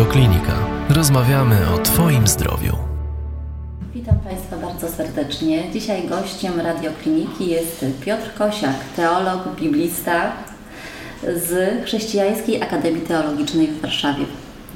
Radioklinika. 0.00 0.52
Rozmawiamy 0.88 1.56
o 1.74 1.78
Twoim 1.78 2.26
zdrowiu. 2.26 2.76
Witam 3.94 4.18
Państwa 4.18 4.56
bardzo 4.56 4.88
serdecznie. 4.88 5.72
Dzisiaj 5.72 6.08
gościem 6.08 6.60
Radiokliniki 6.60 7.46
jest 7.46 7.84
Piotr 8.04 8.34
Kosiak, 8.38 8.74
teolog, 8.96 9.60
biblista 9.60 10.32
z 11.22 11.84
Chrześcijańskiej 11.84 12.62
Akademii 12.62 13.00
Teologicznej 13.00 13.66
w 13.66 13.80
Warszawie. 13.80 14.24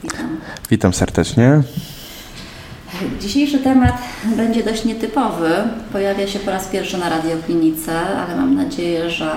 Witam. 0.03 0.37
Witam 0.71 0.95
serdecznie. 0.95 1.63
Dzisiejszy 3.21 3.59
temat 3.59 3.99
będzie 4.37 4.63
dość 4.63 4.85
nietypowy. 4.85 5.51
Pojawia 5.93 6.27
się 6.27 6.39
po 6.39 6.51
raz 6.51 6.69
pierwszy 6.69 6.99
na 6.99 7.09
Radioklinice, 7.09 8.01
ale 8.01 8.37
mam 8.37 8.55
nadzieję, 8.55 9.11
że 9.11 9.33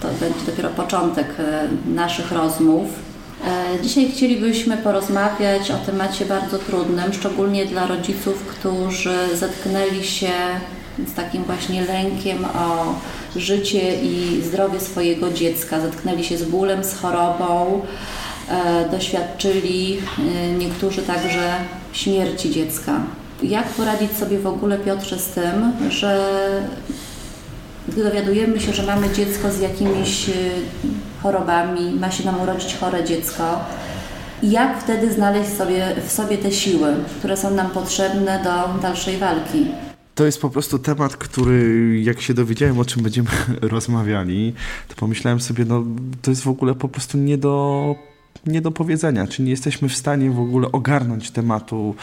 to 0.00 0.08
będzie 0.08 0.40
dopiero 0.46 0.68
początek 0.68 1.26
e, 1.38 1.68
naszych 1.94 2.32
rozmów. 2.32 3.07
E, 3.46 3.82
dzisiaj 3.82 4.12
chcielibyśmy 4.12 4.76
porozmawiać 4.76 5.70
o 5.70 5.78
temacie 5.78 6.26
bardzo 6.26 6.58
trudnym, 6.58 7.12
szczególnie 7.12 7.66
dla 7.66 7.86
rodziców, 7.86 8.44
którzy 8.44 9.16
zetknęli 9.34 10.04
się 10.04 10.32
z 11.06 11.14
takim 11.14 11.44
właśnie 11.44 11.84
lękiem 11.84 12.44
o 12.44 12.94
życie 13.36 14.02
i 14.02 14.42
zdrowie 14.42 14.80
swojego 14.80 15.32
dziecka, 15.32 15.80
zetknęli 15.80 16.24
się 16.24 16.38
z 16.38 16.44
bólem, 16.44 16.84
z 16.84 16.94
chorobą, 16.94 17.82
e, 18.48 18.88
doświadczyli 18.90 19.98
niektórzy 20.58 21.02
także 21.02 21.52
śmierci 21.92 22.50
dziecka. 22.50 23.00
Jak 23.42 23.68
poradzić 23.68 24.12
sobie 24.12 24.38
w 24.38 24.46
ogóle, 24.46 24.78
Piotrze, 24.78 25.18
z 25.18 25.26
tym, 25.26 25.72
że 25.90 26.28
gdy 27.88 28.04
dowiadujemy 28.04 28.60
się, 28.60 28.72
że 28.72 28.82
mamy 28.82 29.10
dziecko 29.10 29.50
z 29.50 29.60
jakimiś 29.60 30.30
chorobami, 31.22 31.94
ma 32.00 32.10
się 32.10 32.24
nam 32.24 32.40
urodzić 32.40 32.76
chore 32.76 33.04
dziecko, 33.04 33.60
jak 34.42 34.82
wtedy 34.82 35.12
znaleźć 35.12 35.52
sobie, 35.52 35.94
w 36.06 36.12
sobie 36.12 36.38
te 36.38 36.52
siły, 36.52 36.94
które 37.18 37.36
są 37.36 37.50
nam 37.50 37.70
potrzebne 37.70 38.44
do 38.44 38.80
dalszej 38.82 39.16
walki? 39.16 39.66
To 40.14 40.26
jest 40.26 40.40
po 40.40 40.50
prostu 40.50 40.78
temat, 40.78 41.16
który 41.16 42.00
jak 42.02 42.20
się 42.20 42.34
dowiedziałem, 42.34 42.78
o 42.78 42.84
czym 42.84 43.02
będziemy 43.02 43.28
rozmawiali, 43.60 44.54
to 44.88 44.94
pomyślałem 44.94 45.40
sobie, 45.40 45.64
no 45.64 45.84
to 46.22 46.30
jest 46.30 46.42
w 46.42 46.48
ogóle 46.48 46.74
po 46.74 46.88
prostu 46.88 47.18
nie 47.18 47.38
do 47.38 47.94
nie 48.46 48.60
do 48.60 48.70
powiedzenia, 48.70 49.26
czy 49.26 49.42
nie 49.42 49.50
jesteśmy 49.50 49.88
w 49.88 49.96
stanie 49.96 50.30
w 50.30 50.40
ogóle 50.40 50.72
ogarnąć 50.72 51.30
tematu 51.30 51.94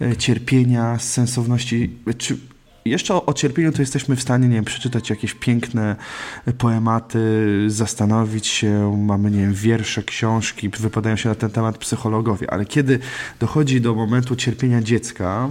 e, 0.00 0.16
cierpienia, 0.16 0.98
sensowności, 0.98 1.90
czy 2.18 2.36
jeszcze 2.84 3.14
o, 3.14 3.26
o, 3.26 3.32
cierpieniu 3.32 3.72
to 3.72 3.82
jesteśmy 3.82 4.16
w 4.16 4.22
stanie, 4.22 4.48
nie 4.48 4.54
wiem, 4.54 4.64
przeczytać 4.64 5.10
jakieś 5.10 5.34
piękne 5.34 5.96
poematy, 6.58 7.20
zastanowić 7.68 8.46
się, 8.46 8.96
mamy, 9.06 9.30
nie 9.30 9.38
wiem, 9.38 9.54
wiersze, 9.54 10.02
książki, 10.02 10.68
wypadają 10.68 11.16
się 11.16 11.28
na 11.28 11.34
ten 11.34 11.50
temat 11.50 11.78
psychologowie, 11.78 12.50
ale 12.50 12.64
kiedy 12.64 12.98
dochodzi 13.40 13.80
do 13.80 13.94
momentu 13.94 14.36
cierpienia 14.36 14.82
dziecka, 14.82 15.48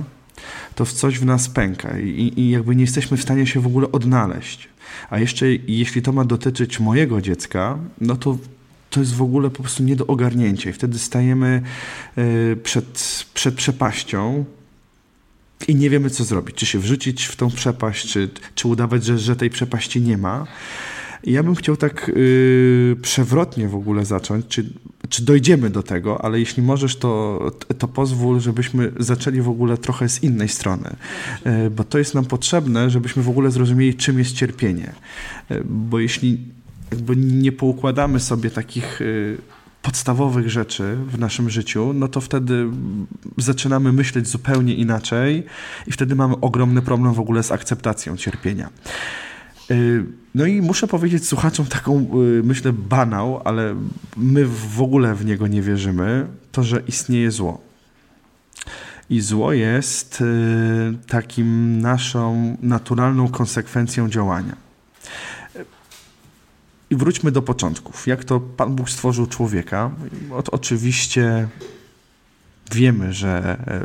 to 0.75 0.85
coś 0.85 1.19
w 1.19 1.25
nas 1.25 1.49
pęka 1.49 1.99
i, 1.99 2.33
i 2.37 2.49
jakby 2.49 2.75
nie 2.75 2.83
jesteśmy 2.83 3.17
w 3.17 3.21
stanie 3.21 3.47
się 3.47 3.59
w 3.59 3.67
ogóle 3.67 3.91
odnaleźć. 3.91 4.69
A 5.09 5.19
jeszcze 5.19 5.45
jeśli 5.67 6.01
to 6.01 6.11
ma 6.11 6.25
dotyczyć 6.25 6.79
mojego 6.79 7.21
dziecka, 7.21 7.77
no 8.01 8.15
to 8.15 8.37
to 8.89 8.99
jest 8.99 9.15
w 9.15 9.21
ogóle 9.21 9.49
po 9.49 9.63
prostu 9.63 9.83
nie 9.83 9.95
do 9.95 10.07
ogarnięcia 10.07 10.69
i 10.69 10.73
wtedy 10.73 10.99
stajemy 10.99 11.61
e, 12.17 12.55
przed, 12.55 13.25
przed 13.33 13.55
przepaścią, 13.55 14.45
i 15.69 15.75
nie 15.75 15.89
wiemy, 15.89 16.09
co 16.09 16.23
zrobić. 16.23 16.55
Czy 16.55 16.65
się 16.65 16.79
wrzucić 16.79 17.25
w 17.25 17.35
tą 17.35 17.51
przepaść, 17.51 18.11
czy, 18.11 18.29
czy 18.55 18.67
udawać, 18.67 19.05
że, 19.05 19.19
że 19.19 19.35
tej 19.35 19.49
przepaści 19.49 20.01
nie 20.01 20.17
ma. 20.17 20.47
I 21.23 21.31
ja 21.31 21.43
bym 21.43 21.55
chciał 21.55 21.77
tak 21.77 22.11
yy, 22.15 22.95
przewrotnie 23.01 23.67
w 23.67 23.75
ogóle 23.75 24.05
zacząć, 24.05 24.45
czy, 24.47 24.73
czy 25.09 25.23
dojdziemy 25.23 25.69
do 25.69 25.83
tego, 25.83 26.25
ale 26.25 26.39
jeśli 26.39 26.63
możesz, 26.63 26.95
to, 26.95 27.51
to 27.77 27.87
pozwól, 27.87 28.39
żebyśmy 28.39 28.91
zaczęli 28.99 29.41
w 29.41 29.49
ogóle 29.49 29.77
trochę 29.77 30.09
z 30.09 30.23
innej 30.23 30.49
strony, 30.49 30.95
yy, 31.45 31.69
bo 31.69 31.83
to 31.83 31.97
jest 31.97 32.15
nam 32.15 32.25
potrzebne, 32.25 32.89
żebyśmy 32.89 33.23
w 33.23 33.29
ogóle 33.29 33.51
zrozumieli, 33.51 33.95
czym 33.95 34.19
jest 34.19 34.35
cierpienie. 34.35 34.93
Yy, 35.49 35.63
bo 35.65 35.99
jeśli 35.99 36.39
jakby 36.91 37.15
nie 37.15 37.51
poukładamy 37.51 38.19
sobie 38.19 38.49
takich 38.49 39.01
y, 39.01 39.37
podstawowych 39.81 40.49
rzeczy 40.49 40.97
w 41.07 41.19
naszym 41.19 41.49
życiu, 41.49 41.93
no 41.93 42.07
to 42.07 42.21
wtedy 42.21 42.67
zaczynamy 43.37 43.93
myśleć 43.93 44.27
zupełnie 44.27 44.75
inaczej 44.75 45.43
i 45.87 45.91
wtedy 45.91 46.15
mamy 46.15 46.35
ogromny 46.41 46.81
problem 46.81 47.13
w 47.13 47.19
ogóle 47.19 47.43
z 47.43 47.51
akceptacją 47.51 48.17
cierpienia. 48.17 48.69
Y, 49.71 50.05
no 50.35 50.45
i 50.45 50.61
muszę 50.61 50.87
powiedzieć 50.87 51.27
słuchaczom 51.27 51.65
taką, 51.65 52.07
y, 52.39 52.43
myślę, 52.43 52.73
banał, 52.73 53.41
ale 53.43 53.75
my 54.17 54.45
w 54.45 54.81
ogóle 54.81 55.15
w 55.15 55.25
niego 55.25 55.47
nie 55.47 55.61
wierzymy, 55.61 56.27
to, 56.51 56.63
że 56.63 56.81
istnieje 56.87 57.31
zło. 57.31 57.61
I 59.09 59.21
zło 59.21 59.53
jest 59.53 60.23
takim 61.07 61.81
naszą 61.81 62.57
naturalną 62.61 63.27
konsekwencją 63.27 64.09
działania. 64.09 64.55
I 66.91 66.95
wróćmy 66.95 67.31
do 67.31 67.41
początków. 67.41 68.07
Jak 68.07 68.23
to 68.23 68.39
Pan 68.39 68.75
Bóg 68.75 68.89
stworzył 68.89 69.27
człowieka? 69.27 69.91
O, 70.31 70.43
oczywiście 70.51 71.47
wiemy, 72.71 73.13
że 73.13 73.57
e, 73.67 73.81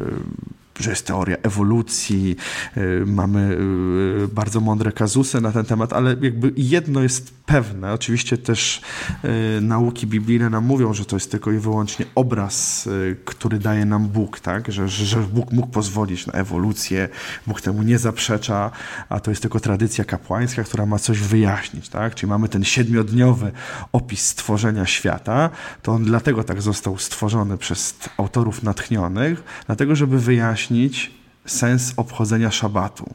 że 0.81 0.91
jest 0.91 1.07
teoria 1.07 1.37
ewolucji, 1.43 2.37
y, 2.77 3.07
mamy 3.07 3.59
y, 4.25 4.29
bardzo 4.29 4.61
mądre 4.61 4.93
kazusy 4.93 5.41
na 5.41 5.53
ten 5.53 5.65
temat, 5.65 5.93
ale 5.93 6.17
jakby 6.21 6.53
jedno 6.57 7.03
jest 7.03 7.35
pewne, 7.47 7.93
oczywiście 7.93 8.39
też 8.39 8.81
y, 9.59 9.61
nauki 9.61 10.07
biblijne 10.07 10.51
nam 10.51 10.65
mówią, 10.65 10.95
że 10.95 11.05
to 11.05 11.17
jest 11.17 11.31
tylko 11.31 11.53
i 11.53 11.59
wyłącznie 11.59 12.07
obraz, 12.15 12.89
który 13.25 13.59
daje 13.59 13.85
nam 13.85 14.09
Bóg, 14.09 14.41
tak? 14.41 14.73
że, 14.73 14.89
że 14.89 15.21
Bóg 15.21 15.53
mógł 15.53 15.69
pozwolić 15.69 16.27
na 16.27 16.33
ewolucję, 16.33 17.09
Bóg 17.47 17.61
temu 17.61 17.83
nie 17.83 17.99
zaprzecza, 17.99 18.71
a 19.09 19.21
to 19.21 19.31
jest 19.31 19.43
tylko 19.43 19.61
tradycja 19.61 20.05
kapłańska, 20.05 20.65
która 20.65 20.87
ma 20.87 20.99
coś 20.99 21.19
wyjaśnić. 21.19 21.89
Tak? 21.89 22.15
Czyli 22.15 22.31
mamy 22.31 22.49
ten 22.49 22.65
siedmiodniowy 22.65 23.53
opis 23.93 24.27
stworzenia 24.27 24.87
świata, 24.87 25.51
to 25.83 25.93
on 25.93 26.05
dlatego 26.05 26.45
tak 26.45 26.63
został 26.63 26.99
stworzony 26.99 27.59
przez 27.59 27.95
autorów 28.17 28.63
natchnionych, 28.63 29.43
dlatego 29.67 29.97
żeby 29.97 30.19
wyjaśnić, 30.19 30.66
wyjaśnić 30.67 31.11
sens 31.47 31.93
obchodzenia 31.97 32.51
szabatu. 32.51 33.15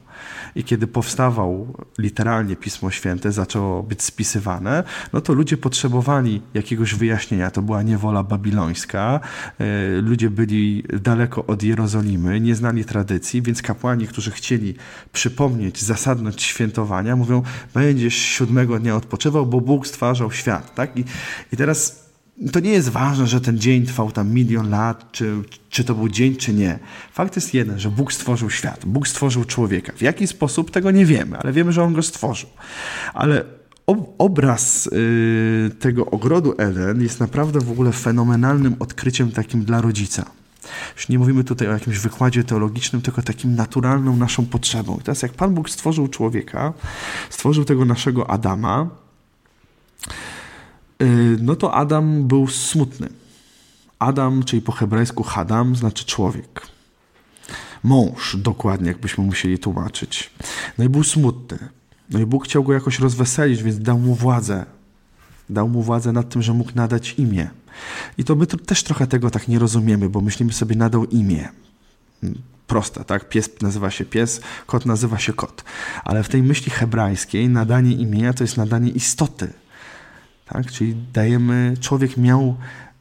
I 0.56 0.64
kiedy 0.64 0.88
powstawał 0.88 1.74
literalnie 1.98 2.56
Pismo 2.56 2.92
Święte, 2.92 3.32
zaczęło 3.32 3.84
być 3.84 4.02
spisywane, 4.02 4.84
no 5.14 5.22
to 5.22 5.34
ludzie 5.34 5.58
potrzebowali 5.58 6.42
jakiegoś 6.54 6.96
wyjaśnienia. 6.96 7.52
To 7.52 7.62
była 7.62 7.84
niewola 7.84 8.24
babilońska, 8.24 9.20
e, 9.60 10.02
ludzie 10.02 10.30
byli 10.30 10.84
daleko 11.02 11.46
od 11.46 11.64
Jerozolimy, 11.64 12.42
nie 12.42 12.56
znali 12.56 12.86
tradycji, 12.86 13.42
więc 13.42 13.62
kapłani, 13.62 14.08
którzy 14.08 14.32
chcieli 14.32 14.76
przypomnieć 15.14 15.82
zasadność 15.82 16.44
świętowania, 16.44 17.16
mówią, 17.16 17.44
będziesz 17.74 18.16
siódmego 18.16 18.80
dnia 18.80 18.96
odpoczywał, 18.96 19.46
bo 19.46 19.62
Bóg 19.62 19.88
stwarzał 19.88 20.32
świat. 20.32 20.76
Tak? 20.76 20.98
I, 20.98 21.04
i 21.54 21.58
teraz 21.58 22.01
to 22.52 22.60
nie 22.60 22.72
jest 22.72 22.90
ważne, 22.90 23.28
że 23.28 23.42
ten 23.42 23.60
dzień 23.60 23.86
trwał 23.86 24.12
tam 24.12 24.34
milion 24.34 24.70
lat, 24.70 25.12
czy, 25.12 25.36
czy 25.70 25.84
to 25.84 25.96
był 25.96 26.10
dzień, 26.10 26.36
czy 26.36 26.54
nie. 26.54 26.80
Fakt 27.14 27.36
jest 27.36 27.54
jeden, 27.54 27.80
że 27.80 27.90
Bóg 27.90 28.14
stworzył 28.14 28.50
świat, 28.50 28.86
Bóg 28.86 29.08
stworzył 29.08 29.46
człowieka. 29.46 29.94
W 29.96 30.02
jaki 30.02 30.28
sposób 30.28 30.72
tego 30.72 30.92
nie 30.92 31.06
wiemy, 31.06 31.38
ale 31.38 31.52
wiemy, 31.54 31.72
że 31.72 31.84
On 31.84 31.94
go 31.94 32.04
stworzył. 32.04 32.50
Ale 33.14 33.44
obraz 34.18 34.88
y, 34.88 35.72
tego 35.80 36.06
ogrodu 36.06 36.54
Eden 36.58 37.02
jest 37.02 37.20
naprawdę 37.20 37.60
w 37.60 37.72
ogóle 37.72 37.92
fenomenalnym 37.92 38.76
odkryciem 38.80 39.32
takim 39.32 39.66
dla 39.66 39.82
rodzica. 39.82 40.26
Już 40.96 41.10
nie 41.10 41.20
mówimy 41.20 41.44
tutaj 41.44 41.68
o 41.68 41.72
jakimś 41.72 41.98
wykładzie 41.98 42.44
teologicznym, 42.44 43.02
tylko 43.02 43.22
takim 43.22 43.56
naturalną 43.56 44.16
naszą 44.16 44.46
potrzebą. 44.46 44.98
I 44.98 45.04
teraz 45.04 45.22
jak 45.22 45.34
Pan 45.34 45.54
Bóg 45.54 45.70
stworzył 45.70 46.08
człowieka, 46.08 46.74
stworzył 47.30 47.66
tego 47.66 47.86
naszego 47.86 48.30
Adama, 48.30 48.90
no 51.42 51.56
to 51.56 51.74
Adam 51.74 52.28
był 52.28 52.48
smutny. 52.48 53.10
Adam, 54.00 54.44
czyli 54.44 54.62
po 54.62 54.72
hebrajsku 54.72 55.24
Hadam, 55.24 55.76
znaczy 55.76 56.06
człowiek. 56.06 56.68
Mąż, 57.84 58.36
dokładnie, 58.36 58.88
jakbyśmy 58.88 59.24
musieli 59.24 59.60
tłumaczyć. 59.60 60.32
No 60.78 60.84
i 60.84 60.90
był 60.90 61.04
smutny. 61.04 61.58
No 62.10 62.20
i 62.20 62.26
Bóg 62.26 62.46
chciał 62.46 62.64
go 62.64 62.74
jakoś 62.74 63.00
rozweselić, 63.00 63.64
więc 63.64 63.80
dał 63.80 64.00
mu 64.00 64.16
władzę. 64.16 64.66
Dał 65.50 65.70
mu 65.70 65.82
władzę 65.82 66.12
nad 66.12 66.30
tym, 66.30 66.42
że 66.42 66.54
mógł 66.54 66.72
nadać 66.76 67.14
imię. 67.18 67.50
I 68.18 68.24
to 68.24 68.36
my 68.36 68.48
też 68.48 68.84
trochę 68.84 69.08
tego 69.08 69.30
tak 69.30 69.48
nie 69.48 69.60
rozumiemy, 69.60 70.10
bo 70.10 70.22
myślimy 70.22 70.54
sobie, 70.54 70.76
nadał 70.76 71.06
imię. 71.06 71.50
Proste, 72.68 73.04
tak? 73.04 73.30
Pies 73.30 73.50
nazywa 73.62 73.92
się 73.92 74.06
pies, 74.06 74.42
kot 74.66 74.86
nazywa 74.86 75.20
się 75.20 75.34
kot. 75.34 75.64
Ale 76.04 76.24
w 76.24 76.30
tej 76.30 76.44
myśli 76.44 76.72
hebrajskiej 76.72 77.50
nadanie 77.50 77.92
imienia 77.92 78.34
to 78.34 78.44
jest 78.44 78.58
nadanie 78.58 78.92
istoty. 78.92 79.54
Tak? 80.54 80.72
Czyli 80.72 80.96
dajemy, 81.14 81.74
człowiek 81.80 82.18
miał 82.18 82.56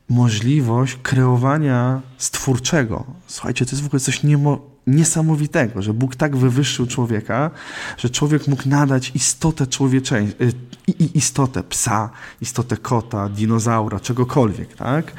możliwość 0.08 0.98
kreowania 1.02 2.00
stwórczego. 2.18 3.04
Słuchajcie, 3.26 3.66
to 3.66 3.70
jest 3.70 3.82
w 3.82 3.86
ogóle 3.86 4.00
coś 4.00 4.22
niemo, 4.22 4.58
niesamowitego, 4.86 5.82
że 5.82 5.94
Bóg 5.94 6.16
tak 6.16 6.36
wywyższył 6.36 6.86
człowieka, 6.86 7.50
że 7.96 8.10
człowiek 8.10 8.48
mógł 8.48 8.68
nadać 8.68 9.12
istotę 9.14 9.66
człowieczeństwa, 9.66 10.44
i 10.88 11.18
istotę 11.18 11.62
psa, 11.62 12.10
istotę 12.40 12.76
kota, 12.76 13.28
dinozaura, 13.28 14.00
czegokolwiek, 14.00 14.74
tak? 14.74 15.12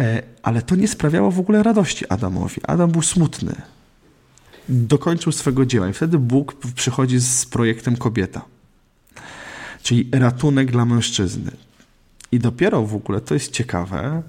E, 0.00 0.22
ale 0.42 0.62
to 0.62 0.76
nie 0.76 0.88
sprawiało 0.88 1.30
w 1.30 1.40
ogóle 1.40 1.62
radości 1.62 2.08
Adamowi. 2.08 2.60
Adam 2.66 2.90
był 2.90 3.02
smutny. 3.02 3.54
Dokończył 4.68 5.32
swego 5.32 5.66
dzieła 5.66 5.88
i 5.88 5.92
wtedy 5.92 6.18
Bóg 6.18 6.54
przychodzi 6.74 7.20
z 7.20 7.46
projektem 7.46 7.96
kobieta. 7.96 8.44
Czyli 9.82 10.08
ratunek 10.12 10.70
dla 10.70 10.84
mężczyzny. 10.84 11.50
I 12.32 12.38
dopiero 12.38 12.82
w 12.86 12.94
ogóle, 12.94 13.20
to 13.20 13.34
jest 13.34 13.52
ciekawe, 13.52 14.22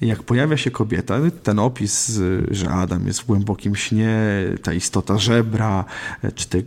jak 0.00 0.22
pojawia 0.22 0.56
się 0.56 0.70
kobieta, 0.70 1.14
ten 1.42 1.58
opis, 1.58 2.20
że 2.50 2.70
Adam 2.70 3.06
jest 3.06 3.20
w 3.20 3.26
głębokim 3.26 3.76
śnie, 3.76 4.18
ta 4.62 4.72
istota 4.72 5.18
żebra, 5.18 5.84
czy 6.34 6.48
te, 6.48 6.58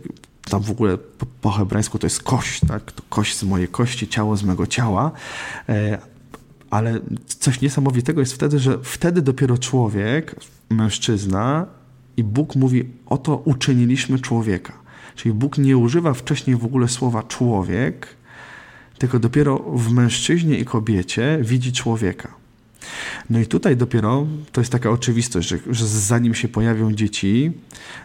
tam 0.50 0.62
w 0.62 0.70
ogóle 0.70 0.98
po, 0.98 1.26
po 1.40 1.50
hebrajsku 1.50 1.98
to 1.98 2.06
jest 2.06 2.22
kość, 2.22 2.60
tak? 2.68 2.92
To 2.92 3.02
kość 3.08 3.36
z 3.36 3.42
mojej 3.42 3.68
kości, 3.68 4.08
ciało 4.08 4.36
z 4.36 4.42
mego 4.42 4.66
ciała. 4.66 5.12
E, 5.68 5.98
ale 6.70 7.00
coś 7.26 7.60
niesamowitego 7.60 8.20
jest 8.20 8.32
wtedy, 8.32 8.58
że 8.58 8.78
wtedy 8.82 9.22
dopiero 9.22 9.58
człowiek, 9.58 10.36
mężczyzna 10.70 11.66
i 12.16 12.24
Bóg 12.24 12.56
mówi, 12.56 12.84
oto 13.06 13.36
uczyniliśmy 13.36 14.18
człowieka. 14.18 14.72
Czyli 15.16 15.34
Bóg 15.34 15.58
nie 15.58 15.76
używa 15.76 16.14
wcześniej 16.14 16.56
w 16.56 16.64
ogóle 16.64 16.88
słowa 16.88 17.22
człowiek, 17.22 18.06
tylko 19.00 19.18
dopiero 19.18 19.58
w 19.58 19.92
mężczyźnie 19.92 20.58
i 20.58 20.64
kobiecie 20.64 21.38
widzi 21.42 21.72
człowieka. 21.72 22.34
No 23.30 23.38
i 23.38 23.46
tutaj 23.46 23.76
dopiero 23.76 24.26
to 24.52 24.60
jest 24.60 24.72
taka 24.72 24.90
oczywistość, 24.90 25.48
że, 25.48 25.58
że 25.70 25.86
zanim 25.86 26.34
się 26.34 26.48
pojawią 26.48 26.92
dzieci, 26.92 27.52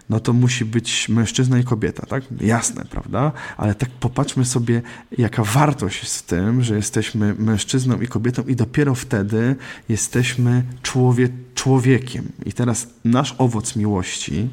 no 0.10 0.20
to 0.20 0.34
musi 0.34 0.66
być 0.66 1.10
mężczyzna 1.10 1.60
i 1.60 1.64
kobieta, 1.64 2.06
tak? 2.06 2.24
Jasne, 2.42 2.86
prawda? 2.90 3.32
Ale 3.58 3.76
tak 3.76 3.90
popatrzmy 3.90 4.46
sobie, 4.46 4.82
jaka 5.18 5.44
wartość 5.44 6.04
jest 6.04 6.20
w 6.20 6.24
tym, 6.24 6.64
że 6.64 6.76
jesteśmy 6.76 7.36
mężczyzną 7.40 8.02
i 8.02 8.08
kobietą 8.08 8.44
i 8.44 8.56
dopiero 8.56 8.96
wtedy 8.96 9.56
jesteśmy 9.90 10.64
człowie, 10.82 11.30
człowiekiem. 11.56 12.32
I 12.46 12.54
teraz 12.54 12.88
nasz 13.06 13.36
owoc 13.38 13.76
miłości, 13.76 14.50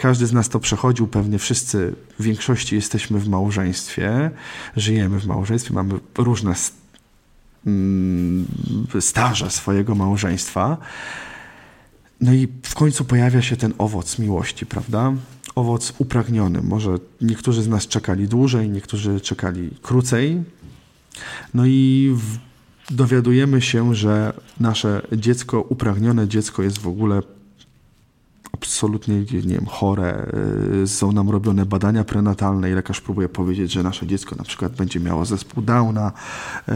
każdy 0.00 0.26
z 0.26 0.32
nas 0.32 0.48
to 0.48 0.60
przechodził, 0.60 1.06
pewnie 1.06 1.38
wszyscy 1.38 1.94
w 2.18 2.22
większości 2.22 2.74
jesteśmy 2.74 3.18
w 3.18 3.28
małżeństwie, 3.28 4.30
żyjemy 4.76 5.20
w 5.20 5.26
małżeństwie, 5.26 5.74
mamy 5.74 5.94
różne 6.18 6.54
Mm, 7.66 8.46
staża 9.00 9.50
swojego 9.50 9.94
małżeństwa. 9.94 10.76
No 12.20 12.32
i 12.32 12.48
w 12.62 12.74
końcu 12.74 13.04
pojawia 13.04 13.42
się 13.42 13.56
ten 13.56 13.74
owoc 13.78 14.18
miłości, 14.18 14.66
prawda? 14.66 15.12
Owoc 15.54 15.92
upragniony. 15.98 16.62
Może 16.62 16.98
niektórzy 17.20 17.62
z 17.62 17.68
nas 17.68 17.86
czekali 17.86 18.28
dłużej, 18.28 18.70
niektórzy 18.70 19.20
czekali 19.20 19.70
krócej. 19.82 20.42
No 21.54 21.66
i 21.66 22.16
dowiadujemy 22.90 23.62
się, 23.62 23.94
że 23.94 24.32
nasze 24.60 25.02
dziecko, 25.12 25.60
upragnione 25.60 26.28
dziecko 26.28 26.62
jest 26.62 26.78
w 26.78 26.88
ogóle 26.88 27.22
absolutnie, 28.52 29.14
nie 29.18 29.54
wiem, 29.54 29.66
chore, 29.66 30.26
y, 30.82 30.88
są 30.88 31.12
nam 31.12 31.30
robione 31.30 31.66
badania 31.66 32.04
prenatalne 32.04 32.70
i 32.70 32.74
lekarz 32.74 33.00
próbuje 33.00 33.28
powiedzieć, 33.28 33.72
że 33.72 33.82
nasze 33.82 34.06
dziecko 34.06 34.36
na 34.36 34.44
przykład 34.44 34.72
będzie 34.72 35.00
miało 35.00 35.24
zespół 35.24 35.62
Downa 35.62 36.12
y, 36.68 36.72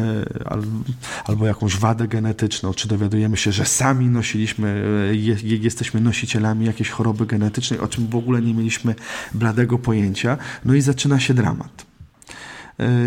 albo 1.24 1.46
jakąś 1.46 1.76
wadę 1.76 2.08
genetyczną, 2.08 2.74
czy 2.74 2.88
dowiadujemy 2.88 3.36
się, 3.36 3.52
że 3.52 3.64
sami 3.64 4.06
nosiliśmy, 4.06 4.84
y, 5.12 5.16
jesteśmy 5.44 6.00
nosicielami 6.00 6.66
jakiejś 6.66 6.90
choroby 6.90 7.26
genetycznej, 7.26 7.80
o 7.80 7.88
czym 7.88 8.06
w 8.06 8.16
ogóle 8.16 8.42
nie 8.42 8.54
mieliśmy 8.54 8.94
bladego 9.34 9.78
pojęcia. 9.78 10.38
No 10.64 10.74
i 10.74 10.80
zaczyna 10.80 11.20
się 11.20 11.34
dramat. 11.34 11.86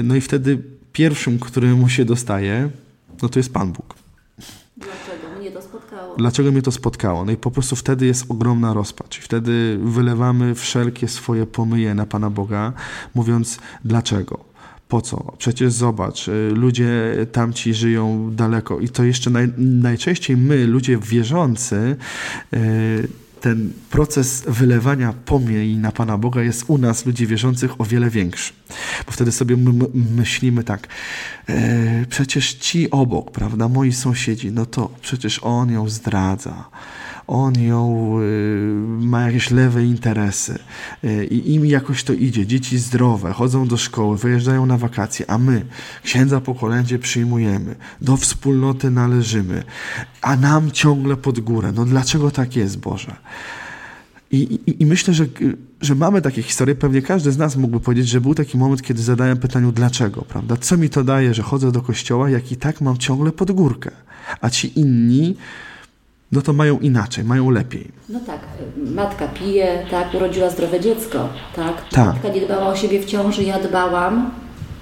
No 0.03 0.15
i 0.15 0.21
wtedy 0.21 0.63
pierwszym, 0.93 1.39
któremu 1.39 1.89
się 1.89 2.05
dostaje, 2.05 2.69
no 3.21 3.29
to 3.29 3.39
jest 3.39 3.53
Pan 3.53 3.71
Bóg. 3.71 4.06
Dlaczego 6.17 6.51
mnie 6.51 6.61
to 6.61 6.71
spotkało? 6.71 7.25
No 7.25 7.31
i 7.31 7.37
po 7.37 7.51
prostu 7.51 7.75
wtedy 7.75 8.05
jest 8.05 8.25
ogromna 8.29 8.73
rozpacz. 8.73 9.19
I 9.19 9.21
wtedy 9.21 9.79
wylewamy 9.83 10.55
wszelkie 10.55 11.07
swoje 11.07 11.45
pomyje 11.45 11.93
na 11.95 12.05
Pana 12.05 12.29
Boga, 12.29 12.73
mówiąc 13.15 13.59
dlaczego? 13.85 14.39
Po 14.87 15.01
co? 15.01 15.33
Przecież 15.37 15.73
zobacz, 15.73 16.27
y, 16.27 16.51
ludzie 16.55 17.15
tamci 17.31 17.73
żyją 17.73 18.31
daleko 18.35 18.79
i 18.79 18.89
to 18.89 19.03
jeszcze 19.03 19.29
naj, 19.29 19.47
najczęściej 19.57 20.37
my, 20.37 20.67
ludzie 20.67 20.97
wierzący, 20.97 21.95
yy, 22.51 23.07
ten 23.41 23.73
proces 23.89 24.43
wylewania 24.47 25.13
pomiej 25.25 25.77
na 25.77 25.91
Pana 25.91 26.17
Boga 26.17 26.41
jest 26.41 26.63
u 26.67 26.77
nas, 26.77 27.05
ludzi 27.05 27.27
wierzących, 27.27 27.81
o 27.81 27.85
wiele 27.85 28.09
większy. 28.09 28.53
Bo 29.05 29.11
wtedy 29.11 29.31
sobie 29.31 29.57
my 29.57 29.85
myślimy 29.93 30.63
tak, 30.63 30.87
e, 31.49 32.05
przecież 32.09 32.53
ci 32.53 32.91
obok, 32.91 33.31
prawda, 33.31 33.67
moi 33.67 33.93
sąsiedzi, 33.93 34.51
no 34.51 34.65
to 34.65 34.89
przecież 35.01 35.39
on 35.43 35.71
ją 35.71 35.89
zdradza 35.89 36.69
on 37.27 37.61
ją 37.61 38.13
y, 38.21 39.05
ma 39.05 39.21
jakieś 39.21 39.51
lewe 39.51 39.83
interesy 39.83 40.59
y, 41.03 41.25
i 41.25 41.53
im 41.53 41.65
jakoś 41.65 42.03
to 42.03 42.13
idzie. 42.13 42.47
Dzieci 42.47 42.77
zdrowe, 42.77 43.33
chodzą 43.33 43.67
do 43.67 43.77
szkoły, 43.77 44.17
wyjeżdżają 44.17 44.65
na 44.65 44.77
wakacje, 44.77 45.29
a 45.29 45.37
my 45.37 45.65
księdza 46.03 46.41
po 46.41 46.55
kolędzie 46.55 46.99
przyjmujemy, 46.99 47.75
do 48.01 48.17
wspólnoty 48.17 48.91
należymy, 48.91 49.63
a 50.21 50.35
nam 50.35 50.71
ciągle 50.71 51.15
pod 51.15 51.39
górę. 51.39 51.71
No 51.75 51.85
dlaczego 51.85 52.31
tak 52.31 52.55
jest, 52.55 52.79
Boże? 52.79 53.15
I, 54.31 54.37
i, 54.37 54.83
I, 54.83 54.85
myślę, 54.85 55.13
że, 55.13 55.25
że 55.81 55.95
mamy 55.95 56.21
takie 56.21 56.43
historie. 56.43 56.75
Pewnie 56.75 57.01
każdy 57.01 57.31
z 57.31 57.37
nas 57.37 57.55
mógłby 57.55 57.79
powiedzieć, 57.79 58.07
że 58.07 58.21
był 58.21 58.35
taki 58.35 58.57
moment, 58.57 58.81
kiedy 58.81 59.01
zadałem 59.01 59.37
pytaniu, 59.37 59.71
dlaczego, 59.71 60.21
prawda? 60.21 60.57
Co 60.57 60.77
mi 60.77 60.89
to 60.89 61.03
daje, 61.03 61.33
że 61.33 61.43
chodzę 61.43 61.71
do 61.71 61.81
kościoła, 61.81 62.29
jak 62.29 62.51
i 62.51 62.57
tak 62.57 62.81
mam 62.81 62.97
ciągle 62.97 63.31
pod 63.31 63.51
górkę? 63.51 63.91
A 64.41 64.49
ci 64.49 64.79
inni 64.79 65.35
no 66.31 66.41
to 66.41 66.53
mają 66.53 66.79
inaczej, 66.79 67.23
mają 67.23 67.49
lepiej. 67.49 67.91
No 68.09 68.19
tak, 68.19 68.39
matka 68.77 69.27
pije, 69.27 69.85
tak, 69.91 70.13
urodziła 70.13 70.49
zdrowe 70.49 70.79
dziecko, 70.79 71.29
tak? 71.55 71.89
tak. 71.89 72.05
Matka 72.05 72.29
nie 72.29 72.41
dbała 72.41 72.67
o 72.67 72.75
siebie 72.75 72.99
w 72.99 73.05
ciąży, 73.05 73.43
ja 73.43 73.59
dbałam, 73.59 74.31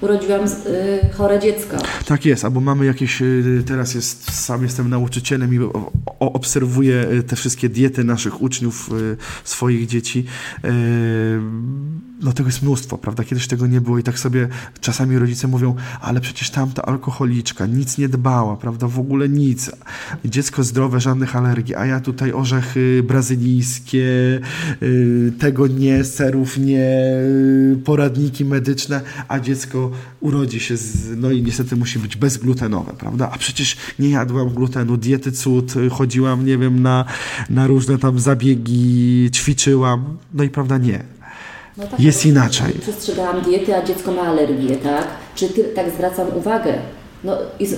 urodziłam 0.00 0.40
y, 0.44 0.48
chore 1.16 1.38
dziecko. 1.40 1.76
Tak 2.06 2.24
jest, 2.24 2.44
albo 2.44 2.60
mamy 2.60 2.86
jakieś, 2.86 3.22
y, 3.22 3.62
teraz 3.66 3.94
jest, 3.94 4.44
sam 4.44 4.62
jestem 4.62 4.90
nauczycielem 4.90 5.54
i 5.54 5.58
obserwuję 6.18 7.06
y, 7.12 7.22
te 7.22 7.36
wszystkie 7.36 7.68
diety 7.68 8.04
naszych 8.04 8.42
uczniów, 8.42 8.90
swoich 9.44 9.86
dzieci. 9.86 10.24
No 12.22 12.32
tego 12.32 12.48
jest 12.48 12.62
mnóstwo, 12.62 12.98
prawda? 12.98 13.24
Kiedyś 13.24 13.46
tego 13.46 13.66
nie 13.66 13.80
było 13.80 13.98
i 13.98 14.02
tak 14.02 14.18
sobie 14.18 14.48
czasami 14.80 15.18
rodzice 15.18 15.48
mówią, 15.48 15.74
ale 16.00 16.20
przecież 16.20 16.50
tamta 16.50 16.82
alkoholiczka 16.82 17.66
nic 17.66 17.98
nie 17.98 18.08
dbała, 18.08 18.56
prawda? 18.56 18.88
W 18.88 18.98
ogóle 18.98 19.28
nic. 19.28 19.70
Dziecko 20.24 20.62
zdrowe, 20.64 21.00
żadnych 21.00 21.36
alergii, 21.36 21.74
a 21.74 21.86
ja 21.86 22.00
tutaj 22.00 22.32
orzechy 22.32 23.02
brazylijskie, 23.06 24.06
tego 25.38 25.66
nie, 25.66 26.04
serów 26.04 26.58
nie, 26.58 26.90
poradniki 27.84 28.44
medyczne, 28.44 29.00
a 29.28 29.40
dziecko 29.40 29.90
urodzi 30.20 30.60
się, 30.60 30.76
z, 30.76 31.16
no 31.16 31.30
i 31.30 31.42
niestety 31.42 31.76
musi 31.76 31.98
być 31.98 32.16
bezglutenowe, 32.16 32.92
prawda? 32.98 33.30
A 33.32 33.38
przecież 33.38 33.76
nie 33.98 34.10
jadłam 34.10 34.48
glutenu, 34.48 34.96
diety 34.96 35.32
cud, 35.32 35.72
chodziłam, 35.90 36.46
nie 36.46 36.58
wiem, 36.58 36.82
na, 36.82 37.04
na 37.50 37.66
różne 37.66 37.98
tam 37.98 38.18
zabiegi, 38.18 39.30
ćwiczyłam, 39.32 40.16
no 40.34 40.44
i 40.44 40.48
prawda, 40.48 40.78
nie 40.78 41.16
no 41.76 41.86
tak, 41.86 42.00
jest 42.00 42.26
inaczej. 42.26 42.72
Przestrzegałam 42.72 43.42
diety, 43.42 43.76
a 43.76 43.84
dziecko 43.84 44.12
ma 44.12 44.22
alergię, 44.22 44.76
tak? 44.76 45.08
Czy 45.34 45.48
ty, 45.48 45.64
tak 45.64 45.90
zwracam 45.90 46.26
uwagę? 46.34 46.74
No 47.24 47.36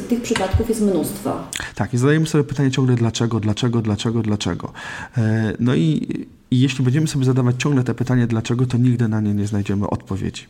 tych 0.08 0.22
przypadków 0.22 0.68
jest 0.68 0.80
mnóstwo. 0.80 1.44
Tak, 1.74 1.94
i 1.94 1.98
zadajemy 1.98 2.26
sobie 2.26 2.44
pytanie 2.44 2.70
ciągle 2.70 2.96
dlaczego, 2.96 3.40
dlaczego, 3.40 3.82
dlaczego, 3.82 4.22
dlaczego. 4.22 4.72
E, 5.18 5.52
no 5.60 5.74
i, 5.74 6.08
i 6.50 6.60
jeśli 6.60 6.84
będziemy 6.84 7.08
sobie 7.08 7.24
zadawać 7.24 7.56
ciągle 7.58 7.84
te 7.84 7.94
pytanie 7.94 8.26
dlaczego, 8.26 8.66
to 8.66 8.78
nigdy 8.78 9.08
na 9.08 9.20
nie 9.20 9.34
nie 9.34 9.46
znajdziemy 9.46 9.90
odpowiedzi. 9.90 10.46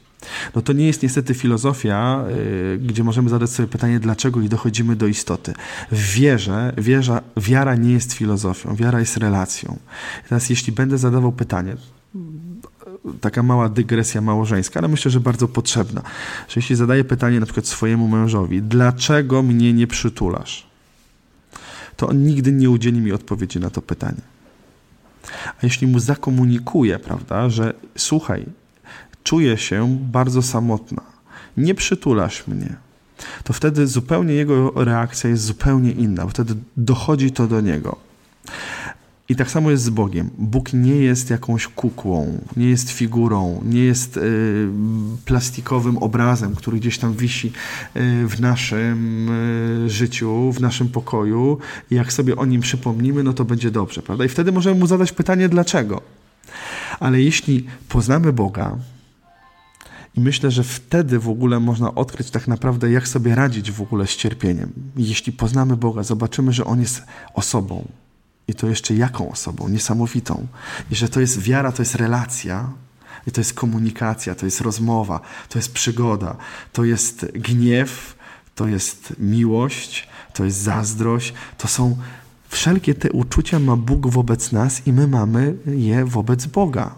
No 0.54 0.62
to 0.62 0.72
nie 0.72 0.86
jest 0.86 1.02
niestety 1.02 1.34
filozofia, 1.34 2.24
y, 2.74 2.78
gdzie 2.78 3.04
możemy 3.04 3.28
zadać 3.30 3.50
sobie 3.50 3.68
pytanie 3.68 4.00
dlaczego 4.00 4.40
i 4.40 4.48
dochodzimy 4.48 4.96
do 4.96 5.06
istoty. 5.06 5.54
W 5.92 6.12
wierze, 6.12 6.72
wierza, 6.78 7.22
wiara 7.36 7.74
nie 7.76 7.92
jest 7.92 8.12
filozofią, 8.12 8.74
wiara 8.74 9.00
jest 9.00 9.16
relacją. 9.16 9.78
teraz 10.28 10.50
jeśli 10.50 10.72
będę 10.72 10.98
zadawał 10.98 11.32
pytanie, 11.32 11.76
taka 13.20 13.42
mała 13.42 13.68
dygresja 13.68 14.20
małżeńska, 14.20 14.80
ale 14.80 14.88
myślę, 14.88 15.10
że 15.10 15.20
bardzo 15.20 15.48
potrzebna. 15.48 16.02
Że 16.48 16.54
jeśli 16.56 16.76
zadaję 16.76 17.04
pytanie 17.04 17.40
na 17.40 17.46
przykład 17.46 17.66
swojemu 17.66 18.08
mężowi, 18.08 18.62
dlaczego 18.62 19.42
mnie 19.42 19.72
nie 19.72 19.86
przytulasz? 19.86 20.66
To 21.96 22.08
on 22.08 22.22
nigdy 22.22 22.52
nie 22.52 22.70
udzieli 22.70 23.00
mi 23.00 23.12
odpowiedzi 23.12 23.60
na 23.60 23.70
to 23.70 23.82
pytanie. 23.82 24.37
A 25.46 25.56
jeśli 25.62 25.86
mu 25.86 25.98
zakomunikuję, 25.98 26.98
prawda, 26.98 27.50
że 27.50 27.74
słuchaj, 27.96 28.44
czuję 29.24 29.56
się 29.56 29.98
bardzo 30.00 30.42
samotna, 30.42 31.02
nie 31.56 31.74
przytulasz 31.74 32.46
mnie, 32.46 32.76
to 33.44 33.52
wtedy 33.52 33.86
zupełnie 33.86 34.34
jego 34.34 34.84
reakcja 34.84 35.30
jest 35.30 35.42
zupełnie 35.42 35.92
inna, 35.92 36.26
wtedy 36.26 36.54
dochodzi 36.76 37.32
to 37.32 37.46
do 37.46 37.60
niego. 37.60 37.96
I 39.30 39.36
tak 39.36 39.50
samo 39.50 39.70
jest 39.70 39.82
z 39.82 39.90
Bogiem. 39.90 40.30
Bóg 40.38 40.72
nie 40.72 40.96
jest 40.96 41.30
jakąś 41.30 41.66
kukłą, 41.66 42.40
nie 42.56 42.70
jest 42.70 42.90
figurą, 42.90 43.60
nie 43.64 43.84
jest 43.84 44.16
y, 44.16 44.68
plastikowym 45.24 45.98
obrazem, 45.98 46.54
który 46.54 46.78
gdzieś 46.78 46.98
tam 46.98 47.14
wisi 47.14 47.48
y, 47.48 47.50
w 48.28 48.40
naszym 48.40 49.28
y, 49.28 49.90
życiu, 49.90 50.52
w 50.52 50.60
naszym 50.60 50.88
pokoju. 50.88 51.58
I 51.90 51.94
jak 51.94 52.12
sobie 52.12 52.36
o 52.36 52.46
nim 52.46 52.60
przypomnimy, 52.60 53.22
no 53.22 53.32
to 53.32 53.44
będzie 53.44 53.70
dobrze, 53.70 54.02
prawda? 54.02 54.24
I 54.24 54.28
wtedy 54.28 54.52
możemy 54.52 54.80
mu 54.80 54.86
zadać 54.86 55.12
pytanie, 55.12 55.48
dlaczego. 55.48 56.00
Ale 57.00 57.22
jeśli 57.22 57.66
poznamy 57.88 58.32
Boga, 58.32 58.76
i 60.14 60.20
myślę, 60.20 60.50
że 60.50 60.64
wtedy 60.64 61.18
w 61.18 61.28
ogóle 61.28 61.60
można 61.60 61.94
odkryć 61.94 62.30
tak 62.30 62.48
naprawdę, 62.48 62.90
jak 62.90 63.08
sobie 63.08 63.34
radzić 63.34 63.72
w 63.72 63.82
ogóle 63.82 64.06
z 64.06 64.16
cierpieniem. 64.16 64.72
Jeśli 64.96 65.32
poznamy 65.32 65.76
Boga, 65.76 66.02
zobaczymy, 66.02 66.52
że 66.52 66.64
On 66.64 66.80
jest 66.80 67.02
osobą, 67.34 67.88
i 68.48 68.54
to 68.54 68.66
jeszcze 68.66 68.94
jaką 68.94 69.30
osobą? 69.30 69.68
Niesamowitą. 69.68 70.46
I 70.90 70.96
że 70.96 71.08
to 71.08 71.20
jest 71.20 71.38
wiara, 71.38 71.72
to 71.72 71.82
jest 71.82 71.94
relacja, 71.94 72.70
i 73.26 73.30
to 73.30 73.40
jest 73.40 73.54
komunikacja, 73.54 74.34
to 74.34 74.46
jest 74.46 74.60
rozmowa, 74.60 75.20
to 75.48 75.58
jest 75.58 75.72
przygoda, 75.72 76.36
to 76.72 76.84
jest 76.84 77.26
gniew, 77.34 78.14
to 78.54 78.66
jest 78.66 79.12
miłość, 79.18 80.08
to 80.34 80.44
jest 80.44 80.58
zazdrość, 80.58 81.34
to 81.58 81.68
są 81.68 81.96
wszelkie 82.48 82.94
te 82.94 83.12
uczucia 83.12 83.58
ma 83.58 83.76
Bóg 83.76 84.06
wobec 84.06 84.52
nas 84.52 84.86
i 84.86 84.92
my 84.92 85.08
mamy 85.08 85.54
je 85.66 86.04
wobec 86.04 86.46
Boga. 86.46 86.94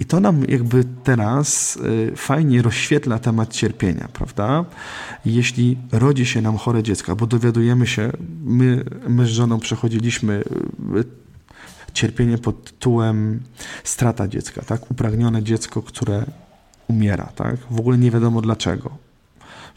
I 0.00 0.04
to 0.04 0.20
nam 0.20 0.44
jakby 0.48 0.84
teraz 1.04 1.76
y, 1.76 2.16
fajnie 2.16 2.62
rozświetla 2.62 3.18
temat 3.18 3.52
cierpienia, 3.52 4.08
prawda? 4.12 4.64
Jeśli 5.24 5.76
rodzi 5.92 6.26
się 6.26 6.42
nam 6.42 6.56
chore 6.56 6.82
dziecko, 6.82 7.12
albo 7.12 7.26
dowiadujemy 7.26 7.86
się, 7.86 8.12
my, 8.44 8.84
my 9.08 9.26
z 9.26 9.28
żoną 9.28 9.60
przechodziliśmy 9.60 10.44
y, 10.96 11.04
cierpienie 11.92 12.38
pod 12.38 12.64
tytułem 12.64 13.40
strata 13.84 14.28
dziecka, 14.28 14.62
tak? 14.62 14.90
Upragnione 14.90 15.42
dziecko, 15.42 15.82
które 15.82 16.24
umiera, 16.88 17.26
tak? 17.34 17.56
W 17.70 17.80
ogóle 17.80 17.98
nie 17.98 18.10
wiadomo 18.10 18.40
dlaczego 18.40 19.09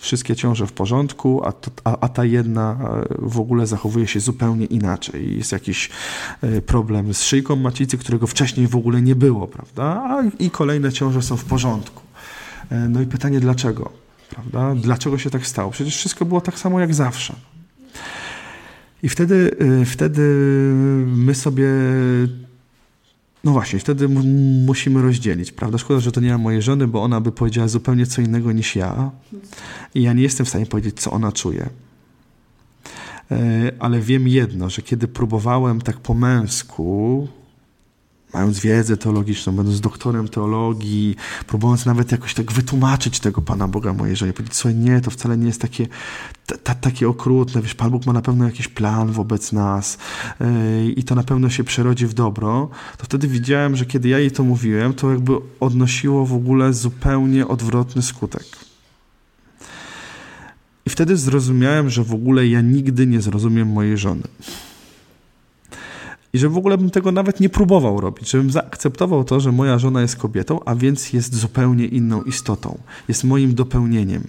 wszystkie 0.03 0.35
ciąże 0.35 0.67
w 0.67 0.71
porządku, 0.71 1.41
a, 1.45 1.51
to, 1.51 1.71
a, 1.83 1.97
a, 1.99 2.09
ta 2.09 2.25
jedna 2.25 2.77
e, 2.81 3.15
w 3.19 3.39
ogóle 3.39 3.67
zachowuje 3.67 4.07
się 4.07 4.19
zupełnie 4.19 4.65
inaczej. 4.65 5.37
Jest 5.37 5.51
jakiś 5.51 5.89
e, 6.41 6.61
problem 6.61 7.13
z 7.13 7.23
szyjką 7.23 7.55
macicy, 7.55 7.97
którego 7.97 8.27
wcześniej 8.27 8.67
w 8.67 8.75
ogóle 8.75 9.01
nie 9.01 9.15
było, 9.15 9.47
prawda? 9.47 9.83
A, 9.83 10.23
I 10.39 10.49
kolejne 10.49 10.91
ciąże 10.91 11.21
są 11.21 11.37
w 11.37 11.45
porządku. 11.45 12.01
E, 12.69 12.75
no 12.75 13.01
i 13.01 13.05
pytanie 13.05 13.39
dlaczego? 13.39 13.91
Prawda? 14.29 14.75
Dlaczego 14.75 15.17
się 15.17 15.29
tak 15.29 15.47
stało? 15.47 15.71
Przecież 15.71 15.97
wszystko 15.97 16.25
było 16.25 16.41
tak 16.41 16.59
samo 16.59 16.79
jak 16.79 16.93
zawsze. 16.93 17.35
I 19.03 19.09
wtedy, 19.09 19.55
wtedy 19.85 20.21
my 21.05 21.35
sobie 21.35 21.69
no 23.43 23.51
właśnie, 23.51 23.79
wtedy 23.79 24.09
musimy 24.65 25.01
rozdzielić, 25.01 25.51
prawda? 25.51 25.77
Szkoda, 25.77 25.99
że 25.99 26.11
to 26.11 26.21
nie 26.21 26.31
ma 26.31 26.37
mojej 26.37 26.61
żony, 26.61 26.87
bo 26.87 27.03
ona 27.03 27.21
by 27.21 27.31
powiedziała 27.31 27.67
zupełnie 27.67 28.05
co 28.05 28.21
innego 28.21 28.51
niż 28.51 28.75
ja. 28.75 29.11
I 29.95 30.01
ja 30.01 30.13
nie 30.13 30.23
jestem 30.23 30.45
w 30.45 30.49
stanie 30.49 30.65
powiedzieć, 30.65 31.01
co 31.01 31.11
ona 31.11 31.31
czuje. 31.31 31.69
E, 33.31 33.71
ale 33.79 33.99
wiem 33.99 34.27
jedno, 34.27 34.69
że 34.69 34.81
kiedy 34.81 35.07
próbowałem 35.07 35.81
tak 35.81 35.99
po 35.99 36.13
męsku 36.13 37.27
mając 38.33 38.59
wiedzę 38.59 38.97
teologiczną, 38.97 39.55
będąc 39.55 39.81
doktorem 39.81 40.27
teologii, 40.27 41.15
próbując 41.47 41.85
nawet 41.85 42.11
jakoś 42.11 42.33
tak 42.33 42.51
wytłumaczyć 42.51 43.19
tego 43.19 43.41
Pana 43.41 43.67
Boga 43.67 43.93
mojej 43.93 44.15
żonie, 44.15 44.33
powiedzieć, 44.33 44.55
słuchaj, 44.55 44.75
nie, 44.75 45.01
to 45.01 45.11
wcale 45.11 45.37
nie 45.37 45.47
jest 45.47 45.61
takie, 45.61 45.87
takie 46.81 47.09
okrutne, 47.09 47.61
wiesz, 47.61 47.75
Pan 47.75 47.91
Bóg 47.91 48.05
ma 48.05 48.13
na 48.13 48.21
pewno 48.21 48.45
jakiś 48.45 48.67
plan 48.67 49.11
wobec 49.11 49.51
nas 49.51 49.97
yy, 50.39 50.91
i 50.91 51.03
to 51.03 51.15
na 51.15 51.23
pewno 51.23 51.49
się 51.49 51.63
przerodzi 51.63 52.07
w 52.07 52.13
dobro, 52.13 52.69
to 52.97 53.05
wtedy 53.05 53.27
widziałem, 53.27 53.75
że 53.75 53.85
kiedy 53.85 54.09
ja 54.09 54.19
jej 54.19 54.31
to 54.31 54.43
mówiłem, 54.43 54.93
to 54.93 55.11
jakby 55.11 55.33
odnosiło 55.59 56.25
w 56.25 56.33
ogóle 56.33 56.73
zupełnie 56.73 57.47
odwrotny 57.47 58.01
skutek. 58.01 58.43
I 60.85 60.89
wtedy 60.89 61.17
zrozumiałem, 61.17 61.89
że 61.89 62.03
w 62.03 62.13
ogóle 62.13 62.47
ja 62.47 62.61
nigdy 62.61 63.07
nie 63.07 63.21
zrozumiem 63.21 63.67
mojej 63.67 63.97
żony. 63.97 64.23
I 66.33 66.39
że 66.39 66.49
w 66.49 66.57
ogóle 66.57 66.77
bym 66.77 66.89
tego 66.89 67.11
nawet 67.11 67.39
nie 67.39 67.49
próbował 67.49 68.01
robić, 68.01 68.29
żebym 68.29 68.51
zaakceptował 68.51 69.23
to, 69.23 69.39
że 69.39 69.51
moja 69.51 69.79
żona 69.79 70.01
jest 70.01 70.15
kobietą, 70.15 70.59
a 70.65 70.75
więc 70.75 71.13
jest 71.13 71.35
zupełnie 71.35 71.85
inną 71.85 72.23
istotą. 72.23 72.77
Jest 73.07 73.23
moim 73.23 73.55
dopełnieniem. 73.55 74.23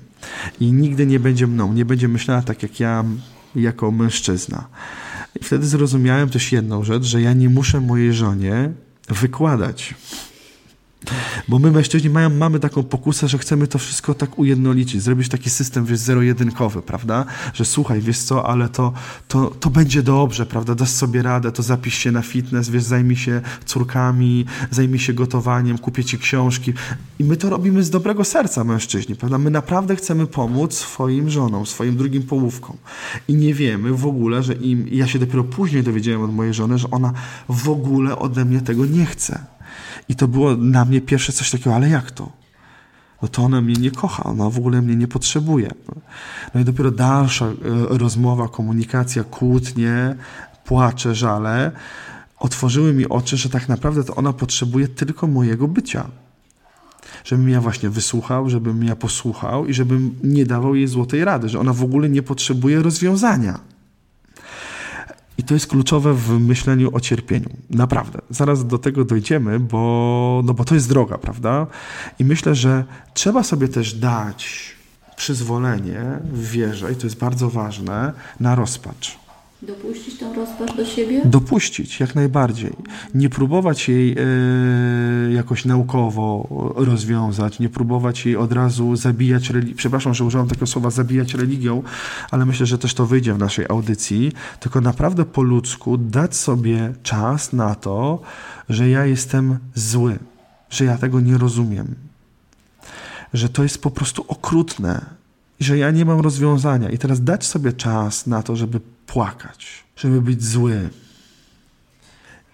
I 0.61 0.73
nigdy 0.73 1.07
nie 1.07 1.21
będzie 1.21 1.47
mną, 1.47 1.73
nie 1.73 1.85
będzie 1.85 2.09
myślała 2.09 2.43
tak 2.43 2.63
jak 2.63 2.81
ja 2.81 3.05
jako 3.55 3.91
mężczyzna. 3.91 4.65
I 5.41 5.45
wtedy 5.45 5.67
zrozumiałem 5.67 6.31
też 6.31 6.53
jedną 6.53 6.85
rzecz, 6.85 7.05
że 7.05 7.23
ja 7.23 7.33
nie 7.33 7.49
muszę 7.49 7.81
mojej 7.81 8.13
żonie 8.13 8.73
wykładać 9.09 9.95
bo 11.49 11.59
my 11.59 11.71
mężczyźni 11.71 12.11
mają, 12.11 12.31
mamy 12.31 12.61
taką 12.61 12.83
pokusę, 12.83 13.29
że 13.29 13.39
chcemy 13.39 13.67
to 13.67 13.79
wszystko 13.79 14.15
tak 14.15 14.39
ujednolicić, 14.39 15.03
zrobić 15.03 15.29
taki 15.29 15.51
system, 15.51 15.85
wiesz, 15.85 15.99
zero-jedynkowy, 15.99 16.83
prawda? 16.83 17.25
Że 17.55 17.65
słuchaj, 17.65 18.01
wiesz 18.01 18.19
co, 18.19 18.47
ale 18.47 18.69
to, 18.69 18.93
to, 19.29 19.51
to 19.61 19.71
będzie 19.71 20.03
dobrze, 20.03 20.47
prawda? 20.47 20.75
Dasz 20.75 20.91
sobie 20.91 21.23
radę, 21.23 21.53
to 21.53 21.63
zapisz 21.63 21.95
się 21.95 22.13
na 22.13 22.23
fitness, 22.23 22.71
wiesz, 22.71 22.83
zajmij 22.83 23.17
się 23.17 23.41
córkami, 23.65 24.45
zajmij 24.71 24.99
się 24.99 25.13
gotowaniem, 25.13 25.79
kupię 25.79 26.05
ci 26.05 26.19
książki. 26.19 26.73
I 27.19 27.25
my 27.25 27.37
to 27.37 27.51
robimy 27.51 27.83
z 27.83 27.91
dobrego 27.91 28.25
serca, 28.25 28.65
mężczyźni, 28.65 29.17
prawda? 29.17 29.39
My 29.39 29.51
naprawdę 29.51 29.97
chcemy 29.97 30.27
pomóc 30.27 30.75
swoim 30.75 31.31
żonom, 31.31 31.67
swoim 31.67 31.97
drugim 31.97 32.23
połówkom. 32.23 32.77
I 33.29 33.35
nie 33.35 33.55
wiemy 33.55 33.93
w 33.93 34.07
ogóle, 34.07 34.43
że 34.43 34.55
im, 34.55 34.89
ja 34.91 35.07
się 35.07 35.19
dopiero 35.19 35.45
później 35.45 35.83
dowiedziałem 35.83 36.23
od 36.23 36.35
mojej 36.35 36.55
żony, 36.55 36.79
że 36.79 36.91
ona 36.91 37.13
w 37.49 37.69
ogóle 37.69 38.19
ode 38.19 38.45
mnie 38.45 38.61
tego 38.61 38.87
nie 38.87 39.07
chce. 39.07 39.54
I 40.09 40.17
to 40.17 40.29
było 40.29 40.57
na 40.57 40.85
mnie 40.85 41.01
pierwsze 41.01 41.33
coś 41.33 41.51
takiego, 41.51 41.75
ale 41.75 41.89
jak 41.89 42.11
to? 42.11 42.33
No 43.23 43.29
to 43.29 43.43
ona 43.43 43.61
mnie 43.61 43.75
nie 43.75 43.91
kocha, 43.91 44.25
ona 44.25 44.51
w 44.51 44.59
ogóle 44.59 44.83
mnie 44.83 44.97
nie 44.97 45.09
potrzebuje. 45.09 45.71
No 46.55 46.61
i 46.61 46.65
dopiero 46.65 46.91
dalsza 46.91 47.47
e, 47.47 47.53
rozmowa, 47.89 48.49
komunikacja, 48.49 49.25
kłótnie, 49.25 50.17
płacze, 50.65 51.15
żale 51.15 51.73
otworzyły 52.45 52.93
mi 52.93 53.09
oczy, 53.09 53.37
że 53.37 53.49
tak 53.49 53.69
naprawdę 53.69 54.05
to 54.05 54.15
ona 54.15 54.33
potrzebuje 54.33 54.89
tylko 54.89 55.27
mojego 55.27 55.69
bycia. 55.69 56.07
Żebym 57.25 57.49
ja 57.49 57.61
właśnie 57.61 57.91
wysłuchał, 57.91 58.51
żebym 58.51 58.85
ja 58.85 58.97
posłuchał 58.97 59.67
i 59.67 59.75
żebym 59.75 60.19
nie 60.23 60.47
dawał 60.47 60.75
jej 60.75 60.87
złotej 60.87 61.25
rady, 61.25 61.49
że 61.49 61.61
ona 61.61 61.73
w 61.73 61.83
ogóle 61.83 62.09
nie 62.09 62.23
potrzebuje 62.23 62.83
rozwiązania. 62.83 63.59
I 65.39 65.43
to 65.43 65.55
jest 65.55 65.67
kluczowe 65.67 66.15
w 66.15 66.41
myśleniu 66.41 66.91
o 66.93 67.01
cierpieniu. 67.01 67.49
Naprawdę. 67.71 68.21
Zaraz 68.31 68.67
do 68.67 68.79
tego 68.79 69.05
dojdziemy, 69.05 69.61
bo, 69.61 70.43
no 70.45 70.55
bo 70.55 70.65
to 70.65 70.75
jest 70.75 70.89
droga, 70.89 71.19
prawda? 71.19 71.67
I 72.19 72.25
myślę, 72.25 72.55
że 72.55 72.85
trzeba 73.15 73.43
sobie 73.43 73.69
też 73.69 73.95
dać 73.95 74.75
przyzwolenie 75.17 76.03
w 76.33 76.51
wierze, 76.51 76.93
i 76.93 76.97
to 76.97 77.07
jest 77.07 77.19
bardzo 77.19 77.51
ważne, 77.51 78.13
na 78.41 78.55
rozpacz. 78.55 79.24
Dopuścić 79.67 80.19
tą 80.19 80.35
rozpacz 80.35 80.77
do 80.77 80.85
siebie? 80.85 81.23
Dopuścić, 81.25 82.01
jak 82.01 82.15
najbardziej. 82.15 82.73
Nie 83.15 83.31
próbować 83.31 83.89
jej 83.89 84.13
e, 84.19 85.33
jakoś 85.33 85.65
naukowo 85.65 86.49
rozwiązać, 86.77 87.59
nie 87.59 87.69
próbować 87.69 88.27
jej 88.27 88.37
od 88.37 88.53
razu 88.53 88.97
zabijać 88.97 89.51
religią. 89.51 89.77
Przepraszam, 89.77 90.15
że 90.15 90.25
użyłam 90.25 90.49
tego 90.49 90.67
słowa 90.67 90.91
zabijać 90.91 91.35
religią, 91.35 91.83
ale 92.31 92.47
myślę, 92.47 92.67
że 92.67 92.79
też 92.79 92.95
to 92.95 93.07
wyjdzie 93.07 93.35
w 93.35 93.39
naszej 93.39 93.67
audycji. 93.69 94.33
Tylko 94.61 94.81
naprawdę 94.81 95.25
po 95.25 95.43
ludzku 95.43 95.99
dać 95.99 96.37
sobie 96.37 96.93
czas 97.03 97.53
na 97.53 97.75
to, 97.75 98.21
że 98.69 98.89
ja 98.89 99.07
jestem 99.07 99.59
zły, 99.75 100.19
że 100.71 100.85
ja 100.85 100.99
tego 100.99 101.21
nie 101.21 101.39
rozumiem, 101.39 101.95
że 103.35 103.49
to 103.49 103.63
jest 103.63 103.83
po 103.83 103.91
prostu 103.91 104.25
okrutne 104.29 105.14
że 105.65 105.79
ja 105.79 105.91
nie 105.91 106.05
mam 106.05 106.21
rozwiązania. 106.21 106.91
I 106.91 106.99
teraz 106.99 107.25
dać 107.25 107.47
sobie 107.47 107.73
czas 107.73 108.27
na 108.27 108.43
to, 108.43 108.57
żeby 108.57 108.81
płakać, 109.07 109.85
żeby 109.97 110.23
być 110.23 110.45
zły. 110.45 110.91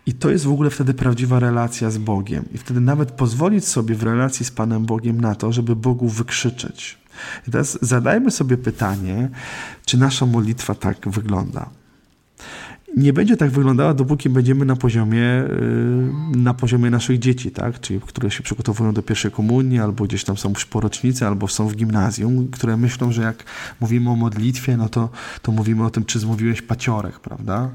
I 0.06 0.14
to 0.14 0.30
jest 0.30 0.44
w 0.44 0.52
ogóle 0.52 0.70
wtedy 0.70 0.94
prawdziwa 0.94 1.38
relacja 1.38 1.90
z 1.90 1.98
Bogiem. 1.98 2.44
I 2.54 2.58
wtedy 2.58 2.80
nawet 2.80 3.10
pozwolić 3.10 3.64
sobie 3.64 3.94
w 3.94 4.02
relacji 4.02 4.46
z 4.46 4.50
Panem 4.50 4.86
Bogiem 4.86 5.20
na 5.20 5.34
to, 5.34 5.52
żeby 5.52 5.76
Bogu 5.76 6.08
wykrzyczeć. 6.08 6.98
I 7.48 7.50
teraz 7.50 7.78
zadajmy 7.82 8.30
sobie 8.30 8.56
pytanie, 8.56 9.28
czy 9.86 9.98
nasza 9.98 10.26
modlitwa 10.26 10.74
tak 10.74 11.08
wygląda 11.08 11.70
nie 12.96 13.12
będzie 13.12 13.36
tak 13.36 13.50
wyglądała, 13.50 13.94
dopóki 13.94 14.28
będziemy 14.28 14.64
na 14.64 14.76
poziomie, 14.76 15.44
y, 16.34 16.36
na 16.36 16.54
poziomie 16.54 16.90
naszych 16.90 17.18
dzieci, 17.18 17.50
tak? 17.50 17.80
Czyli 17.80 18.00
które 18.00 18.30
się 18.30 18.42
przygotowują 18.42 18.92
do 18.92 19.02
pierwszej 19.02 19.30
komunii, 19.30 19.78
albo 19.78 20.04
gdzieś 20.04 20.24
tam 20.24 20.36
są 20.36 20.52
po 20.70 20.80
rocznicy, 20.80 21.26
albo 21.26 21.48
są 21.48 21.68
w 21.68 21.76
gimnazjum, 21.76 22.48
które 22.48 22.76
myślą, 22.76 23.12
że 23.12 23.22
jak 23.22 23.44
mówimy 23.80 24.10
o 24.10 24.16
modlitwie, 24.16 24.76
no 24.76 24.88
to, 24.88 25.10
to 25.42 25.52
mówimy 25.52 25.84
o 25.84 25.90
tym, 25.90 26.04
czy 26.04 26.18
zmówiłeś 26.18 26.62
paciorek, 26.62 27.20
prawda? 27.20 27.70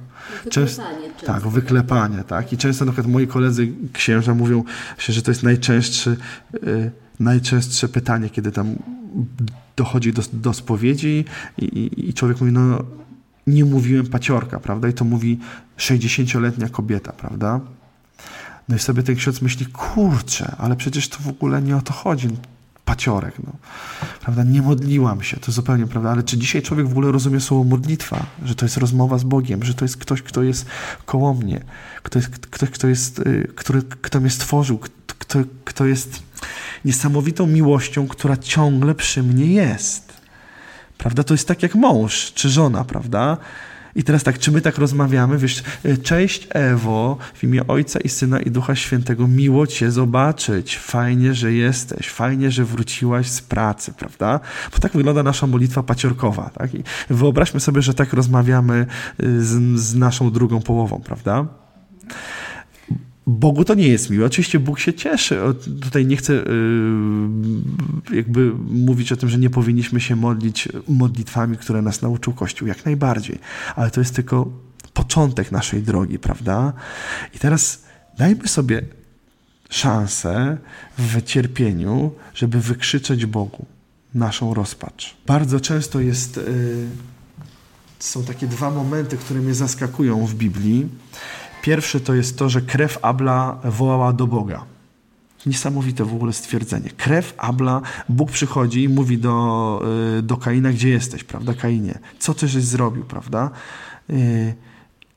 Często, 0.50 0.84
tak, 1.26 1.48
wyklepanie, 1.48 2.24
tak. 2.24 2.54
I 2.54 2.58
często 2.58 2.86
na 2.86 2.92
przykład 2.92 3.14
moi 3.14 3.28
koledzy 3.28 3.72
księża 3.94 4.34
mówią, 4.34 4.64
że 4.98 5.22
to 5.22 5.32
jest 5.32 5.44
najczęstszy, 5.44 6.18
najczęstsze 7.20 7.88
pytanie, 7.88 8.30
kiedy 8.30 8.52
tam 8.52 8.76
dochodzi 9.76 10.14
do, 10.14 10.22
do 10.34 10.54
spowiedzi 10.54 11.26
i, 11.58 12.10
i 12.10 12.14
człowiek 12.14 12.42
mówi, 12.42 12.52
no 12.52 12.80
nie 13.48 13.66
mówiłem 13.66 14.08
paciorka, 14.08 14.60
prawda? 14.60 14.88
I 14.88 14.94
to 14.94 15.06
mówi 15.06 15.40
60-letnia 15.78 16.70
kobieta, 16.70 17.12
prawda? 17.12 17.60
No 18.70 18.76
i 18.76 18.80
sobie 18.80 19.04
ten 19.04 19.16
ksiądz 19.16 19.42
myśli, 19.42 19.66
kurczę, 19.66 20.56
ale 20.58 20.76
przecież 20.76 21.10
to 21.10 21.18
w 21.20 21.28
ogóle 21.28 21.62
nie 21.62 21.76
o 21.76 21.82
to 21.82 21.94
chodzi. 21.94 22.28
Paciorek, 22.86 23.34
no. 23.44 23.52
Prawda? 24.22 24.44
Nie 24.44 24.62
modliłam 24.62 25.24
się, 25.24 25.38
to 25.38 25.52
zupełnie 25.52 25.88
prawda, 25.88 26.12
ale 26.12 26.24
czy 26.24 26.38
dzisiaj 26.38 26.62
człowiek 26.62 26.88
w 26.88 26.92
ogóle 26.92 27.12
rozumie 27.12 27.40
słowo 27.40 27.64
modlitwa? 27.64 28.26
Że 28.46 28.56
to 28.56 28.66
jest 28.66 28.78
rozmowa 28.78 29.18
z 29.18 29.24
Bogiem, 29.24 29.64
że 29.64 29.74
to 29.74 29.86
jest 29.86 29.98
ktoś, 29.98 30.22
kto 30.22 30.44
jest 30.44 30.66
koło 31.06 31.34
mnie, 31.34 31.64
kto 32.04 32.20
jest, 32.20 32.30
ktoś, 32.30 32.70
kto, 32.70 32.88
jest, 32.88 33.20
y, 33.20 33.52
który, 33.56 33.82
kto 33.82 34.20
mnie 34.22 34.30
stworzył, 34.30 34.80
kto, 35.08 35.40
kto 35.66 35.86
jest 35.86 36.24
niesamowitą 36.86 37.48
miłością, 37.48 38.08
która 38.08 38.38
ciągle 38.38 38.96
przy 38.96 39.24
mnie 39.24 39.46
jest. 39.46 40.15
Prawda? 40.98 41.24
To 41.24 41.34
jest 41.34 41.48
tak 41.48 41.64
jak 41.64 41.76
mąż 41.76 42.34
czy 42.34 42.50
żona, 42.50 42.84
prawda? 42.84 43.38
I 43.96 44.04
teraz 44.04 44.24
tak, 44.24 44.40
czy 44.40 44.52
my 44.52 44.62
tak 44.62 44.78
rozmawiamy? 44.78 45.38
Wiesz, 45.38 45.64
e, 45.84 45.98
cześć 45.98 46.48
Ewo, 46.50 47.18
w 47.34 47.44
imię 47.44 47.68
Ojca 47.68 48.00
i 48.00 48.10
Syna 48.10 48.40
i 48.40 48.52
Ducha 48.52 48.76
Świętego, 48.76 49.28
miło 49.28 49.68
Cię 49.68 49.92
zobaczyć. 49.92 50.78
Fajnie, 50.78 51.34
że 51.34 51.54
jesteś, 51.54 52.10
fajnie, 52.10 52.52
że 52.52 52.66
wróciłaś 52.66 53.28
z 53.28 53.42
pracy, 53.42 53.94
prawda? 53.94 54.40
Bo 54.72 54.80
tak 54.80 54.92
wygląda 54.92 55.24
nasza 55.24 55.48
modlitwa 55.48 55.84
paciorkowa, 55.84 56.50
tak? 56.50 56.74
I 56.74 56.84
wyobraźmy 57.10 57.60
sobie, 57.60 57.82
że 57.82 57.94
tak 57.94 58.14
rozmawiamy 58.14 58.86
y, 59.24 59.46
z, 59.46 59.80
z 59.80 59.96
naszą 59.96 60.32
drugą 60.32 60.62
połową, 60.62 61.02
prawda? 61.06 61.46
Bogu 63.28 63.66
to 63.66 63.74
nie 63.74 63.88
jest 63.88 64.10
miłe. 64.10 64.26
Oczywiście 64.26 64.60
Bóg 64.60 64.80
się 64.80 64.94
cieszy. 64.94 65.40
Tutaj 65.82 66.06
nie 66.06 66.18
chcę 66.18 66.34
y, 66.34 68.16
jakby 68.16 68.52
mówić 68.70 69.12
o 69.12 69.16
tym, 69.16 69.30
że 69.30 69.38
nie 69.38 69.50
powinniśmy 69.50 70.02
się 70.02 70.16
modlić 70.16 70.70
modlitwami, 70.88 71.58
które 71.58 71.82
nas 71.82 72.02
nauczył 72.02 72.34
Kościół, 72.34 72.68
jak 72.68 72.86
najbardziej. 72.86 73.40
Ale 73.76 73.92
to 73.92 74.02
jest 74.02 74.16
tylko 74.16 74.50
początek 74.94 75.52
naszej 75.52 75.82
drogi, 75.84 76.20
prawda? 76.20 76.74
I 77.36 77.40
teraz 77.40 77.84
dajmy 78.18 78.48
sobie 78.48 78.82
szansę 79.70 80.58
w 80.98 81.22
cierpieniu, 81.22 82.12
żeby 82.34 82.60
wykrzyczeć 82.60 83.26
Bogu 83.26 83.66
naszą 84.14 84.54
rozpacz. 84.54 85.16
Bardzo 85.28 85.60
często 85.60 86.00
jest, 86.00 86.38
y, 86.38 86.88
są 88.00 88.24
takie 88.24 88.48
dwa 88.48 88.72
momenty, 88.72 89.18
które 89.18 89.40
mnie 89.40 89.54
zaskakują 89.54 90.26
w 90.26 90.36
Biblii. 90.36 90.90
Pierwszy 91.66 92.00
to 92.00 92.14
jest 92.14 92.38
to, 92.38 92.50
że 92.50 92.62
krew 92.62 93.00
Abla 93.02 93.60
wołała 93.64 94.14
do 94.14 94.28
Boga. 94.28 94.66
Niesamowite 95.46 96.06
w 96.06 96.14
ogóle 96.14 96.34
stwierdzenie. 96.34 96.90
Krew 96.98 97.34
Abla, 97.38 97.82
Bóg 98.10 98.32
przychodzi 98.32 98.84
i 98.84 98.90
mówi 98.90 99.18
do, 99.18 99.82
y, 100.20 100.22
do 100.22 100.38
Kaina, 100.38 100.72
gdzie 100.72 100.90
jesteś, 100.90 101.24
prawda, 101.24 101.54
Kainie? 101.54 102.00
Co 102.20 102.34
ty 102.34 102.48
żeś 102.48 102.64
zrobił, 102.64 103.04
prawda? 103.04 103.50
Y, 104.10 104.54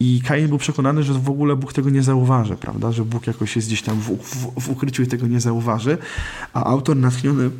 I 0.00 0.22
Kain 0.26 0.48
był 0.48 0.58
przekonany, 0.58 1.02
że 1.02 1.12
w 1.12 1.30
ogóle 1.30 1.56
Bóg 1.56 1.72
tego 1.72 1.90
nie 1.90 2.02
zauważy, 2.02 2.56
prawda? 2.56 2.92
Że 2.92 3.04
Bóg 3.04 3.26
jakoś 3.26 3.56
jest 3.56 3.68
gdzieś 3.68 3.82
tam 3.82 4.00
w, 4.00 4.10
w, 4.10 4.60
w 4.60 4.70
ukryciu 4.70 5.02
i 5.02 5.06
tego 5.06 5.26
nie 5.26 5.40
zauważy. 5.40 5.98
A 6.52 6.64
autor 6.64 6.96
natchniony 6.96 7.50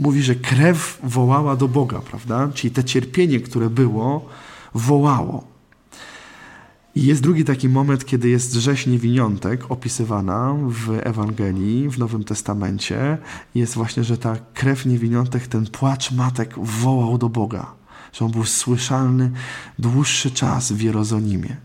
mówi, 0.00 0.22
że 0.22 0.34
krew 0.34 0.98
wołała 1.02 1.56
do 1.56 1.68
Boga, 1.68 2.00
prawda? 2.00 2.48
Czyli 2.54 2.70
te 2.70 2.84
cierpienie, 2.84 3.40
które 3.40 3.70
było, 3.70 4.28
wołało. 4.74 5.55
I 6.96 7.06
jest 7.06 7.22
drugi 7.22 7.44
taki 7.44 7.68
moment, 7.68 8.04
kiedy 8.04 8.28
jest 8.28 8.52
rzeź 8.52 8.86
niewiniątek 8.86 9.70
opisywana 9.70 10.54
w 10.68 11.00
Ewangelii, 11.02 11.88
w 11.88 11.98
Nowym 11.98 12.24
Testamencie. 12.24 13.18
Jest 13.54 13.74
właśnie, 13.74 14.04
że 14.04 14.18
ta 14.18 14.36
krew 14.54 14.86
niewiniątek, 14.86 15.46
ten 15.46 15.66
płacz 15.66 16.12
matek 16.12 16.54
wołał 16.58 17.18
do 17.18 17.28
Boga. 17.28 17.72
Że 18.12 18.24
on 18.24 18.30
był 18.30 18.44
słyszalny 18.44 19.30
dłuższy 19.78 20.30
czas 20.30 20.72
w 20.72 20.80
Jerozolimie. 20.80 21.56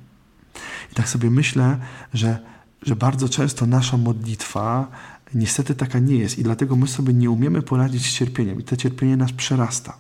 I 0.92 0.96
tak 0.96 1.10
sobie 1.10 1.30
myślę, 1.30 1.78
że, 2.14 2.40
że 2.82 2.96
bardzo 2.96 3.30
często 3.30 3.66
nasza 3.66 3.98
modlitwa 3.98 4.88
niestety 5.34 5.76
taka 5.76 6.00
nie 6.00 6.16
jest 6.16 6.40
i 6.40 6.44
dlatego 6.44 6.76
my 6.76 6.88
sobie 6.88 7.14
nie 7.14 7.30
umiemy 7.30 7.62
poradzić 7.62 8.06
z 8.06 8.14
cierpieniem 8.14 8.60
i 8.60 8.64
to 8.64 8.78
cierpienie 8.78 9.18
nas 9.18 9.32
przerasta. 9.32 9.98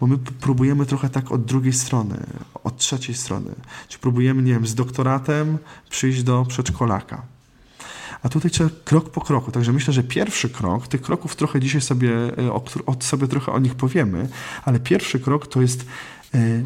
Bo 0.00 0.06
my 0.06 0.18
próbujemy 0.18 0.86
trochę 0.86 1.08
tak 1.08 1.32
od 1.32 1.44
drugiej 1.44 1.72
strony, 1.72 2.16
od 2.64 2.76
trzeciej 2.76 3.14
strony. 3.14 3.50
Czy 3.88 3.98
próbujemy, 3.98 4.42
nie 4.42 4.52
wiem, 4.52 4.66
z 4.66 4.74
doktoratem 4.74 5.58
przyjść 5.90 6.22
do 6.22 6.44
przedszkolaka. 6.48 7.22
A 8.22 8.28
tutaj 8.28 8.50
trzeba 8.50 8.70
krok 8.84 9.10
po 9.10 9.20
kroku. 9.20 9.52
Także 9.52 9.72
myślę, 9.72 9.92
że 9.92 10.02
pierwszy 10.02 10.50
krok, 10.50 10.88
tych 10.88 11.02
kroków 11.02 11.36
trochę 11.36 11.60
dzisiaj 11.60 11.80
sobie, 11.80 12.38
e, 12.38 12.52
o, 12.52 12.96
sobie 13.00 13.28
trochę 13.28 13.52
o 13.52 13.58
nich 13.58 13.74
powiemy, 13.74 14.28
ale 14.64 14.80
pierwszy 14.80 15.20
krok 15.20 15.46
to 15.46 15.62
jest, 15.62 15.86
e, 16.34 16.64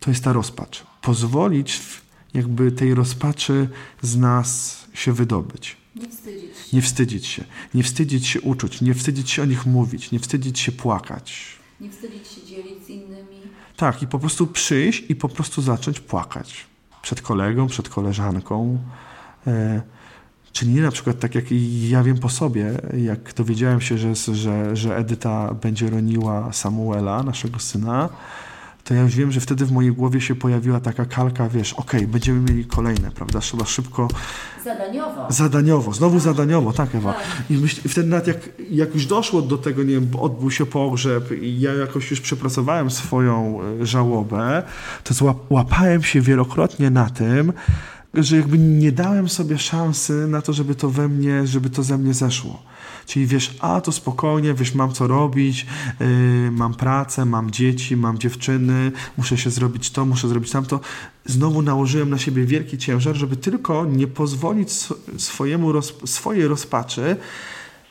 to 0.00 0.10
jest 0.10 0.24
ta 0.24 0.32
rozpacz. 0.32 0.86
Pozwolić 1.02 1.80
jakby 2.34 2.72
tej 2.72 2.94
rozpaczy 2.94 3.68
z 4.02 4.16
nas 4.16 4.80
się 4.94 5.12
wydobyć. 5.12 5.76
Nie 5.96 6.08
wstydzić 6.08 6.56
się. 6.56 6.76
Nie 6.76 6.82
wstydzić 6.82 7.26
się. 7.26 7.44
Nie 7.74 7.82
wstydzić 7.82 8.26
się 8.26 8.40
uczuć. 8.40 8.80
Nie 8.80 8.94
wstydzić 8.94 9.30
się 9.30 9.42
o 9.42 9.44
nich 9.44 9.66
mówić. 9.66 10.10
Nie 10.10 10.18
wstydzić 10.18 10.58
się 10.58 10.72
płakać. 10.72 11.59
Nie 11.80 11.90
wstydzić 11.90 12.28
się 12.28 12.46
dzielić 12.46 12.84
z 12.84 12.88
innymi. 12.88 13.40
Tak, 13.76 14.02
i 14.02 14.06
po 14.06 14.18
prostu 14.18 14.46
przyjść 14.46 15.04
i 15.08 15.16
po 15.16 15.28
prostu 15.28 15.62
zacząć 15.62 16.00
płakać. 16.00 16.66
Przed 17.02 17.22
kolegą, 17.22 17.66
przed 17.66 17.88
koleżanką. 17.88 18.78
E, 19.46 19.82
nie 20.66 20.82
na 20.82 20.90
przykład 20.90 21.18
tak 21.18 21.34
jak 21.34 21.44
ja 21.88 22.02
wiem 22.02 22.18
po 22.18 22.28
sobie, 22.28 22.72
jak 22.96 23.34
dowiedziałem 23.34 23.80
się, 23.80 23.98
że, 23.98 24.14
że, 24.34 24.76
że 24.76 24.96
Edyta 24.96 25.54
będzie 25.54 25.90
roniła 25.90 26.52
Samuela, 26.52 27.22
naszego 27.22 27.58
syna, 27.58 28.08
to 28.84 28.94
ja 28.94 29.02
już 29.02 29.16
wiem, 29.16 29.32
że 29.32 29.40
wtedy 29.40 29.66
w 29.66 29.72
mojej 29.72 29.92
głowie 29.92 30.20
się 30.20 30.34
pojawiła 30.34 30.80
taka 30.80 31.04
kalka, 31.04 31.48
wiesz, 31.48 31.72
okej, 31.72 32.00
okay, 32.00 32.12
będziemy 32.12 32.40
mieli 32.40 32.64
kolejne, 32.64 33.10
prawda? 33.10 33.40
Trzeba 33.40 33.64
szybko. 33.64 34.08
Zadaniowo. 34.64 35.26
Zadaniowo, 35.30 35.92
znowu 35.92 36.18
zadaniowo, 36.18 36.72
tak, 36.72 36.94
Ewa. 36.94 37.12
Tak. 37.12 37.22
I, 37.50 37.54
myśl, 37.54 37.80
I 37.84 37.88
wtedy 37.88 38.08
nawet 38.08 38.26
jak, 38.26 38.36
jak 38.70 38.94
już 38.94 39.06
doszło 39.06 39.42
do 39.42 39.58
tego, 39.58 39.82
nie 39.82 39.94
wiem, 39.94 40.08
odbył 40.20 40.50
się 40.50 40.66
pogrzeb 40.66 41.32
i 41.42 41.60
ja 41.60 41.74
jakoś 41.74 42.10
już 42.10 42.20
przepracowałem 42.20 42.90
swoją 42.90 43.60
e, 43.82 43.86
żałobę, 43.86 44.62
to 45.04 45.34
łapałem 45.50 46.02
się 46.02 46.20
wielokrotnie 46.20 46.90
na 46.90 47.10
tym, 47.10 47.52
że 48.14 48.36
jakby 48.36 48.58
nie 48.58 48.92
dałem 48.92 49.28
sobie 49.28 49.58
szansy 49.58 50.12
na 50.12 50.42
to, 50.42 50.52
żeby 50.52 50.74
to 50.74 50.90
we 50.90 51.08
mnie, 51.08 51.46
żeby 51.46 51.70
to 51.70 51.82
ze 51.82 51.98
mnie 51.98 52.14
zeszło. 52.14 52.62
Czyli 53.10 53.26
wiesz, 53.26 53.56
a 53.60 53.80
to 53.80 53.92
spokojnie, 53.92 54.54
wiesz, 54.54 54.74
mam 54.74 54.92
co 54.92 55.06
robić, 55.06 55.66
yy, 56.00 56.06
mam 56.50 56.74
pracę, 56.74 57.24
mam 57.24 57.50
dzieci, 57.50 57.96
mam 57.96 58.18
dziewczyny, 58.18 58.92
muszę 59.16 59.38
się 59.38 59.50
zrobić 59.50 59.90
to, 59.90 60.04
muszę 60.04 60.28
zrobić 60.28 60.50
tamto. 60.50 60.80
Znowu 61.26 61.62
nałożyłem 61.62 62.10
na 62.10 62.18
siebie 62.18 62.44
wielki 62.44 62.78
ciężar, 62.78 63.16
żeby 63.16 63.36
tylko 63.36 63.84
nie 63.84 64.06
pozwolić 64.06 64.72
swojemu 65.18 65.72
roz, 65.72 65.94
swojej 66.04 66.48
rozpaczy 66.48 67.16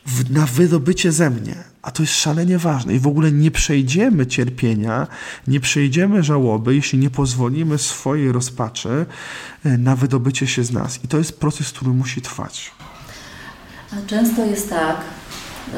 w, 0.06 0.32
na 0.32 0.46
wydobycie 0.46 1.12
ze 1.12 1.30
mnie. 1.30 1.56
A 1.82 1.92
to 1.92 2.04
jest 2.04 2.16
szalenie 2.16 2.58
ważne. 2.58 2.94
I 2.94 3.00
w 3.00 3.08
ogóle 3.08 3.32
nie 3.32 3.52
przejdziemy 3.52 4.28
cierpienia, 4.28 5.08
nie 5.48 5.60
przejdziemy 5.60 6.24
żałoby, 6.24 6.76
jeśli 6.76 7.00
nie 7.00 7.10
pozwolimy 7.10 7.78
swojej 7.78 8.32
rozpaczy 8.32 9.06
y, 9.66 9.78
na 9.78 9.96
wydobycie 9.96 10.48
się 10.48 10.64
z 10.64 10.72
nas. 10.72 11.00
I 11.04 11.08
to 11.08 11.18
jest 11.18 11.40
proces, 11.40 11.72
który 11.72 11.92
musi 11.92 12.22
trwać. 12.22 12.72
A 13.94 14.10
często 14.10 14.46
jest 14.46 14.70
tak, 14.70 14.96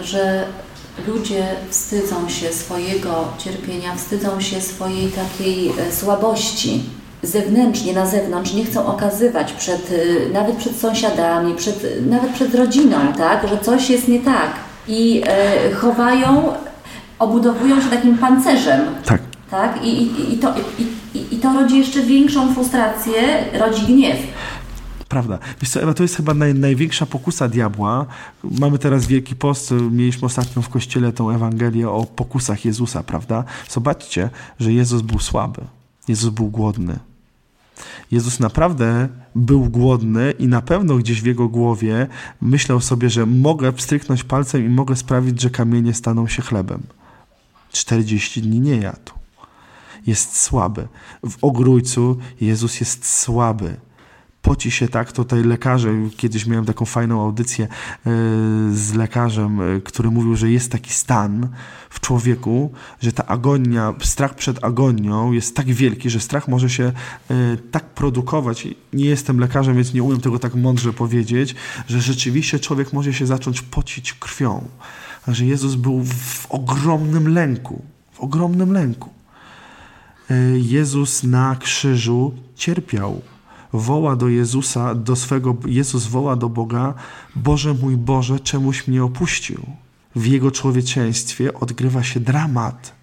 że 0.01 0.45
ludzie 1.07 1.45
wstydzą 1.69 2.29
się 2.29 2.53
swojego 2.53 3.27
cierpienia, 3.37 3.95
wstydzą 3.95 4.41
się 4.41 4.61
swojej 4.61 5.11
takiej 5.11 5.69
e, 5.69 5.91
słabości 5.91 6.83
zewnętrznie, 7.23 7.93
na 7.93 8.05
zewnątrz, 8.05 8.53
nie 8.53 8.65
chcą 8.65 8.85
okazywać 8.85 9.53
przed, 9.53 9.91
e, 9.91 10.29
nawet 10.33 10.55
przed 10.55 10.75
sąsiadami, 10.75 11.55
przed, 11.55 12.07
nawet 12.09 12.31
przed 12.31 12.55
rodziną, 12.55 12.97
tak, 13.17 13.47
że 13.47 13.57
coś 13.57 13.89
jest 13.89 14.07
nie 14.07 14.19
tak. 14.19 14.51
I 14.87 15.23
e, 15.27 15.73
chowają, 15.73 16.53
obudowują 17.19 17.81
się 17.81 17.89
takim 17.89 18.17
pancerzem. 18.17 18.81
Tak. 19.05 19.21
Tak? 19.51 19.83
I, 19.83 19.87
i, 19.87 20.33
i, 20.33 20.37
to, 20.37 20.53
i, 20.79 21.35
I 21.35 21.37
to 21.37 21.53
rodzi 21.53 21.79
jeszcze 21.79 21.99
większą 21.99 22.53
frustrację, 22.53 23.13
rodzi 23.53 23.81
gniew. 23.81 24.17
Prawda. 25.11 25.39
Wiesz 25.61 25.69
co, 25.69 25.81
Ewa, 25.81 25.93
to 25.93 26.03
jest 26.03 26.15
chyba 26.15 26.33
naj, 26.33 26.53
największa 26.55 27.05
pokusa 27.05 27.47
diabła. 27.47 28.05
Mamy 28.43 28.79
teraz 28.79 29.05
Wielki 29.05 29.35
Post, 29.35 29.73
mieliśmy 29.91 30.25
ostatnio 30.25 30.61
w 30.61 30.69
Kościele 30.69 31.13
tą 31.13 31.29
Ewangelię 31.29 31.89
o 31.89 32.05
pokusach 32.05 32.65
Jezusa, 32.65 33.03
prawda? 33.03 33.43
Zobaczcie, 33.69 34.29
że 34.59 34.73
Jezus 34.73 35.01
był 35.01 35.19
słaby. 35.19 35.61
Jezus 36.07 36.29
był 36.29 36.47
głodny. 36.47 36.99
Jezus 38.11 38.39
naprawdę 38.39 39.09
był 39.35 39.69
głodny 39.69 40.31
i 40.39 40.47
na 40.47 40.61
pewno 40.61 40.95
gdzieś 40.95 41.21
w 41.21 41.25
jego 41.25 41.47
głowie 41.47 42.07
myślał 42.41 42.81
sobie, 42.81 43.09
że 43.09 43.25
mogę 43.25 43.71
wstryknąć 43.71 44.23
palcem 44.23 44.65
i 44.65 44.69
mogę 44.69 44.95
sprawić, 44.95 45.41
że 45.41 45.49
kamienie 45.49 45.93
staną 45.93 46.27
się 46.27 46.41
chlebem. 46.41 46.83
40 47.71 48.41
dni 48.41 48.59
nie 48.59 48.77
jadł. 48.77 49.11
Jest 50.07 50.37
słaby. 50.37 50.87
W 51.23 51.37
ogrójcu 51.41 52.17
Jezus 52.41 52.79
jest 52.79 53.19
słaby 53.19 53.77
poci 54.41 54.71
się 54.71 54.87
tak, 54.87 55.11
tutaj 55.11 55.43
lekarze, 55.43 55.89
kiedyś 56.17 56.45
miałem 56.45 56.65
taką 56.65 56.85
fajną 56.85 57.21
audycję 57.21 57.65
e, 57.65 57.69
z 58.73 58.93
lekarzem, 58.93 59.61
e, 59.61 59.81
który 59.81 60.11
mówił, 60.11 60.35
że 60.35 60.51
jest 60.51 60.71
taki 60.71 60.93
stan 60.93 61.47
w 61.89 61.99
człowieku, 61.99 62.71
że 63.01 63.11
ta 63.11 63.25
agonia, 63.25 63.93
strach 64.01 64.35
przed 64.35 64.63
agonią 64.63 65.31
jest 65.31 65.55
tak 65.55 65.65
wielki, 65.65 66.09
że 66.09 66.19
strach 66.19 66.47
może 66.47 66.69
się 66.69 66.83
e, 66.83 66.93
tak 67.71 67.83
produkować. 67.83 68.67
Nie 68.93 69.05
jestem 69.05 69.39
lekarzem, 69.39 69.75
więc 69.75 69.93
nie 69.93 70.03
umiem 70.03 70.21
tego 70.21 70.39
tak 70.39 70.55
mądrze 70.55 70.93
powiedzieć, 70.93 71.55
że 71.87 72.01
rzeczywiście 72.01 72.59
człowiek 72.59 72.93
może 72.93 73.13
się 73.13 73.25
zacząć 73.25 73.61
pocić 73.61 74.13
krwią. 74.13 74.67
Że 75.27 75.45
Jezus 75.45 75.75
był 75.75 76.03
w 76.03 76.45
ogromnym 76.49 77.27
lęku, 77.33 77.81
w 78.11 78.19
ogromnym 78.19 78.73
lęku. 78.73 79.09
Jezus 80.55 81.23
na 81.23 81.55
krzyżu 81.55 82.33
cierpiał 82.55 83.21
woła 83.73 84.15
do 84.15 84.27
Jezusa, 84.27 84.95
do 84.95 85.15
swego, 85.15 85.55
Jezus 85.65 86.07
woła 86.07 86.35
do 86.35 86.49
Boga, 86.49 86.93
Boże 87.35 87.73
mój 87.73 87.97
Boże, 87.97 88.39
czemuś 88.39 88.87
mnie 88.87 89.03
opuścił. 89.03 89.65
W 90.15 90.25
Jego 90.25 90.51
człowieczeństwie 90.51 91.53
odgrywa 91.53 92.03
się 92.03 92.19
dramat. 92.19 92.95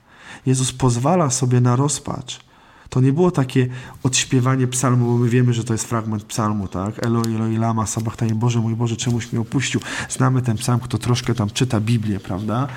Jezus 0.46 0.72
pozwala 0.72 1.31
sobie 1.31 1.61
na 1.61 1.76
rozpacz. 1.76 2.40
To 2.88 3.00
nie 3.00 3.12
było 3.12 3.31
takie 3.31 3.68
odśpiewanie 4.02 4.66
psalmu, 4.66 5.07
bo 5.07 5.18
my 5.18 5.28
wiemy, 5.28 5.52
że 5.52 5.64
to 5.64 5.74
jest 5.74 5.85
fragment 5.85 6.24
psalmu, 6.24 6.68
tak? 6.68 7.07
Eloi, 7.07 7.35
Eloi, 7.35 7.57
lama, 7.57 7.87
sabachthani, 7.87 8.35
Boże 8.35 8.61
mój 8.61 8.76
Boże, 8.76 8.96
czemuś 8.96 9.33
mnie 9.33 9.40
opuścił. 9.40 9.81
Znamy 10.09 10.42
ten 10.42 10.57
psalm, 10.57 10.81
kto 10.81 10.98
troszkę 10.98 11.35
tam 11.35 11.50
czyta 11.50 11.81
Biblię, 11.81 12.20
prawda? 12.20 12.68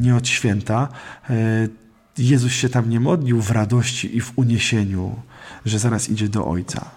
Nie 0.00 0.16
od 0.16 0.28
święta. 0.28 0.88
E, 1.30 1.68
Jezus 2.18 2.52
się 2.52 2.68
tam 2.68 2.90
nie 2.90 3.00
modlił 3.00 3.42
w 3.42 3.50
radości 3.50 4.16
i 4.16 4.20
w 4.20 4.32
uniesieniu, 4.36 5.14
że 5.64 5.78
zaraz 5.78 6.08
idzie 6.08 6.28
do 6.28 6.46
Ojca. 6.46 6.90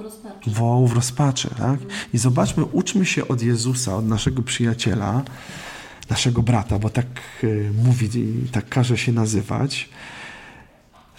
Wołał 0.00 0.02
rozpaczy. 0.02 0.50
Wołał 0.50 0.86
w 0.86 0.92
rozpaczy, 0.92 1.50
tak? 1.58 1.80
I 2.14 2.18
zobaczmy, 2.18 2.64
uczmy 2.64 3.06
się 3.06 3.28
od 3.28 3.42
Jezusa, 3.42 3.96
od 3.96 4.08
naszego 4.08 4.42
przyjaciela, 4.42 5.22
naszego 6.10 6.42
brata, 6.42 6.78
bo 6.78 6.90
tak 6.90 7.06
y, 7.44 7.70
mówi 7.84 8.08
tak 8.52 8.68
każe 8.68 8.98
się 8.98 9.12
nazywać, 9.12 9.88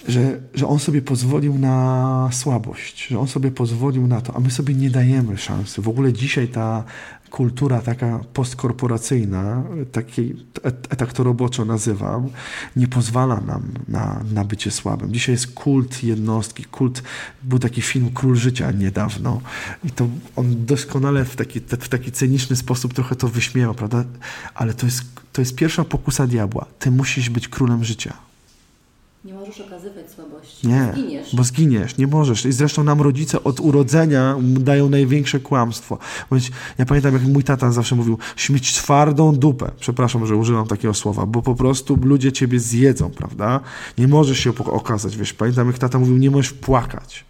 że, 0.08 0.40
że 0.54 0.68
on 0.68 0.80
sobie 0.80 1.02
pozwolił 1.02 1.58
na 1.58 2.30
słabość, 2.32 3.08
że 3.08 3.20
on 3.20 3.28
sobie 3.28 3.52
pozwolił 3.52 4.08
na 4.08 4.22
to, 4.22 4.36
a 4.36 4.40
my 4.40 4.52
sobie 4.52 4.74
nie 4.74 4.90
dajemy 4.90 5.38
szansy. 5.38 5.82
W 5.82 5.90
ogóle 5.90 6.14
dzisiaj 6.14 6.48
ta 6.48 6.84
kultura 7.32 7.82
taka 7.82 8.20
postkorporacyjna, 8.34 9.64
takiej, 9.92 10.36
tak 10.98 11.14
to 11.14 11.24
roboczo 11.24 11.66
nazywam, 11.66 12.30
nie 12.76 12.88
pozwala 12.88 13.42
nam 13.42 13.64
na, 13.88 14.24
na 14.34 14.44
bycie 14.44 14.72
słabym. 14.72 15.14
Dzisiaj 15.14 15.36
jest 15.36 15.54
kult 15.54 16.04
jednostki, 16.04 16.64
kult, 16.64 17.04
był 17.44 17.60
taki 17.60 17.82
film 17.82 18.12
Król 18.14 18.36
Życia 18.36 18.72
niedawno 18.72 19.42
i 19.84 19.92
to 19.92 20.08
on 20.36 20.66
doskonale 20.66 21.26
w 21.26 21.36
taki, 21.36 21.60
w 21.60 21.90
taki 21.90 22.12
cyniczny 22.12 22.56
sposób 22.56 22.94
trochę 22.94 23.16
to 23.16 23.28
wyśmiewa, 23.28 23.74
prawda? 23.74 24.04
Ale 24.56 24.74
to 24.74 24.86
jest, 24.86 25.04
to 25.34 25.42
jest 25.42 25.56
pierwsza 25.56 25.84
pokusa 25.84 26.28
diabła. 26.28 26.66
Ty 26.80 26.92
musisz 26.92 27.30
być 27.30 27.48
królem 27.48 27.84
życia. 27.84 28.31
Nie 29.26 29.34
możesz 29.34 29.62
okazywać 29.62 30.12
słabości. 30.12 30.68
Nie, 30.68 30.90
zginiesz. 30.94 31.36
bo 31.36 31.44
zginiesz, 31.44 31.98
nie 31.98 32.08
możesz. 32.08 32.46
I 32.46 32.52
zresztą 32.52 32.84
nam 32.84 33.02
rodzice 33.02 33.44
od 33.44 33.60
urodzenia 33.60 34.36
dają 34.42 34.90
największe 34.90 35.40
kłamstwo. 35.40 35.98
Ja 36.78 36.86
pamiętam, 36.86 37.14
jak 37.14 37.24
mój 37.24 37.44
tata 37.44 37.72
zawsze 37.72 37.96
mówił, 37.96 38.18
śmieć 38.36 38.74
twardą 38.74 39.36
dupę. 39.36 39.72
Przepraszam, 39.80 40.26
że 40.26 40.36
używam 40.36 40.68
takiego 40.68 40.94
słowa, 40.94 41.26
bo 41.26 41.42
po 41.42 41.56
prostu 41.56 41.98
ludzie 42.04 42.32
ciebie 42.32 42.60
zjedzą, 42.60 43.10
prawda? 43.10 43.60
Nie 43.98 44.08
możesz 44.08 44.40
się 44.40 44.50
okazać, 44.66 45.18
wiesz. 45.18 45.34
Pamiętam, 45.34 45.68
jak 45.68 45.78
tata 45.78 46.00
mówił, 46.00 46.18
nie 46.18 46.32
możesz 46.32 46.54
płakać. 46.54 47.26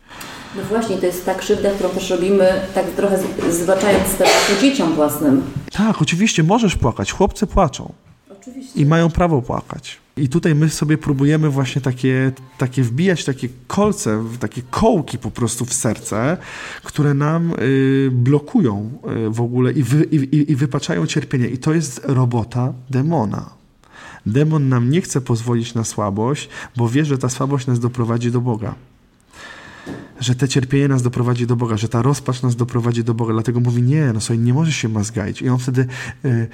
No 0.55 0.61
właśnie, 0.69 0.97
to 0.97 1.05
jest 1.05 1.25
ta 1.25 1.35
krzywda, 1.35 1.71
którą 1.71 1.89
też 1.89 2.09
robimy, 2.09 2.61
tak 2.73 2.85
trochę 2.89 3.19
zbaczając 3.51 4.07
z 4.09 4.61
dzieciom 4.61 4.93
własnym. 4.93 5.43
Tak, 5.71 6.01
oczywiście 6.01 6.43
możesz 6.43 6.75
płakać. 6.75 7.11
Chłopcy 7.11 7.47
płaczą. 7.47 7.93
Oczywiście. 8.41 8.79
I 8.81 8.85
mają 8.85 9.09
prawo 9.09 9.41
płakać. 9.41 10.00
I 10.17 10.29
tutaj 10.29 10.55
my 10.55 10.69
sobie 10.69 10.97
próbujemy 10.97 11.49
właśnie 11.49 11.81
takie, 11.81 12.31
takie 12.57 12.83
wbijać 12.83 13.25
takie 13.25 13.49
kolce, 13.67 14.23
takie 14.39 14.61
kołki 14.61 15.17
po 15.17 15.31
prostu 15.31 15.65
w 15.65 15.73
serce, 15.73 16.37
które 16.83 17.13
nam 17.13 17.53
y, 17.59 18.09
blokują 18.11 18.91
y, 19.27 19.29
w 19.29 19.41
ogóle 19.41 19.71
i, 19.71 19.83
wy, 19.83 20.03
i, 20.03 20.51
i 20.51 20.55
wypaczają 20.55 21.07
cierpienie. 21.07 21.47
I 21.47 21.57
to 21.57 21.73
jest 21.73 22.01
robota 22.03 22.73
demona. 22.89 23.49
Demon 24.25 24.69
nam 24.69 24.89
nie 24.89 25.01
chce 25.01 25.21
pozwolić 25.21 25.73
na 25.73 25.83
słabość, 25.83 26.49
bo 26.75 26.89
wie, 26.89 27.05
że 27.05 27.17
ta 27.17 27.29
słabość 27.29 27.67
nas 27.67 27.79
doprowadzi 27.79 28.31
do 28.31 28.41
Boga 28.41 28.75
że 30.19 30.35
te 30.35 30.47
cierpienie 30.47 30.87
nas 30.87 31.01
doprowadzi 31.01 31.47
do 31.47 31.55
Boga, 31.55 31.77
że 31.77 31.89
ta 31.89 32.01
rozpacz 32.01 32.41
nas 32.41 32.55
doprowadzi 32.55 33.03
do 33.03 33.13
Boga. 33.13 33.33
Dlatego 33.33 33.59
mówi, 33.59 33.81
nie, 33.81 34.13
no 34.13 34.21
sobie 34.21 34.39
nie 34.39 34.53
możesz 34.53 34.75
się 34.75 34.89
mazgaić. 34.89 35.41
I 35.41 35.49
on 35.49 35.59
wtedy, 35.59 35.87
y, 36.25 36.47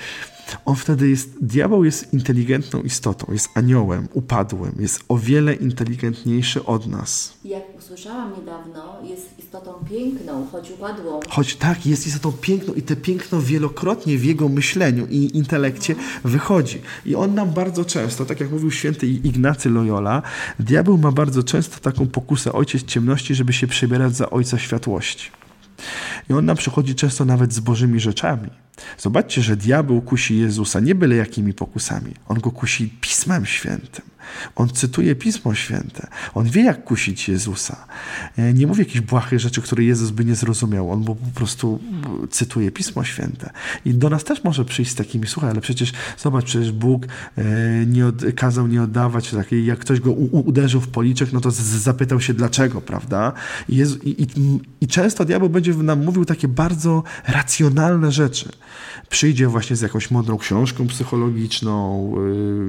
on 0.66 0.76
wtedy 0.76 1.10
jest, 1.10 1.46
diabeł 1.46 1.84
jest 1.84 2.14
inteligentną 2.14 2.82
istotą, 2.82 3.34
jest 3.34 3.50
aniołem, 3.54 4.08
upadłym, 4.14 4.76
jest 4.80 5.04
o 5.08 5.18
wiele 5.18 5.54
inteligentniejszy 5.54 6.66
od 6.66 6.88
nas. 6.88 7.34
Jak 7.46 7.64
usłyszałam 7.80 8.34
niedawno, 8.40 9.02
jest 9.04 9.37
istotą 9.48 9.74
piękną, 9.90 10.48
choć 10.52 10.72
upadłą. 10.72 11.20
Choć 11.30 11.56
tak, 11.56 11.86
jest 11.86 12.08
istotą 12.08 12.32
piękną 12.32 12.74
i 12.74 12.82
te 12.82 12.96
piękno 12.96 13.42
wielokrotnie 13.42 14.18
w 14.18 14.26
jego 14.26 14.50
myśleniu 14.50 15.08
i 15.10 15.38
intelekcie 15.38 15.96
wychodzi. 16.24 16.82
I 17.06 17.16
on 17.16 17.34
nam 17.36 17.52
bardzo 17.52 17.86
często, 17.86 18.26
tak 18.26 18.40
jak 18.40 18.52
mówił 18.52 18.72
święty 18.72 19.08
Ignacy 19.08 19.70
Loyola, 19.70 20.22
diabeł 20.60 20.98
ma 20.98 21.12
bardzo 21.12 21.44
często 21.44 21.80
taką 21.80 22.08
pokusę 22.08 22.54
ojciec 22.54 22.84
ciemności, 22.84 23.36
żeby 23.36 23.54
się 23.54 23.68
przebierać 23.68 24.16
za 24.16 24.30
ojca 24.30 24.58
światłości. 24.58 25.32
I 26.30 26.34
on 26.34 26.46
nam 26.46 26.58
przychodzi 26.58 26.96
często 26.96 27.26
nawet 27.26 27.54
z 27.54 27.60
bożymi 27.60 28.00
rzeczami. 28.00 28.50
Zobaczcie, 28.98 29.42
że 29.42 29.56
diabeł 29.56 30.02
kusi 30.02 30.38
Jezusa 30.38 30.80
nie 30.80 30.96
byle 30.96 31.16
jakimi 31.16 31.54
pokusami. 31.54 32.14
On 32.28 32.40
go 32.40 32.52
kusi 32.52 32.94
Pismem 33.02 33.46
Świętym. 33.46 34.06
On 34.56 34.70
cytuje 34.70 35.16
Pismo 35.16 35.56
Święte. 35.56 36.08
On 36.34 36.46
wie, 36.46 36.64
jak 36.64 36.84
kusić 36.84 37.30
Jezusa. 37.30 37.86
E, 38.38 38.54
nie 38.54 38.68
mówi 38.68 38.80
jakichś 38.80 39.00
błahych 39.00 39.40
rzeczy, 39.40 39.62
które 39.62 39.84
Jezus 39.84 40.10
by 40.10 40.26
nie 40.26 40.36
zrozumiał. 40.36 40.92
On 40.92 41.04
po 41.04 41.16
prostu 41.36 41.80
cytuje 42.30 42.72
Pismo 42.72 43.04
Święte. 43.04 43.50
I 43.86 43.94
do 43.94 44.10
nas 44.10 44.24
też 44.24 44.44
może 44.44 44.66
przyjść 44.66 44.92
z 44.92 44.96
takimi, 44.96 45.28
słuchaj, 45.28 45.52
ale 45.52 45.62
przecież 45.62 45.94
zobacz, 46.18 46.46
przecież 46.46 46.72
Bóg 46.72 47.06
e, 47.38 47.44
nie 47.86 48.08
od, 48.08 48.16
kazał 48.36 48.68
nie 48.68 48.84
oddawać 48.84 49.32
takiej, 49.32 49.66
jak 49.66 49.80
ktoś 49.80 50.00
go 50.00 50.12
uderzył 50.12 50.82
w 50.82 50.88
policzek, 50.88 51.34
no 51.34 51.42
to 51.42 51.52
zapytał 51.52 52.22
się 52.22 52.34
dlaczego, 52.34 52.82
prawda? 52.82 53.34
I, 53.70 53.76
Jezu, 53.76 53.98
i, 54.04 54.10
i, 54.22 54.60
I 54.82 54.88
często 54.88 55.26
diabeł 55.26 55.50
będzie 55.50 55.74
nam 55.74 56.06
mówił 56.06 56.26
takie 56.26 56.48
bardzo 56.48 57.04
racjonalne 57.28 58.12
rzeczy 58.12 58.50
przyjdzie 59.10 59.48
właśnie 59.48 59.76
z 59.76 59.82
jakąś 59.82 60.12
mądrą 60.12 60.38
książką 60.38 60.88
psychologiczną, 60.88 62.14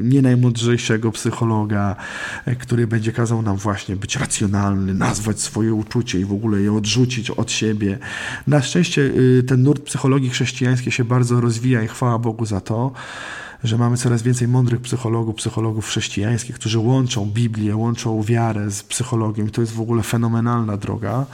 nie 0.02 0.22
najmądrzejszego 0.22 1.12
psychologa, 1.12 1.47
y, 2.48 2.56
który 2.56 2.86
będzie 2.86 3.12
kazał 3.12 3.42
nam 3.42 3.56
właśnie 3.56 3.96
być 3.96 4.16
racjonalny, 4.16 4.94
nazwać 4.94 5.40
swoje 5.40 5.74
uczucie 5.74 6.20
i 6.20 6.24
w 6.24 6.32
ogóle 6.32 6.60
je 6.60 6.72
odrzucić 6.72 7.30
od 7.30 7.52
siebie. 7.52 7.98
Na 8.46 8.62
szczęście 8.62 9.02
y, 9.02 9.42
ten 9.48 9.62
nurt 9.62 9.82
psychologii 9.82 10.30
chrześcijańskiej 10.30 10.92
się 10.92 11.04
bardzo 11.04 11.40
rozwija 11.40 11.82
i 11.82 11.88
chwała 11.88 12.18
Bogu 12.18 12.46
za 12.46 12.60
to 12.60 12.92
że 13.64 13.78
mamy 13.78 13.96
coraz 13.96 14.22
więcej 14.22 14.48
mądrych 14.48 14.80
psychologów, 14.80 15.36
psychologów 15.36 15.86
chrześcijańskich, 15.86 16.56
którzy 16.56 16.78
łączą 16.78 17.26
Biblię, 17.26 17.76
łączą 17.76 18.22
wiarę 18.22 18.70
z 18.70 18.82
psychologią. 18.82 19.46
I 19.46 19.50
to 19.50 19.60
jest 19.60 19.72
w 19.72 19.80
ogóle 19.80 20.02
fenomenalna 20.02 20.76
droga. 20.76 21.26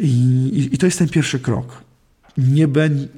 I, 0.00 0.68
i, 0.72 0.78
to 0.78 0.86
jest 0.86 0.98
ten 0.98 1.08
pierwszy 1.08 1.40
krok 1.40 1.82
nie, 2.38 2.68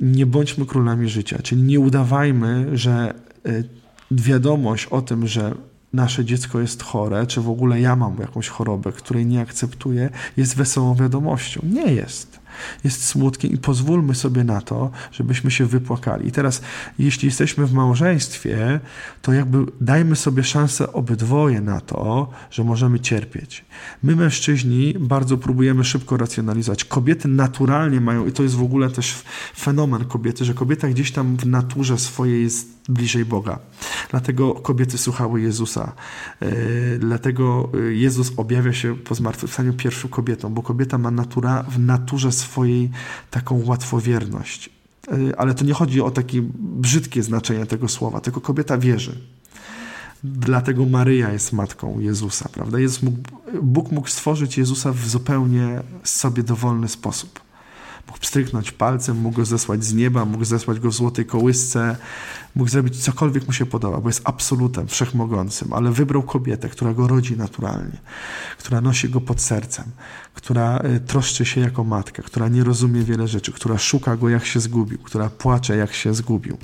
nie 0.01 0.27
bądźmy 0.27 0.67
królami 0.67 1.09
życia, 1.09 1.39
czyli 1.43 1.63
nie 1.63 1.81
udawajmy, 1.81 2.79
że 2.79 3.15
e, 3.47 3.63
wiadomość 4.11 4.87
o 4.87 5.03
tym, 5.03 5.27
że 5.27 5.55
nasze 5.95 6.25
dziecko 6.25 6.61
jest 6.61 6.83
chore, 6.83 7.27
czy 7.27 7.41
w 7.41 7.51
ogóle 7.51 7.81
ja 7.81 7.97
mam 7.97 8.19
jakąś 8.19 8.49
chorobę, 8.49 8.93
której 8.93 9.27
nie 9.27 9.41
akceptuję, 9.41 10.11
jest 10.37 10.57
wesołą 10.57 10.95
wiadomością. 10.95 11.61
Nie 11.65 11.93
jest 11.93 12.44
jest 12.85 13.05
smutkiem 13.05 13.51
i 13.51 13.59
pozwólmy 13.59 14.15
sobie 14.15 14.45
na 14.45 14.61
to, 14.61 14.91
żebyśmy 15.13 15.51
się 15.51 15.67
wypłakali. 15.67 16.29
I 16.29 16.33
teraz, 16.33 16.63
jeśli 16.99 17.27
jesteśmy 17.27 17.67
w 17.67 17.73
małżeństwie, 17.73 18.81
to 19.23 19.33
jakby 19.33 19.59
dajmy 19.81 20.17
sobie 20.17 20.45
szansę 20.45 20.93
obydwoje 20.93 21.61
na 21.61 21.81
to, 21.81 22.31
że 22.51 22.65
możemy 22.65 23.01
cierpieć. 23.01 23.65
My, 24.03 24.17
mężczyźni, 24.17 24.95
bardzo 25.01 25.37
próbujemy 25.37 25.85
szybko 25.85 26.17
racjonalizować. 26.17 26.85
Kobiety 26.85 27.29
naturalnie 27.29 28.01
mają, 28.01 28.27
i 28.27 28.33
to 28.33 28.43
jest 28.43 28.55
w 28.55 28.63
ogóle 28.63 28.91
też 28.91 29.23
fenomen 29.57 30.05
kobiety, 30.05 30.45
że 30.45 30.55
kobieta 30.55 30.89
gdzieś 30.89 31.13
tam 31.13 31.37
w 31.37 31.47
naturze 31.47 31.99
swojej 31.99 32.43
jest 32.43 32.75
bliżej 32.89 33.25
Boga. 33.25 33.59
Dlatego 34.11 34.55
kobiety 34.55 34.99
słuchały 34.99 35.41
Jezusa. 35.41 35.93
E, 36.41 36.49
dlatego 36.99 37.71
e, 37.75 37.93
Jezus 37.93 38.33
objawia 38.37 38.73
się 38.73 38.97
po 38.97 39.15
zmartwychwstaniu 39.15 39.73
pierwszą 39.73 40.09
kobietą, 40.09 40.55
bo 40.55 40.63
kobieta 40.63 40.99
ma 40.99 41.11
natura, 41.11 41.63
w 41.63 41.79
naturze 41.79 42.33
swojej 42.33 42.44
taką 43.31 43.63
łatwowierność. 43.65 44.71
E, 45.09 45.41
ale 45.41 45.55
to 45.55 45.65
nie 45.65 45.75
chodzi 45.75 46.01
o 46.01 46.11
takie 46.11 46.43
brzydkie 46.59 47.23
znaczenie 47.23 47.67
tego 47.67 47.89
słowa, 47.89 48.21
tylko 48.21 48.41
kobieta 48.41 48.79
wierzy. 48.79 49.19
Dlatego 50.25 50.87
Maryja 50.87 51.33
jest 51.33 51.53
matką 51.53 52.01
Jezusa, 52.01 52.49
prawda? 52.53 52.79
Jezus 52.79 53.03
mógł, 53.03 53.19
Bóg 53.63 53.93
mógł 53.93 54.09
stworzyć 54.09 54.59
Jezusa 54.59 54.93
w 54.93 55.09
zupełnie 55.09 55.83
sobie 56.05 56.43
dowolny 56.43 56.89
sposób. 56.89 57.41
Mógł 58.07 58.19
pstryknąć 58.19 58.73
palcem, 58.73 59.17
mógł 59.17 59.37
go 59.37 59.45
zesłać 59.45 59.85
z 59.85 59.95
nieba, 59.95 60.25
mógł 60.25 60.45
zesłać 60.45 60.81
go 60.81 60.91
w 60.91 60.95
złotej 60.95 61.27
kołysce, 61.27 61.97
mógł 62.55 62.71
zrobić 62.71 63.03
cokolwiek 63.03 63.47
mu 63.47 63.53
się 63.53 63.67
podoba, 63.67 64.01
bo 64.01 64.09
jest 64.09 64.21
absolutem, 64.25 64.87
wszechmogącym, 64.87 65.73
ale 65.73 65.93
wybrał 65.93 66.23
kobietę, 66.23 66.69
która 66.69 66.95
go 66.95 67.09
rodzi 67.09 67.37
naturalnie, 67.37 67.99
która 68.59 68.81
nosi 68.81 69.09
go 69.09 69.21
pod 69.21 69.41
sercem, 69.41 69.85
która 70.35 70.83
y, 70.97 71.01
troszczy 71.01 71.45
się 71.45 71.61
jako 71.61 71.85
matka, 71.85 72.23
która 72.23 72.49
nie 72.49 72.65
rozumie 72.65 73.03
wiele 73.03 73.29
rzeczy, 73.29 73.53
która 73.53 73.79
szuka 73.79 74.17
go, 74.17 74.29
jak 74.29 74.45
się 74.45 74.61
zgubił, 74.61 74.99
która 74.99 75.31
płacze, 75.31 75.77
jak 75.77 75.93
się 75.93 76.15
zgubił. 76.15 76.57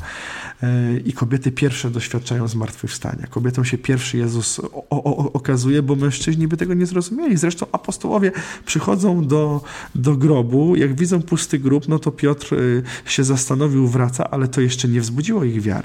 Y, 0.63 1.03
I 1.05 1.13
kobiety 1.13 1.53
pierwsze 1.53 1.91
doświadczają 1.91 2.49
zmartwychwstania. 2.49 3.27
Kobietom 3.31 3.65
się 3.65 3.79
pierwszy 3.79 4.19
Jezus 4.19 4.61
o, 4.61 4.87
o, 4.91 5.33
okazuje, 5.33 5.83
bo 5.83 5.97
mężczyźni 5.97 6.49
by 6.49 6.57
tego 6.57 6.75
nie 6.75 6.87
zrozumieli. 6.87 7.37
Zresztą 7.37 7.67
apostołowie 7.73 8.33
przychodzą 8.67 9.27
do, 9.27 9.61
do 9.95 10.17
grobu, 10.17 10.77
jak 10.77 10.95
widzą 10.95 11.23
pusty 11.23 11.59
grób, 11.59 11.89
no 11.89 11.99
to 11.99 12.13
Piotr 12.13 12.55
y, 12.55 12.83
się 13.05 13.25
zastanowił, 13.25 13.89
wraca, 13.89 14.31
ale 14.31 14.49
to 14.49 14.61
jeszcze 14.61 14.89
nie 14.89 15.01
wzbudziło 15.01 15.45
ich 15.45 15.63
wiary. 15.63 15.80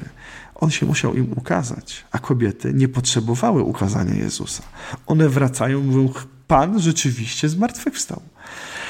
On 0.55 0.71
się 0.71 0.85
musiał 0.85 1.15
im 1.15 1.33
ukazać, 1.35 2.05
a 2.11 2.19
kobiety 2.19 2.73
nie 2.73 2.87
potrzebowały 2.87 3.63
ukazania 3.63 4.13
Jezusa. 4.13 4.63
One 5.07 5.29
wracają, 5.29 5.83
mówią, 5.83 6.13
Pan 6.47 6.79
rzeczywiście 6.79 7.49
zmartwychwstał. 7.49 8.21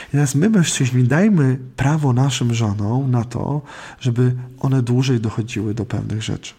I 0.09 0.11
teraz 0.11 0.35
my, 0.35 0.49
mężczyźni, 0.49 1.03
dajmy 1.03 1.59
prawo 1.75 2.13
naszym 2.13 2.53
żonom 2.53 3.11
na 3.11 3.23
to, 3.23 3.61
żeby 3.99 4.35
one 4.59 4.81
dłużej 4.81 5.19
dochodziły 5.19 5.73
do 5.73 5.85
pewnych 5.85 6.21
rzeczy. 6.21 6.53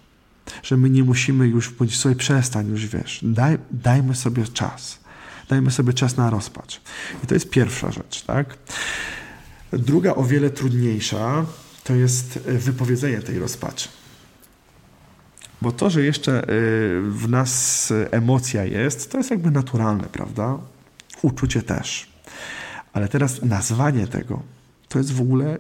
Że 0.63 0.77
my 0.77 0.91
nie 0.91 1.05
musimy 1.05 1.49
już, 1.49 1.71
bądź 1.71 1.97
sobie 1.97 2.15
przestań 2.15 2.69
już, 2.69 2.87
wiesz, 2.87 3.21
daj, 3.23 3.59
dajmy 3.71 4.15
sobie 4.15 4.45
czas. 4.45 4.99
Dajmy 5.49 5.71
sobie 5.71 5.93
czas 5.93 6.17
na 6.17 6.31
rozpacz. 6.31 6.81
I 7.25 7.27
to 7.27 7.35
jest 7.35 7.51
pierwsza 7.51 7.93
rzecz, 7.93 8.23
tak? 8.23 8.59
Druga, 9.73 10.15
o 10.15 10.25
wiele 10.25 10.51
trudniejsza, 10.51 11.47
to 11.85 11.95
jest 11.95 12.39
wypowiedzenie 12.39 13.19
tej 13.19 13.39
rozpaczy. 13.39 13.89
Bo 15.67 15.73
to, 15.73 15.91
że 15.91 16.03
jeszcze 16.03 16.43
y, 16.43 16.47
w 17.03 17.29
nas 17.29 17.93
emocja 18.11 18.65
jest, 18.65 19.13
to 19.13 19.19
jest 19.19 19.31
jakby 19.31 19.51
naturalne, 19.51 20.05
prawda? 20.05 20.59
Uczucie 21.23 21.63
też. 21.63 22.09
Ale 22.93 23.09
teraz 23.09 23.43
nazwanie 23.43 24.07
tego 24.07 24.43
to 24.89 24.99
jest 24.99 25.13
w 25.13 25.21
ogóle 25.21 25.59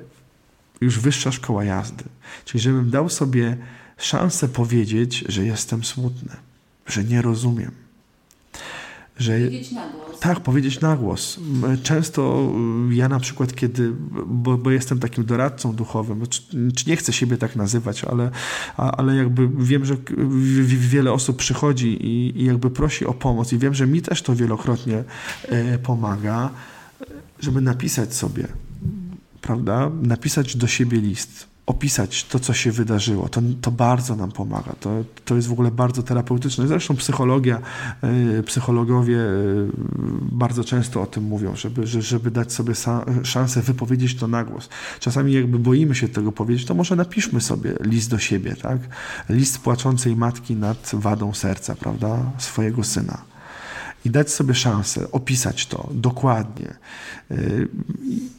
już 0.81 0.99
wyższa 0.99 1.33
szkoła 1.33 1.65
jazdy. 1.65 2.05
Czyli 2.45 2.61
żebym 2.61 2.91
dał 2.91 3.09
sobie 3.09 3.57
szansę 3.97 4.49
powiedzieć, 4.49 5.25
że 5.29 5.45
jestem 5.45 5.85
smutny, 5.85 6.37
że 6.87 7.05
nie 7.05 7.23
rozumiem, 7.23 7.73
że, 9.19 9.33
powiedzieć 9.33 9.73
na 9.73 9.89
głos. 9.89 10.06
Tak, 10.21 10.41
powiedzieć 10.41 10.81
na 10.81 10.97
głos. 10.97 11.41
Często 11.83 12.53
y, 12.91 12.95
ja 12.95 13.09
na 13.09 13.21
przykład, 13.21 13.55
kiedy, 13.55 13.93
bo, 14.27 14.59
bo 14.59 14.71
jestem 14.71 14.99
takim 14.99 15.25
doradcą 15.25 15.73
duchowym, 15.73 16.27
czy, 16.27 16.43
czy, 16.75 16.91
nie 16.91 16.97
chcę 16.97 17.13
siebie 17.13 17.37
tak 17.37 17.57
nazywać, 17.57 18.05
ale, 18.05 18.31
ale 18.77 19.17
jakby 19.17 19.49
wiem, 19.49 19.85
że 19.85 19.97
wiele 20.67 21.13
osób 21.13 21.37
przychodzi 21.37 21.89
i, 22.07 22.43
i 22.43 22.45
jakby 22.45 22.71
prosi 22.71 23.07
o 23.07 23.15
pomoc 23.15 23.53
i 23.53 23.59
wiem, 23.59 23.75
że 23.75 23.87
mi 23.87 24.03
też 24.03 24.23
to 24.23 24.35
wielokrotnie 24.35 25.05
e, 25.43 25.79
pomaga, 25.79 26.51
żeby 27.41 27.61
napisać 27.61 28.15
sobie, 28.15 28.49
prawda, 29.41 29.91
napisać 30.03 30.57
do 30.57 30.67
siebie 30.67 31.01
list 31.01 31.56
opisać 31.67 32.25
to, 32.25 32.39
co 32.39 32.53
się 32.53 32.73
wydarzyło. 32.73 33.29
To, 33.29 33.41
to 33.61 33.71
bardzo 33.71 34.17
nam 34.17 34.33
pomaga. 34.33 34.73
To, 34.81 35.05
to 35.25 35.37
jest 35.37 35.49
w 35.49 35.53
ogóle 35.53 35.71
bardzo 35.71 36.03
terapeutyczne. 36.03 36.67
Zresztą 36.67 36.97
psychologia, 36.97 37.61
yy, 38.03 38.43
psychologowie 38.43 39.17
yy, 39.17 39.71
bardzo 40.33 40.65
często 40.65 41.03
o 41.03 41.07
tym 41.07 41.25
mówią, 41.25 41.57
żeby, 41.57 41.87
żeby 41.87 42.31
dać 42.31 42.53
sobie 42.53 42.75
szansę 43.23 43.63
wypowiedzieć 43.63 44.15
to 44.15 44.29
na 44.29 44.45
głos. 44.45 44.69
Czasami 45.01 45.33
jakby 45.33 45.59
boimy 45.59 45.95
się 45.95 46.09
tego 46.09 46.33
powiedzieć, 46.33 46.67
to 46.67 46.75
może 46.75 46.97
napiszmy 46.97 47.41
sobie 47.41 47.75
list 47.81 48.11
do 48.11 48.19
siebie, 48.19 48.57
tak? 48.57 48.79
List 49.29 49.59
płaczącej 49.59 50.17
matki 50.17 50.57
nad 50.57 50.91
wadą 50.93 51.35
serca, 51.35 51.75
prawda? 51.75 52.19
Swojego 52.39 52.85
syna 52.85 53.37
i 54.07 54.11
dać 54.11 54.31
sobie 54.31 54.55
szansę 54.55 55.11
opisać 55.13 55.67
to 55.67 55.89
dokładnie. 55.93 56.75
Y, 57.31 57.69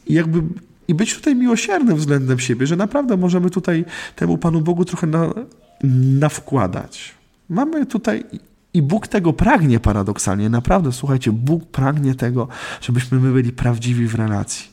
jakby 0.06 0.42
i 0.88 0.94
być 0.94 1.14
tutaj 1.14 1.36
miłosiernym 1.36 1.96
względem 1.96 2.38
siebie, 2.38 2.66
że 2.66 2.76
naprawdę 2.76 3.16
możemy 3.16 3.50
tutaj 3.50 3.84
temu 4.16 4.38
Panu 4.38 4.60
Bogu 4.60 4.84
trochę 4.84 5.06
na, 5.06 5.34
nawkładać. 6.20 7.14
Mamy 7.48 7.86
tutaj 7.86 8.24
i 8.74 8.82
Bóg 8.82 9.08
tego 9.08 9.32
pragnie 9.32 9.80
paradoksalnie. 9.80 10.50
Naprawdę, 10.50 10.92
słuchajcie, 10.92 11.32
Bóg 11.32 11.66
pragnie 11.66 12.14
tego, 12.14 12.48
żebyśmy 12.80 13.20
my 13.20 13.32
byli 13.32 13.52
prawdziwi 13.52 14.06
w 14.06 14.14
relacji. 14.14 14.66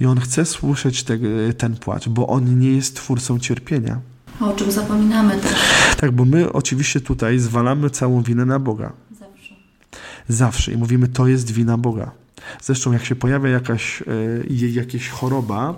I 0.00 0.06
On 0.06 0.20
chce 0.20 0.44
słyszeć 0.44 1.02
te, 1.02 1.18
ten 1.58 1.76
płacz, 1.76 2.08
bo 2.08 2.26
On 2.26 2.58
nie 2.58 2.72
jest 2.72 2.96
twórcą 2.96 3.38
cierpienia. 3.38 4.00
O 4.40 4.52
czym 4.52 4.72
zapominamy 4.72 5.36
też. 5.36 5.52
Tak, 5.96 6.12
bo 6.12 6.24
my 6.24 6.52
oczywiście 6.52 7.00
tutaj 7.00 7.38
zwalamy 7.38 7.90
całą 7.90 8.22
winę 8.22 8.44
na 8.44 8.58
Boga. 8.58 8.92
Zawsze. 9.18 9.54
Zawsze. 10.28 10.72
I 10.72 10.76
mówimy, 10.76 11.08
to 11.08 11.26
jest 11.26 11.50
wina 11.50 11.78
Boga. 11.78 12.21
Zresztą 12.62 12.92
jak 12.92 13.04
się 13.04 13.14
pojawia 13.16 13.50
jakaś, 13.50 14.02
e, 14.02 14.68
jakaś 14.68 15.08
choroba, 15.08 15.74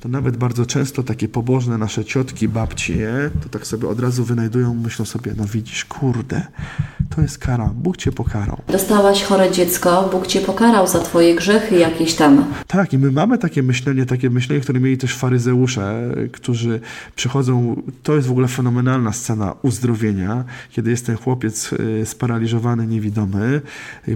to 0.00 0.08
nawet 0.08 0.36
bardzo 0.36 0.66
często 0.66 1.02
takie 1.02 1.28
pobożne 1.28 1.78
nasze 1.78 2.04
ciotki, 2.04 2.48
babcie, 2.48 3.30
to 3.42 3.48
tak 3.48 3.66
sobie 3.66 3.88
od 3.88 4.00
razu 4.00 4.24
wynajdują, 4.24 4.74
myślą 4.74 5.04
sobie, 5.04 5.32
no 5.36 5.44
widzisz, 5.44 5.84
kurde, 5.84 6.46
to 7.16 7.22
jest 7.22 7.38
kara, 7.38 7.70
Bóg 7.74 7.96
cię 7.96 8.12
pokarał. 8.12 8.62
Dostałaś 8.68 9.22
chore 9.22 9.50
dziecko, 9.50 10.08
Bóg 10.12 10.26
cię 10.26 10.40
pokarał 10.40 10.86
za 10.86 11.00
twoje 11.00 11.34
grzechy 11.34 11.78
jakieś 11.78 12.14
tam. 12.14 12.44
Tak, 12.66 12.92
i 12.92 12.98
my 12.98 13.10
mamy 13.10 13.38
takie 13.38 13.62
myślenie, 13.62 14.06
takie 14.06 14.30
myślenie, 14.30 14.60
które 14.60 14.80
mieli 14.80 14.98
też 14.98 15.16
faryzeusze, 15.16 16.14
którzy 16.32 16.80
przychodzą, 17.16 17.82
to 18.02 18.14
jest 18.16 18.28
w 18.28 18.30
ogóle 18.30 18.48
fenomenalna 18.48 19.12
scena 19.12 19.54
uzdrowienia, 19.62 20.44
kiedy 20.70 20.90
jest 20.90 21.06
ten 21.06 21.16
chłopiec 21.16 21.70
e, 22.02 22.06
sparaliżowany, 22.06 22.86
niewidomy, 22.86 23.60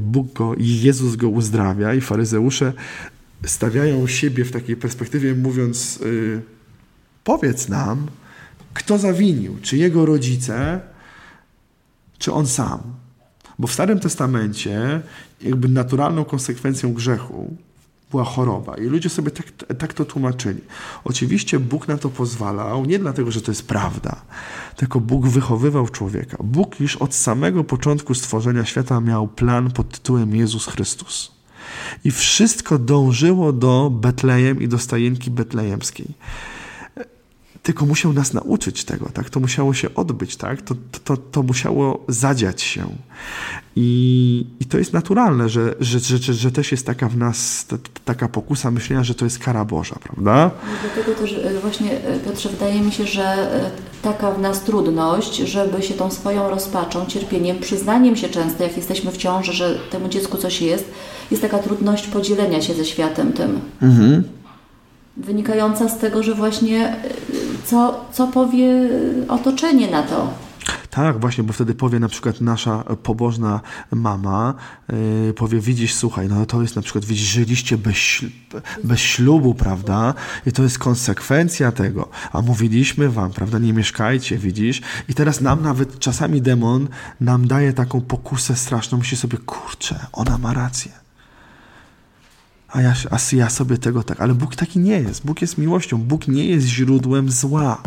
Bóg 0.01 0.33
go, 0.33 0.55
Jezus 0.59 1.17
go 1.17 1.29
uzdrawia 1.29 1.88
i 1.95 2.01
faryzeusze 2.01 2.73
stawiają 3.45 4.07
siebie 4.07 4.45
w 4.45 4.53
takiej 4.53 4.77
perspektywie, 4.77 5.35
mówiąc: 5.35 6.01
yy, 6.01 6.43
Powiedz 7.25 7.69
nam, 7.69 8.07
kto 8.75 8.99
zawinił, 8.99 9.59
czy 9.63 9.77
jego 9.77 10.07
rodzice, 10.07 10.81
czy 12.19 12.33
on 12.33 12.47
sam. 12.47 12.81
Bo 13.59 13.67
w 13.69 13.73
Starym 13.73 14.01
Testamencie, 14.01 15.01
jakby 15.41 15.69
naturalną 15.69 16.25
konsekwencją 16.25 16.93
grzechu 16.95 17.57
była 18.11 18.25
choroba. 18.25 18.77
I 18.77 18.85
ludzie 18.85 19.09
sobie 19.09 19.31
tak, 19.31 19.47
tak 19.79 19.95
to 19.95 20.05
tłumaczyli. 20.05 20.61
Oczywiście 21.05 21.61
Bóg 21.61 21.89
na 21.89 21.99
to 21.99 22.09
pozwalał, 22.09 22.85
nie 22.85 22.99
dlatego, 22.99 23.31
że 23.31 23.43
to 23.43 23.51
jest 23.51 23.67
prawda, 23.67 24.17
tylko 24.77 25.01
Bóg 25.01 25.27
wychowywał 25.27 25.89
człowieka. 25.89 26.37
Bóg 26.45 26.81
już 26.81 26.97
od 26.97 27.15
samego 27.15 27.65
początku 27.65 28.15
stworzenia 28.15 28.65
świata 28.65 29.01
miał 29.01 29.29
plan 29.29 29.71
pod 29.71 29.89
tytułem 29.89 30.37
Jezus 30.37 30.67
Chrystus. 30.67 31.38
I 32.05 32.11
wszystko 32.11 32.79
dążyło 32.79 33.53
do 33.53 33.91
Betlejem 33.91 34.63
i 34.63 34.69
do 34.69 34.79
stajenki 34.79 35.31
betlejemskiej. 35.31 36.07
Tylko 37.63 37.87
musiał 37.87 38.13
nas 38.13 38.35
nauczyć 38.35 38.85
tego, 38.85 39.09
tak? 39.15 39.31
To 39.31 39.41
musiało 39.41 39.75
się 39.75 39.95
odbyć, 39.95 40.37
tak? 40.37 40.63
To, 40.63 40.75
to, 41.05 41.17
to 41.17 41.43
musiało 41.43 42.05
zadziać 42.09 42.63
się. 42.63 42.87
I, 43.77 44.47
I 44.61 44.65
to 44.65 44.79
jest 44.79 44.93
naturalne, 44.93 45.49
że, 45.49 45.75
że, 45.81 45.99
że, 45.99 46.35
że 46.35 46.53
też 46.53 46.73
jest 46.73 46.87
taka 46.87 47.09
w 47.09 47.17
nas 47.17 47.67
ta, 47.67 47.77
taka 48.05 48.29
pokusa 48.29 48.71
myślenia, 48.71 49.05
że 49.05 49.15
to 49.15 49.25
jest 49.25 49.39
kara 49.39 49.65
Boża, 49.65 49.97
prawda? 50.03 50.51
Dlatego 50.83 51.21
też 51.21 51.33
e, 51.33 51.61
właśnie, 51.61 52.05
e, 52.05 52.19
Piotrze, 52.21 52.49
wydaje 52.49 52.81
mi 52.81 52.93
się, 52.93 53.07
że 53.07 53.25
e, 53.25 53.71
taka 54.03 54.33
w 54.33 54.41
nas 54.41 54.63
trudność, 54.63 55.37
żeby 55.37 55.83
się 55.83 55.95
tą 55.95 56.11
swoją 56.11 56.51
rozpaczą, 56.51 57.07
cierpieniem, 57.07 57.59
przyznaniem 57.59 58.17
się 58.17 58.29
często, 58.29 58.63
jak 58.63 58.77
jesteśmy 58.77 59.13
w 59.13 59.17
ciąży, 59.17 59.53
że 59.53 59.79
temu 59.91 60.09
dziecku 60.09 60.37
coś 60.37 60.61
jest, 60.61 60.91
jest 61.31 61.43
taka 61.43 61.59
trudność 61.59 62.07
podzielenia 62.07 62.63
się 62.63 62.75
ze 62.75 62.85
światem 62.85 63.33
tym. 63.33 63.61
Mhm. 63.83 64.25
Wynikająca 65.17 65.89
z 65.89 65.99
tego, 65.99 66.23
że 66.23 66.35
właśnie 66.35 66.97
co, 67.65 68.05
co 68.13 68.27
powie 68.27 68.89
otoczenie 69.29 69.91
na 69.91 70.03
to. 70.03 70.29
Tak, 70.91 71.21
właśnie, 71.21 71.45
bo 71.45 71.53
wtedy 71.53 71.75
powie 71.75 71.99
na 71.99 72.09
przykład 72.09 72.41
nasza 72.41 72.85
pobożna 73.03 73.61
mama, 73.91 74.55
yy, 75.27 75.35
powie, 75.35 75.61
widzisz, 75.61 75.95
słuchaj, 75.95 76.29
no 76.29 76.47
to 76.47 76.63
jest 76.63 76.77
na 76.77 76.83
przykład, 76.83 77.05
widzisz, 77.05 77.27
żyliście 77.27 77.79
bez, 77.79 77.97
bez 78.85 79.01
ślubu, 79.01 79.55
prawda? 79.55 80.15
I 80.47 80.53
to 80.53 80.63
jest 80.63 80.79
konsekwencja 80.79 81.73
tego. 81.73 82.09
A 82.33 82.43
mówiliśmy 82.43 83.09
wam, 83.09 83.31
prawda, 83.31 83.59
nie 83.59 83.73
mieszkajcie, 83.73 84.39
widzisz? 84.39 84.81
I 85.09 85.15
teraz 85.15 85.41
nam 85.41 85.63
nawet 85.63 85.99
czasami 85.99 86.43
demon 86.43 86.89
nam 87.21 87.49
daje 87.49 87.73
taką 87.73 88.01
pokusę 88.01 88.57
straszną, 88.57 88.99
myśli 88.99 89.17
sobie, 89.17 89.39
kurczę, 89.39 90.07
ona 90.13 90.39
ma 90.39 90.55
rację. 90.55 91.08
A 92.69 92.83
ja, 92.83 92.95
a 93.11 93.37
ja 93.37 93.51
sobie 93.51 93.79
tego 93.79 94.03
tak, 94.03 94.21
ale 94.21 94.35
Bóg 94.35 94.57
taki 94.57 94.79
nie 94.79 95.01
jest. 95.01 95.27
Bóg 95.27 95.41
jest 95.41 95.59
miłością. 95.59 95.99
Bóg 95.99 96.29
nie 96.29 96.47
jest 96.47 96.67
źródłem 96.67 97.31
zła. 97.31 97.83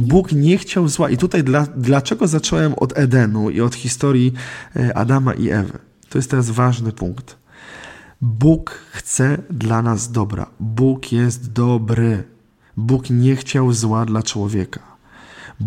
Bóg 0.00 0.32
nie 0.32 0.58
chciał 0.58 0.88
zła. 0.88 1.10
I 1.10 1.16
tutaj 1.16 1.44
dla, 1.44 1.66
dlaczego 1.76 2.26
zacząłem 2.26 2.74
od 2.74 2.98
Edenu 2.98 3.50
i 3.50 3.60
od 3.60 3.74
historii 3.74 4.32
e, 4.76 4.96
Adama 4.98 5.34
i 5.34 5.50
Ewy? 5.50 5.78
To 6.08 6.18
jest 6.18 6.30
teraz 6.30 6.50
ważny 6.50 6.92
punkt. 6.92 7.36
Bóg 8.20 8.70
chce 8.92 9.38
dla 9.50 9.82
nas 9.82 10.12
dobra. 10.12 10.46
Bóg 10.60 11.12
jest 11.12 11.52
dobry. 11.52 12.24
Bóg 12.76 13.10
nie 13.10 13.36
chciał 13.36 13.72
zła 13.72 14.04
dla 14.04 14.22
człowieka. 14.22 14.93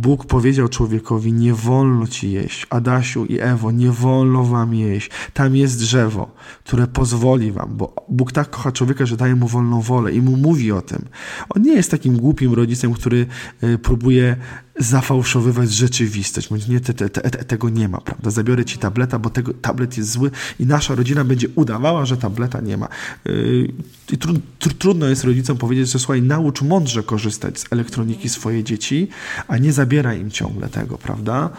Bóg 0.01 0.25
powiedział 0.25 0.67
człowiekowi: 0.67 1.33
Nie 1.33 1.53
wolno 1.53 2.07
ci 2.07 2.31
jeść. 2.31 2.67
Adasiu 2.69 3.25
i 3.25 3.39
Ewo, 3.39 3.71
nie 3.71 3.91
wolno 3.91 4.43
wam 4.43 4.73
jeść. 4.75 5.09
Tam 5.33 5.55
jest 5.55 5.79
drzewo, 5.79 6.31
które 6.63 6.87
pozwoli 6.87 7.51
wam, 7.51 7.77
bo 7.77 7.95
Bóg 8.09 8.31
tak 8.31 8.49
kocha 8.49 8.71
człowieka, 8.71 9.05
że 9.05 9.17
daje 9.17 9.35
mu 9.35 9.47
wolną 9.47 9.81
wolę 9.81 10.13
i 10.13 10.21
mu 10.21 10.37
mówi 10.37 10.71
o 10.71 10.81
tym. 10.81 11.05
On 11.49 11.61
nie 11.61 11.73
jest 11.73 11.91
takim 11.91 12.17
głupim 12.17 12.53
rodzicem, 12.53 12.93
który 12.93 13.25
y, 13.63 13.77
próbuje 13.77 14.35
zafałszowywać 14.79 15.71
rzeczywistość. 15.71 16.51
Mówi, 16.51 16.71
nie, 16.71 16.79
te, 16.79 16.93
te, 16.93 17.09
te, 17.09 17.29
tego 17.43 17.69
nie 17.69 17.89
ma, 17.89 18.01
prawda? 18.01 18.29
Zabiorę 18.29 18.65
ci 18.65 18.77
tableta, 18.77 19.19
bo 19.19 19.29
tego, 19.29 19.53
tablet 19.53 19.97
jest 19.97 20.11
zły 20.11 20.31
i 20.59 20.65
nasza 20.65 20.95
rodzina 20.95 21.23
będzie 21.23 21.47
udawała, 21.55 22.05
że 22.05 22.17
tableta 22.17 22.61
nie 22.61 22.77
ma. 22.77 22.87
Yy, 23.25 23.71
I 24.11 24.17
tru, 24.17 24.33
tru, 24.59 24.73
trudno 24.73 25.05
jest 25.05 25.23
rodzicom 25.23 25.57
powiedzieć, 25.57 25.91
że 25.91 25.99
słuchaj, 25.99 26.21
naucz 26.21 26.61
mądrze 26.61 27.03
korzystać 27.03 27.59
z 27.59 27.65
elektroniki 27.71 28.29
swoje 28.29 28.63
dzieci, 28.63 29.07
a 29.47 29.57
nie 29.57 29.73
zabieraj 29.73 30.21
im 30.21 30.31
ciągle 30.31 30.69
tego, 30.69 30.97
prawda? 30.97 31.49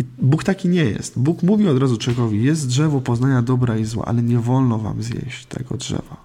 I 0.00 0.04
Bóg 0.18 0.44
taki 0.44 0.68
nie 0.68 0.84
jest. 0.84 1.18
Bóg 1.18 1.42
mówi 1.42 1.68
od 1.68 1.78
razu 1.78 1.96
człowiekowi, 1.96 2.44
jest 2.44 2.66
drzewo 2.66 3.00
poznania 3.00 3.42
dobra 3.42 3.76
i 3.76 3.84
zła, 3.84 4.04
ale 4.04 4.22
nie 4.22 4.38
wolno 4.38 4.78
wam 4.78 5.02
zjeść 5.02 5.46
tego 5.46 5.76
drzewa. 5.76 6.16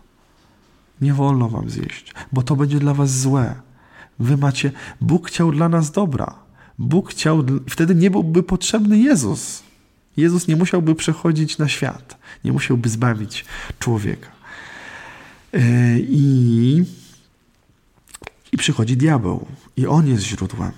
Nie 1.02 1.14
wolno 1.14 1.50
wam 1.50 1.70
zjeść, 1.70 2.14
bo 2.32 2.42
to 2.42 2.56
będzie 2.56 2.80
dla 2.80 2.94
was 2.94 3.20
złe. 3.20 3.56
Wy 4.20 4.38
macie, 4.38 4.72
Bóg 5.02 5.28
chciał 5.28 5.52
dla 5.52 5.70
nas 5.70 5.92
dobra. 5.92 6.36
Bóg 6.80 7.10
chciał, 7.10 7.44
wtedy 7.70 7.96
nie 7.96 8.12
byłby 8.12 8.44
potrzebny 8.44 8.98
Jezus. 8.98 9.64
Jezus 10.18 10.48
nie 10.48 10.56
musiałby 10.56 10.96
przechodzić 10.96 11.58
na 11.58 11.68
świat, 11.68 12.18
nie 12.44 12.52
musiałby 12.52 12.90
zbawić 12.90 13.46
człowieka. 13.80 14.30
E, 15.54 15.60
I, 16.00 16.84
i 18.52 18.58
przychodzi 18.58 18.98
diabeł, 18.98 19.46
i 19.78 19.88
on 19.88 20.08
jest 20.08 20.24
źródłem. 20.24 20.72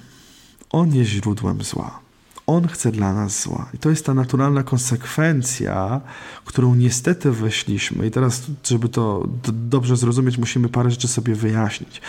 On 0.70 0.96
jest 0.96 1.12
źródłem 1.12 1.64
zła. 1.64 2.05
On 2.48 2.68
chce 2.68 2.92
dla 2.92 3.14
nas 3.14 3.42
zła. 3.42 3.70
I 3.74 3.78
to 3.78 3.90
jest 3.90 4.06
ta 4.06 4.14
naturalna 4.14 4.64
konsekwencja, 4.64 6.02
którą 6.46 6.76
niestety 6.76 7.32
weszliśmy. 7.32 8.08
I 8.08 8.12
teraz, 8.12 8.42
żeby 8.64 8.90
to 8.90 9.28
dobrze 9.54 9.98
zrozumieć, 9.98 10.38
musimy 10.38 10.70
parę 10.70 10.92
rzeczy 10.92 11.08
sobie 11.08 11.36
wyjaśnić. 11.36 12.02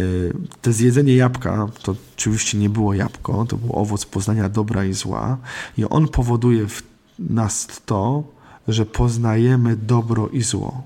Y, 0.00 0.32
te 0.62 0.72
zjedzenie 0.72 1.16
jabłka, 1.16 1.68
to 1.82 1.94
oczywiście 2.16 2.58
nie 2.58 2.70
było 2.70 2.94
jabłko, 2.94 3.46
to 3.48 3.56
był 3.56 3.72
owoc 3.72 4.06
poznania 4.06 4.48
dobra 4.48 4.84
i 4.84 4.92
zła. 4.92 5.38
I 5.78 5.84
on 5.84 6.08
powoduje 6.08 6.68
w 6.68 6.82
nas 7.18 7.66
to, 7.86 8.24
że 8.68 8.86
poznajemy 8.86 9.76
dobro 9.76 10.28
i 10.28 10.42
zło. 10.42 10.82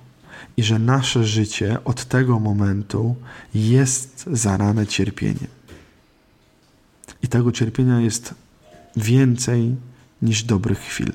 I 0.57 0.63
że 0.63 0.79
nasze 0.79 1.25
życie 1.25 1.85
od 1.85 2.05
tego 2.05 2.41
momentu 2.41 3.15
jest 3.55 4.25
zarane 4.33 4.87
cierpieniem. 4.87 5.47
I 7.23 7.29
tego 7.29 7.53
cierpienia 7.53 8.01
jest 8.01 8.35
więcej 8.97 9.77
niż 10.23 10.43
dobrych 10.43 10.79
chwil. 10.79 11.13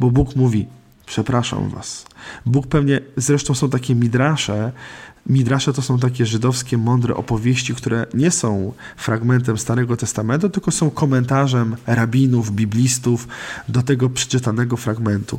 Bo 0.00 0.10
Bóg 0.10 0.36
mówi: 0.36 0.66
Przepraszam 1.06 1.68
was. 1.68 2.06
Bóg 2.46 2.66
pewnie, 2.66 3.00
zresztą 3.16 3.54
są 3.54 3.70
takie 3.70 3.94
midrasze. 3.94 4.72
Midrasze 5.26 5.72
to 5.72 5.82
są 5.82 5.98
takie 5.98 6.26
żydowskie, 6.26 6.78
mądre 6.78 7.14
opowieści, 7.14 7.74
które 7.74 8.06
nie 8.14 8.30
są 8.30 8.72
fragmentem 8.96 9.58
Starego 9.58 9.96
Testamentu, 9.96 10.50
tylko 10.50 10.70
są 10.70 10.90
komentarzem 10.90 11.76
rabinów, 11.86 12.52
biblistów 12.52 13.28
do 13.68 13.82
tego 13.82 14.10
przeczytanego 14.10 14.76
fragmentu. 14.76 15.38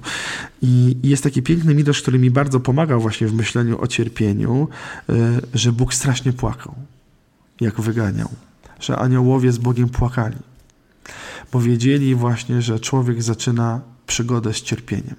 I 0.62 0.98
jest 1.04 1.24
taki 1.24 1.42
piękny 1.42 1.76
midrasz, 1.76 2.02
który 2.02 2.20
mi 2.20 2.32
bardzo 2.32 2.60
pomagał 2.60 3.02
właśnie 3.02 3.28
w 3.28 3.34
myśleniu 3.34 3.82
o 3.82 3.88
cierpieniu, 3.88 4.68
e, 5.10 5.14
że 5.54 5.72
Bóg 5.72 5.94
strasznie 5.94 6.34
płakał, 6.34 6.76
jak 7.62 7.82
wyganiał, 7.82 8.30
że 8.80 8.98
aniołowie 8.98 9.52
z 9.52 9.58
Bogiem 9.58 9.90
płakali 9.90 10.38
powiedzieli 11.52 12.16
właśnie, 12.16 12.62
że 12.62 12.80
człowiek 12.80 13.24
zaczyna 13.24 13.82
przygodę 14.08 14.54
z 14.54 14.62
cierpieniem. 14.62 15.16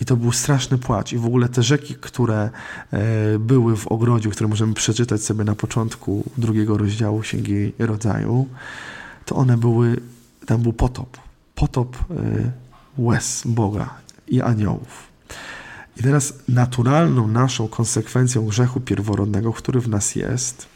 I 0.00 0.04
to 0.04 0.16
był 0.16 0.32
straszny 0.32 0.78
płacz. 0.78 1.12
I 1.12 1.18
w 1.18 1.26
ogóle 1.26 1.48
te 1.48 1.62
rzeki, 1.62 1.94
które 1.94 2.50
e, 2.92 3.38
były 3.38 3.76
w 3.76 3.86
ogrodziu, 3.86 4.30
które 4.30 4.48
możemy 4.48 4.74
przeczytać 4.74 5.22
sobie 5.22 5.44
na 5.44 5.54
początku 5.54 6.24
drugiego 6.38 6.78
rozdziału 6.78 7.20
Księgi 7.20 7.72
Rodzaju, 7.78 8.48
to 9.24 9.36
one 9.36 9.58
były, 9.58 10.00
tam 10.46 10.62
był 10.62 10.72
potop. 10.72 11.18
Potop 11.54 11.96
e, 11.96 12.52
łez 12.98 13.42
Boga 13.46 13.94
i 14.28 14.42
aniołów. 14.42 15.06
I 15.96 16.02
teraz 16.02 16.34
naturalną 16.48 17.28
naszą 17.28 17.68
konsekwencją 17.68 18.46
grzechu 18.46 18.80
pierworodnego, 18.80 19.52
który 19.52 19.80
w 19.80 19.88
nas 19.88 20.16
jest, 20.16 20.66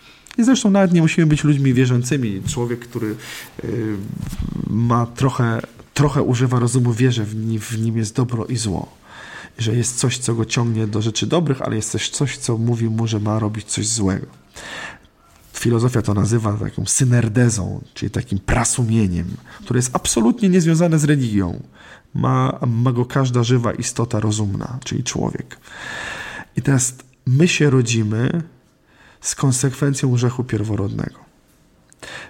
i 0.41 0.45
zresztą 0.45 0.71
nawet 0.71 0.93
nie 0.93 1.03
musimy 1.03 1.27
być 1.27 1.45
ludźmi 1.45 1.75
wierzącymi. 1.75 2.43
Człowiek, 2.47 2.81
który 2.81 3.15
y, 3.65 3.97
ma 4.71 5.07
trochę, 5.07 5.61
trochę 5.95 6.23
używa 6.23 6.59
rozumu, 6.59 6.93
wie, 6.93 7.13
że 7.13 7.25
w 7.25 7.79
nim, 7.79 7.97
jest 7.97 8.17
dobro 8.17 8.47
i 8.47 8.57
zło. 8.57 8.89
Że 9.59 9.75
jest 9.75 9.99
coś, 9.99 10.19
co 10.19 10.35
go 10.35 10.45
ciągnie 10.45 10.87
do 10.87 11.03
rzeczy 11.03 11.27
dobrych, 11.27 11.63
ale 11.63 11.77
jest 11.77 11.93
też 11.93 12.11
coś, 12.11 12.39
co 12.39 12.59
mówi 12.59 12.89
mu, 12.89 13.07
że 13.07 13.21
ma 13.21 13.39
robić 13.39 13.67
coś 13.67 13.87
złego. 13.87 14.27
Filozofia 15.53 16.03
to 16.03 16.15
nazywa 16.15 16.53
taką 16.53 16.87
synerdezą, 16.87 17.81
czyli 17.95 18.11
takim 18.11 18.39
prasumieniem, 18.39 19.27
które 19.65 19.79
jest 19.79 19.97
absolutnie 19.97 20.49
niezwiązane 20.49 20.99
z 20.99 21.05
religią. 21.05 21.61
Ma, 22.15 22.59
ma 22.67 22.93
go 22.93 23.05
każda 23.05 23.43
żywa 23.43 23.73
istota 23.73 24.21
rozumna, 24.21 24.79
czyli 24.85 25.05
człowiek. 25.05 25.59
I 26.57 26.63
teraz 26.63 26.95
my 27.27 27.49
się 27.49 27.71
rodzimy 27.71 28.43
z 29.21 29.35
konsekwencją 29.35 30.13
grzechu 30.13 30.45
pierworodnego. 30.45 31.19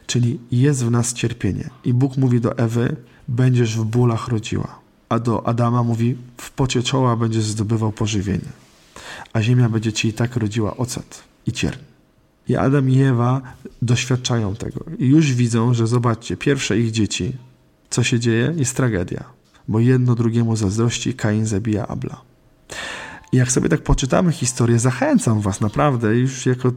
Czyli 0.06 0.40
jest 0.52 0.84
w 0.84 0.90
nas 0.90 1.14
cierpienie. 1.14 1.70
I 1.84 1.94
Bóg 1.94 2.16
mówi 2.16 2.40
do 2.40 2.58
Ewy: 2.58 2.96
Będziesz 3.28 3.76
w 3.76 3.84
bólach 3.84 4.28
rodziła. 4.28 4.78
A 5.08 5.18
do 5.18 5.46
Adama 5.46 5.82
mówi: 5.82 6.16
W 6.36 6.50
pocie 6.50 6.82
czoła 6.82 7.16
będziesz 7.16 7.44
zdobywał 7.44 7.92
pożywienie. 7.92 8.52
A 9.32 9.42
ziemia 9.42 9.68
będzie 9.68 9.92
ci 9.92 10.08
i 10.08 10.12
tak 10.12 10.36
rodziła 10.36 10.76
ocet 10.76 11.22
i 11.46 11.52
cierń. 11.52 11.78
I 12.48 12.56
Adam 12.56 12.90
i 12.90 13.00
Ewa 13.02 13.40
doświadczają 13.82 14.56
tego. 14.56 14.84
I 14.98 15.06
już 15.06 15.32
widzą, 15.32 15.74
że 15.74 15.86
zobaczcie, 15.86 16.36
pierwsze 16.36 16.78
ich 16.78 16.90
dzieci, 16.90 17.32
co 17.90 18.02
się 18.02 18.20
dzieje, 18.20 18.54
jest 18.56 18.76
tragedia. 18.76 19.24
Bo 19.68 19.80
jedno 19.80 20.14
drugiemu 20.14 20.56
zazdrości, 20.56 21.14
Kain 21.14 21.46
zabija 21.46 21.86
Abla. 21.86 22.20
Jak 23.32 23.52
sobie 23.52 23.68
tak 23.68 23.82
poczytamy 23.82 24.32
historię, 24.32 24.78
zachęcam 24.78 25.40
was 25.40 25.60
naprawdę, 25.60 26.16
już 26.16 26.46
jako 26.46 26.68
e, 26.68 26.72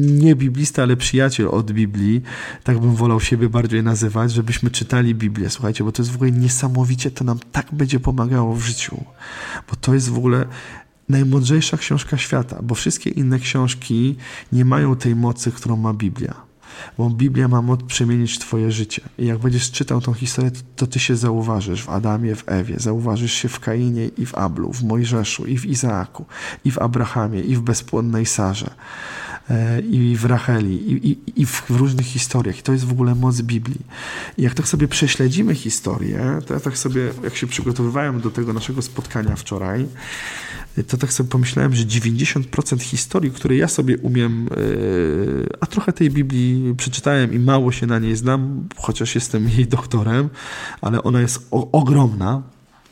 nie 0.00 0.36
biblista, 0.36 0.82
ale 0.82 0.96
przyjaciel 0.96 1.48
od 1.48 1.72
Biblii, 1.72 2.22
tak 2.64 2.78
bym 2.78 2.94
wolał 2.94 3.20
siebie 3.20 3.48
bardziej 3.48 3.82
nazywać, 3.82 4.32
żebyśmy 4.32 4.70
czytali 4.70 5.14
Biblię. 5.14 5.50
Słuchajcie, 5.50 5.84
bo 5.84 5.92
to 5.92 6.02
jest 6.02 6.12
w 6.12 6.14
ogóle 6.14 6.30
niesamowicie, 6.30 7.10
to 7.10 7.24
nam 7.24 7.38
tak 7.52 7.66
będzie 7.72 8.00
pomagało 8.00 8.54
w 8.54 8.60
życiu. 8.60 9.04
Bo 9.70 9.76
to 9.76 9.94
jest 9.94 10.08
w 10.08 10.18
ogóle 10.18 10.46
najmądrzejsza 11.08 11.76
książka 11.76 12.16
świata, 12.16 12.58
bo 12.62 12.74
wszystkie 12.74 13.10
inne 13.10 13.38
książki 13.38 14.16
nie 14.52 14.64
mają 14.64 14.96
tej 14.96 15.16
mocy, 15.16 15.52
którą 15.52 15.76
ma 15.76 15.94
Biblia 15.94 16.47
bo 16.98 17.10
Biblia 17.10 17.48
ma 17.48 17.62
moc 17.62 17.82
przemienić 17.82 18.38
Twoje 18.38 18.72
życie. 18.72 19.02
I 19.18 19.26
jak 19.26 19.38
będziesz 19.38 19.70
czytał 19.70 20.00
tą 20.00 20.12
historię, 20.12 20.50
to, 20.50 20.60
to 20.76 20.86
Ty 20.86 20.98
się 20.98 21.16
zauważysz 21.16 21.82
w 21.82 21.88
Adamie, 21.88 22.36
w 22.36 22.44
Ewie, 22.46 22.74
zauważysz 22.78 23.32
się 23.32 23.48
w 23.48 23.60
Kainie 23.60 24.06
i 24.18 24.26
w 24.26 24.34
Ablu, 24.34 24.72
w 24.72 24.82
Mojżeszu 24.82 25.46
i 25.46 25.58
w 25.58 25.66
Izaaku, 25.66 26.24
i 26.64 26.70
w 26.70 26.78
Abrahamie, 26.78 27.40
i 27.40 27.56
w 27.56 27.60
bezpłodnej 27.60 28.26
Sarze, 28.26 28.70
e, 29.50 29.80
i 29.80 30.16
w 30.16 30.24
Racheli, 30.24 30.92
i, 30.92 31.10
i, 31.10 31.40
i 31.40 31.46
w, 31.46 31.50
w, 31.50 31.70
różnych 31.70 32.06
historiach. 32.06 32.58
I 32.58 32.62
to 32.62 32.72
jest 32.72 32.84
w 32.84 32.92
ogóle 32.92 33.14
moc 33.14 33.40
Biblii. 33.40 33.80
I 34.38 34.42
jak 34.42 34.54
tak 34.54 34.68
sobie 34.68 34.88
prześledzimy 34.88 35.54
historię, 35.54 36.40
to 36.46 36.54
ja 36.54 36.60
tak 36.60 36.78
sobie, 36.78 37.12
jak 37.24 37.36
się 37.36 37.46
przygotowywałem 37.46 38.20
do 38.20 38.30
tego 38.30 38.52
naszego 38.52 38.82
spotkania 38.82 39.36
wczoraj, 39.36 39.86
to 40.84 40.96
tak 40.96 41.12
sobie 41.12 41.30
pomyślałem, 41.30 41.74
że 41.74 41.84
90% 41.84 42.80
historii, 42.80 43.30
które 43.30 43.56
ja 43.56 43.68
sobie 43.68 43.98
umiem, 43.98 44.48
e, 44.50 45.56
a 45.60 45.66
trochę 45.66 45.92
tej 45.92 46.10
Biblii 46.10 46.74
przeczytałem 46.76 47.34
i 47.34 47.38
mało 47.38 47.72
się 47.72 47.86
na 47.86 47.98
niej 47.98 48.16
znam, 48.16 48.68
chociaż 48.76 49.14
jestem 49.14 49.48
jej 49.48 49.66
doktorem, 49.66 50.28
ale 50.80 51.02
ona 51.02 51.20
jest 51.20 51.48
ogromna 51.50 52.42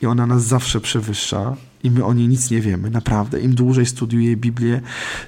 i 0.01 0.05
ona 0.05 0.27
nas 0.27 0.43
zawsze 0.43 0.81
przewyższa 0.81 1.55
i 1.83 1.91
my 1.91 2.05
o 2.05 2.13
niej 2.13 2.27
nic 2.27 2.51
nie 2.51 2.61
wiemy, 2.61 2.89
naprawdę. 2.89 3.39
Im 3.39 3.55
dłużej 3.55 3.85
studiuję 3.85 4.37
Biblię, 4.37 4.81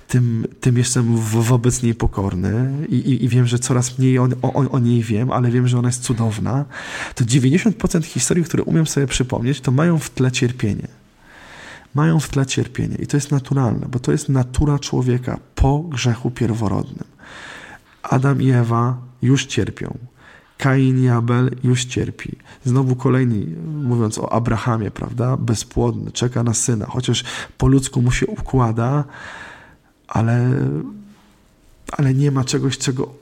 tym, 0.08 0.48
tym 0.62 0.78
jestem 0.78 1.16
wobec 1.18 1.84
niej 1.84 1.96
pokorny 1.96 2.72
i, 2.90 2.96
i, 2.96 3.26
i 3.26 3.30
wiem, 3.30 3.48
że 3.48 3.60
coraz 3.60 4.00
mniej 4.00 4.20
o, 4.20 4.28
o, 4.42 4.54
o, 4.54 4.80
niej 4.80 5.04
wiem, 5.04 5.32
ale 5.32 5.52
wiem, 5.52 5.68
że 5.68 5.80
ona 5.80 5.90
jest 5.90 6.04
cudowna. 6.04 6.66
To 7.16 7.26
90% 7.26 8.04
historii, 8.04 8.44
które 8.44 8.64
umiem 8.64 8.88
sobie 8.88 9.08
przypomnieć, 9.08 9.62
to 9.62 9.72
mają 9.72 10.00
w 10.00 10.10
tle 10.10 10.32
cierpienie 10.32 10.99
mają 11.96 12.20
w 12.20 12.30
tle 12.30 12.46
cierpienie 12.46 12.96
i 12.96 13.08
to 13.08 13.18
jest 13.18 13.32
naturalne, 13.32 13.88
bo 13.92 14.00
to 14.00 14.12
jest 14.12 14.30
natura 14.30 14.80
człowieka 14.80 15.40
po 15.56 15.80
grzechu 15.80 16.32
pierworodnym. 16.32 17.08
Adam 18.04 18.42
i 18.42 18.50
Ewa 18.50 18.98
już 19.22 19.46
cierpią. 19.46 19.98
Kain 20.60 21.04
i 21.04 21.08
Abel 21.08 21.56
już 21.64 21.86
cierpi. 21.86 22.36
Znowu 22.66 22.96
kolejny, 22.96 23.46
mówiąc 23.66 24.18
o 24.18 24.34
Abrahamie, 24.34 24.92
prawda? 24.92 25.38
Bezpłodny, 25.38 26.12
czeka 26.12 26.44
na 26.44 26.54
syna, 26.54 26.86
chociaż 26.86 27.24
po 27.58 27.68
ludzku 27.68 28.02
mu 28.02 28.12
się 28.12 28.28
układa, 28.28 29.04
ale, 30.08 30.52
ale 31.92 32.14
nie 32.14 32.32
ma 32.32 32.44
czegoś, 32.44 32.78
czego, 32.78 33.14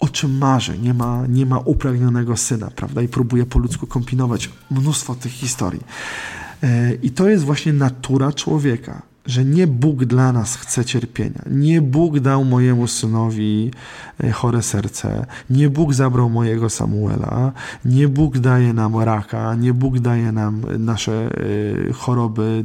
o 0.00 0.08
czym 0.08 0.38
marzy. 0.38 0.78
Nie 0.78 0.94
ma, 0.94 1.26
nie 1.28 1.46
ma 1.46 1.58
upragnionego 1.58 2.36
syna, 2.36 2.70
prawda? 2.70 3.02
I 3.02 3.08
próbuje 3.08 3.46
po 3.46 3.58
ludzku 3.58 3.86
kombinować 3.86 4.50
mnóstwo 4.70 5.14
tych 5.14 5.32
historii. 5.32 5.80
E, 6.64 6.94
I 6.94 7.10
to 7.10 7.28
jest 7.28 7.44
właśnie 7.44 7.72
natura 7.72 8.32
człowieka 8.32 9.02
że 9.26 9.44
nie 9.44 9.66
Bóg 9.66 10.04
dla 10.04 10.32
nas 10.32 10.56
chce 10.56 10.84
cierpienia. 10.84 11.42
Nie 11.50 11.82
Bóg 11.82 12.20
dał 12.20 12.44
mojemu 12.44 12.86
synowi 12.86 13.70
e, 14.20 14.32
chore 14.32 14.62
serce. 14.62 15.26
Nie 15.50 15.70
Bóg 15.70 15.94
zabrał 15.94 16.30
mojego 16.30 16.70
Samuela. 16.70 17.52
Nie 17.84 18.08
Bóg 18.08 18.38
daje 18.38 18.72
nam 18.72 18.96
raka. 18.96 19.54
Nie 19.54 19.74
Bóg 19.74 19.98
daje 19.98 20.32
nam 20.32 20.62
nasze 20.78 21.30
e, 21.88 21.92
choroby. 21.92 22.64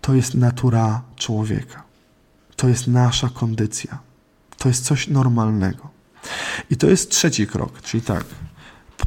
To 0.00 0.14
jest 0.14 0.34
natura 0.34 1.02
człowieka. 1.16 1.82
To 2.56 2.68
jest 2.68 2.86
nasza 2.86 3.28
kondycja. 3.28 3.98
To 4.58 4.68
jest 4.68 4.84
coś 4.84 5.08
normalnego. 5.08 5.88
I 6.70 6.76
to 6.76 6.86
jest 6.86 7.10
trzeci 7.10 7.46
krok, 7.46 7.82
czyli 7.82 8.02
tak. 8.02 8.24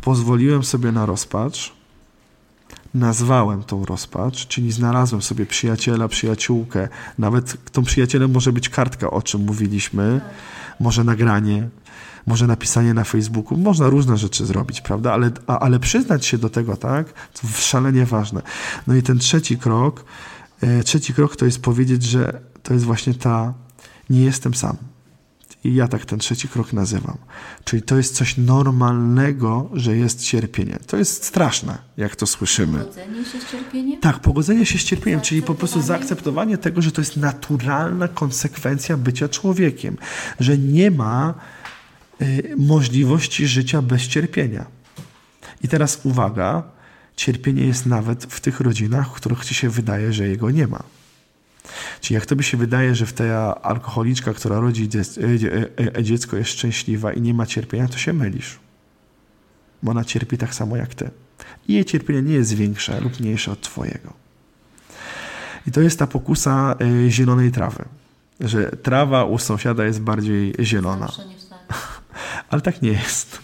Pozwoliłem 0.02 0.64
sobie 0.64 0.91
na 0.91 1.06
rozpacz 1.06 1.80
nazwałem 2.93 3.63
tą 3.63 3.85
rozpacz, 3.85 4.47
czyli 4.47 4.71
znalazłem 4.71 5.21
sobie 5.21 5.45
przyjaciela, 5.45 6.07
przyjaciółkę. 6.07 6.89
Nawet 7.17 7.71
tą 7.71 7.83
przyjacielem 7.83 8.31
może 8.31 8.53
być 8.53 8.69
kartka, 8.69 9.11
o 9.11 9.21
czym 9.21 9.41
mówiliśmy, 9.41 10.21
może 10.79 11.03
nagranie, 11.03 11.69
może 12.27 12.47
napisanie 12.47 12.93
na 12.93 13.03
Facebooku. 13.03 13.57
Można 13.57 13.89
różne 13.89 14.17
rzeczy 14.17 14.45
zrobić, 14.45 14.81
prawda? 14.81 15.13
Ale, 15.13 15.31
a, 15.47 15.59
ale 15.59 15.79
przyznać 15.79 16.25
się 16.25 16.37
do 16.37 16.49
tego, 16.49 16.77
tak? 16.77 17.13
To 17.33 17.47
szalenie 17.47 18.05
ważne. 18.05 18.41
No 18.87 18.95
i 18.95 19.03
ten 19.03 19.19
trzeci 19.19 19.57
krok, 19.57 20.05
e, 20.61 20.83
trzeci 20.83 21.13
krok 21.13 21.35
to 21.35 21.45
jest 21.45 21.61
powiedzieć, 21.61 22.03
że 22.03 22.41
to 22.63 22.73
jest 22.73 22.85
właśnie 22.85 23.13
ta 23.13 23.53
nie 24.09 24.21
jestem 24.21 24.53
sam. 24.53 24.77
I 25.64 25.76
ja 25.76 25.88
tak 25.88 26.05
ten 26.05 26.20
trzeci 26.20 26.47
krok 26.47 26.74
nazywam. 26.74 27.18
Czyli 27.64 27.82
to 27.82 27.97
jest 27.97 28.16
coś 28.16 28.38
normalnego, 28.38 29.70
że 29.74 29.97
jest 29.97 30.24
cierpienie. 30.24 30.80
To 30.88 30.97
jest 30.97 31.24
straszne, 31.24 31.78
jak 31.97 32.16
to 32.16 32.28
słyszymy. 32.28 32.80
Pogodzenie 32.80 33.26
się 33.26 33.41
z 33.41 33.51
cierpieniem? 33.51 33.99
Tak, 33.99 34.20
pogodzenie 34.20 34.66
się 34.66 34.80
z 34.80 34.84
cierpieniem, 34.84 35.22
czyli 35.22 35.41
po 35.41 35.55
prostu 35.55 35.82
zaakceptowanie 35.82 36.57
tego, 36.57 36.82
że 36.82 36.91
to 36.91 37.01
jest 37.01 37.18
naturalna 37.18 38.07
konsekwencja 38.07 38.97
bycia 38.97 39.30
człowiekiem, 39.30 39.97
że 40.39 40.57
nie 40.57 40.91
ma 40.91 41.34
y, 42.22 42.55
możliwości 42.57 43.47
życia 43.47 43.82
bez 43.82 44.01
cierpienia. 44.01 44.66
I 45.64 45.68
teraz 45.68 45.99
uwaga, 46.03 46.64
cierpienie 47.16 47.66
jest 47.66 47.86
nawet 47.86 48.26
w 48.26 48.39
tych 48.39 48.59
rodzinach, 48.59 49.07
w 49.07 49.12
których 49.12 49.45
ci 49.45 49.53
się 49.53 49.70
wydaje, 49.70 50.14
że 50.14 50.28
jego 50.28 50.51
nie 50.51 50.68
ma. 50.68 50.84
Czyli 52.01 52.16
jak 52.16 52.26
tobie 52.26 52.43
się 52.43 52.57
wydaje, 52.57 52.95
że 52.95 53.05
w 53.05 53.14
ta 53.14 53.62
alkoholiczka, 53.62 54.34
która 54.34 54.59
rodzi 54.59 54.89
e, 54.95 55.97
e, 55.97 56.03
dziecko 56.03 56.38
jest 56.38 56.49
szczęśliwa 56.49 57.14
i 57.14 57.22
nie 57.22 57.34
ma 57.34 57.45
cierpienia, 57.45 57.88
to 57.88 57.97
się 57.97 58.14
mylisz. 58.14 58.59
Bo 59.84 59.91
ona 59.91 60.03
cierpi 60.03 60.38
tak 60.38 60.55
samo 60.55 60.78
jak 60.78 60.95
ty. 60.95 61.09
I 61.68 61.74
jej 61.74 61.86
cierpienie 61.86 62.22
nie 62.22 62.34
jest 62.34 62.53
większe 62.53 63.01
lub 63.01 63.20
mniejsze 63.20 63.51
od 63.51 63.62
twojego. 63.62 64.14
I 65.68 65.72
to 65.72 65.82
jest 65.82 65.99
ta 65.99 66.07
pokusa 66.07 66.76
e, 67.05 67.09
zielonej 67.09 67.51
trawy. 67.51 67.86
Że 68.39 68.72
trawa 68.72 69.26
u 69.26 69.38
sąsiada 69.38 69.86
jest 69.86 70.01
bardziej 70.01 70.53
zielona. 70.59 71.07
Ale 72.49 72.62
tak 72.62 72.82
nie 72.82 72.91
jest. 72.91 73.39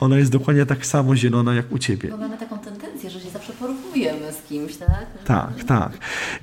Ona 0.00 0.18
jest 0.18 0.30
dokładnie 0.30 0.66
tak 0.66 0.86
samo 0.86 1.16
zielona 1.16 1.54
jak 1.54 1.72
u 1.72 1.78
ciebie. 1.78 2.08
Bo 2.08 2.16
mamy 2.16 2.38
taką 2.38 2.58
tendencję, 2.58 2.79
porównujemy 4.04 4.32
z 4.32 4.48
kimś, 4.48 4.76
tak? 4.76 5.06
Tak, 5.24 5.64
tak. 5.64 5.92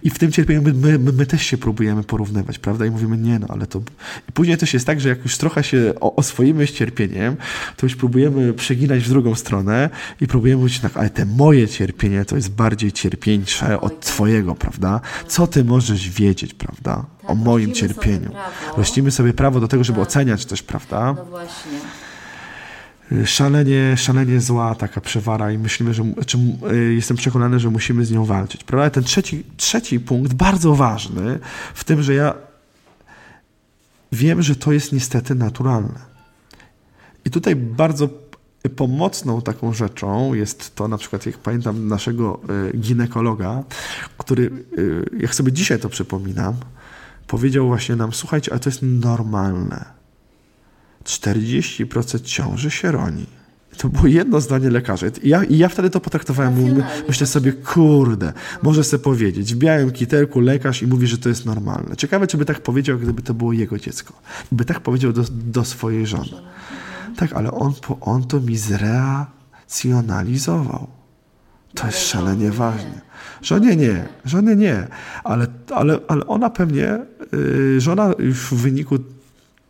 I 0.03 0.09
w 0.09 0.19
tym 0.19 0.31
cierpieniu 0.31 0.61
my, 0.61 0.73
my, 0.73 1.11
my, 1.11 1.25
też 1.25 1.41
się 1.41 1.57
próbujemy 1.57 2.03
porównywać, 2.03 2.59
prawda? 2.59 2.85
I 2.85 2.89
mówimy, 2.89 3.17
nie 3.17 3.39
no, 3.39 3.47
ale 3.49 3.67
to... 3.67 3.81
I 4.29 4.31
później 4.31 4.57
też 4.57 4.73
jest 4.73 4.85
tak, 4.85 5.01
że 5.01 5.09
jak 5.09 5.23
już 5.23 5.37
trochę 5.37 5.63
się 5.63 5.93
oswoimy 5.99 6.67
z 6.67 6.71
cierpieniem, 6.71 7.35
to 7.77 7.85
już 7.85 7.95
próbujemy 7.95 8.53
przeginać 8.53 9.03
w 9.03 9.09
drugą 9.09 9.35
stronę 9.35 9.89
i 10.21 10.27
próbujemy 10.27 10.61
mówić 10.61 10.79
tak, 10.79 10.97
ale 10.97 11.09
te 11.09 11.25
moje 11.25 11.67
cierpienie 11.67 12.25
to 12.25 12.35
jest 12.35 12.51
bardziej 12.51 12.91
cierpieńsze 12.91 13.81
od 13.81 13.99
twojego, 13.99 14.55
prawda? 14.55 15.01
Co 15.27 15.47
ty 15.47 15.63
możesz 15.63 16.09
wiedzieć, 16.09 16.53
prawda? 16.53 17.05
Tak, 17.21 17.31
o 17.31 17.35
moim 17.35 17.73
cierpieniu. 17.73 18.31
Rościmy 18.77 19.11
sobie 19.11 19.33
prawo 19.33 19.59
do 19.59 19.67
tego, 19.67 19.83
żeby 19.83 19.99
tak. 19.99 20.07
oceniać 20.07 20.45
też, 20.45 20.63
prawda? 20.63 21.13
No 21.17 21.25
właśnie 21.25 21.79
szalenie, 23.25 23.97
szalenie 23.97 24.41
zła 24.41 24.75
taka 24.75 25.01
przewara 25.01 25.51
i 25.51 25.57
myślimy, 25.57 25.93
że 25.93 26.03
czy, 26.25 26.37
y, 26.71 26.93
jestem 26.93 27.17
przekonany, 27.17 27.59
że 27.59 27.69
musimy 27.69 28.05
z 28.05 28.11
nią 28.11 28.25
walczyć. 28.25 28.63
Prawda? 28.63 28.89
Ten 28.89 29.03
trzeci, 29.03 29.43
trzeci 29.57 29.99
punkt, 29.99 30.33
bardzo 30.33 30.75
ważny, 30.75 31.39
w 31.73 31.83
tym, 31.83 32.03
że 32.03 32.13
ja 32.13 32.33
wiem, 34.11 34.41
że 34.41 34.55
to 34.55 34.71
jest 34.71 34.91
niestety 34.91 35.35
naturalne. 35.35 35.99
I 37.25 37.29
tutaj 37.29 37.55
bardzo 37.55 38.09
pomocną 38.75 39.41
taką 39.41 39.73
rzeczą 39.73 40.33
jest 40.33 40.75
to 40.75 40.87
na 40.87 40.97
przykład, 40.97 41.25
jak 41.25 41.37
pamiętam 41.37 41.87
naszego 41.87 42.39
y, 42.73 42.77
ginekologa, 42.77 43.63
który, 44.17 44.51
y, 44.77 45.05
jak 45.19 45.35
sobie 45.35 45.51
dzisiaj 45.51 45.79
to 45.79 45.89
przypominam, 45.89 46.55
powiedział 47.27 47.67
właśnie 47.67 47.95
nam, 47.95 48.13
słuchajcie, 48.13 48.51
ale 48.51 48.59
to 48.59 48.69
jest 48.69 48.79
normalne 48.81 49.97
40% 51.07 52.21
ciąży 52.21 52.71
się 52.71 52.91
roni. 52.91 53.25
To 53.77 53.89
było 53.89 54.07
jedno 54.07 54.41
zdanie 54.41 54.69
lekarzy. 54.69 55.11
I 55.23 55.29
ja, 55.29 55.41
ja 55.49 55.69
wtedy 55.69 55.89
to 55.89 55.99
potraktowałem. 55.99 56.83
Myślę 57.07 57.27
sobie, 57.27 57.53
kurde, 57.53 58.33
może 58.63 58.83
sobie 58.83 59.03
powiedzieć. 59.03 59.53
W 59.53 59.57
białym 59.57 59.91
kiterku 59.91 60.39
lekarz 60.39 60.83
i 60.83 60.87
mówi, 60.87 61.07
że 61.07 61.17
to 61.17 61.29
jest 61.29 61.45
normalne. 61.45 61.95
Ciekawe, 61.95 62.27
czy 62.27 62.37
by 62.37 62.45
tak 62.45 62.61
powiedział, 62.61 62.99
gdyby 62.99 63.21
to 63.21 63.33
było 63.33 63.53
jego 63.53 63.79
dziecko. 63.79 64.13
By 64.51 64.65
tak 64.65 64.79
powiedział 64.79 65.13
do, 65.13 65.23
do 65.29 65.65
swojej 65.65 66.07
żony. 66.07 66.41
Tak, 67.15 67.33
ale 67.33 67.51
on, 67.51 67.73
on 68.01 68.23
to 68.23 68.39
mi 68.39 68.57
zracjonalizował. 68.57 70.87
To 71.73 71.85
jest 71.85 71.99
szalenie 71.99 72.51
ważne. 72.51 73.01
Żonie 73.41 73.75
nie, 73.75 74.05
żony 74.25 74.55
nie, 74.55 74.87
ale, 75.23 75.47
ale, 75.75 75.99
ale 76.07 76.27
ona 76.27 76.49
pewnie, 76.49 76.99
yy, 77.31 77.81
żona 77.81 78.13
już 78.19 78.37
w 78.37 78.53
wyniku 78.53 78.97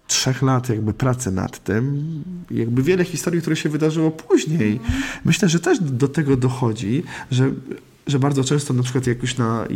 trzech 0.08 0.42
lat 0.42 0.70
jakby 0.70 0.94
pracy 0.94 1.32
nad 1.32 1.64
tym, 1.64 2.04
jakby 2.52 2.84
wiele 2.84 3.06
historii, 3.06 3.42
które 3.42 3.56
się 3.56 3.70
wydarzyło 3.70 4.12
później. 4.12 4.80
Myślę, 5.26 5.50
że 5.50 5.60
też 5.60 5.80
do 5.80 6.08
tego 6.08 6.38
dochodzi, 6.38 7.04
że 7.32 7.52
że 8.08 8.20
bardzo 8.20 8.44
często 8.44 8.74
na 8.74 8.84
przykład 8.84 9.08
jak 9.08 9.22
już 9.22 9.38
na, 9.38 9.68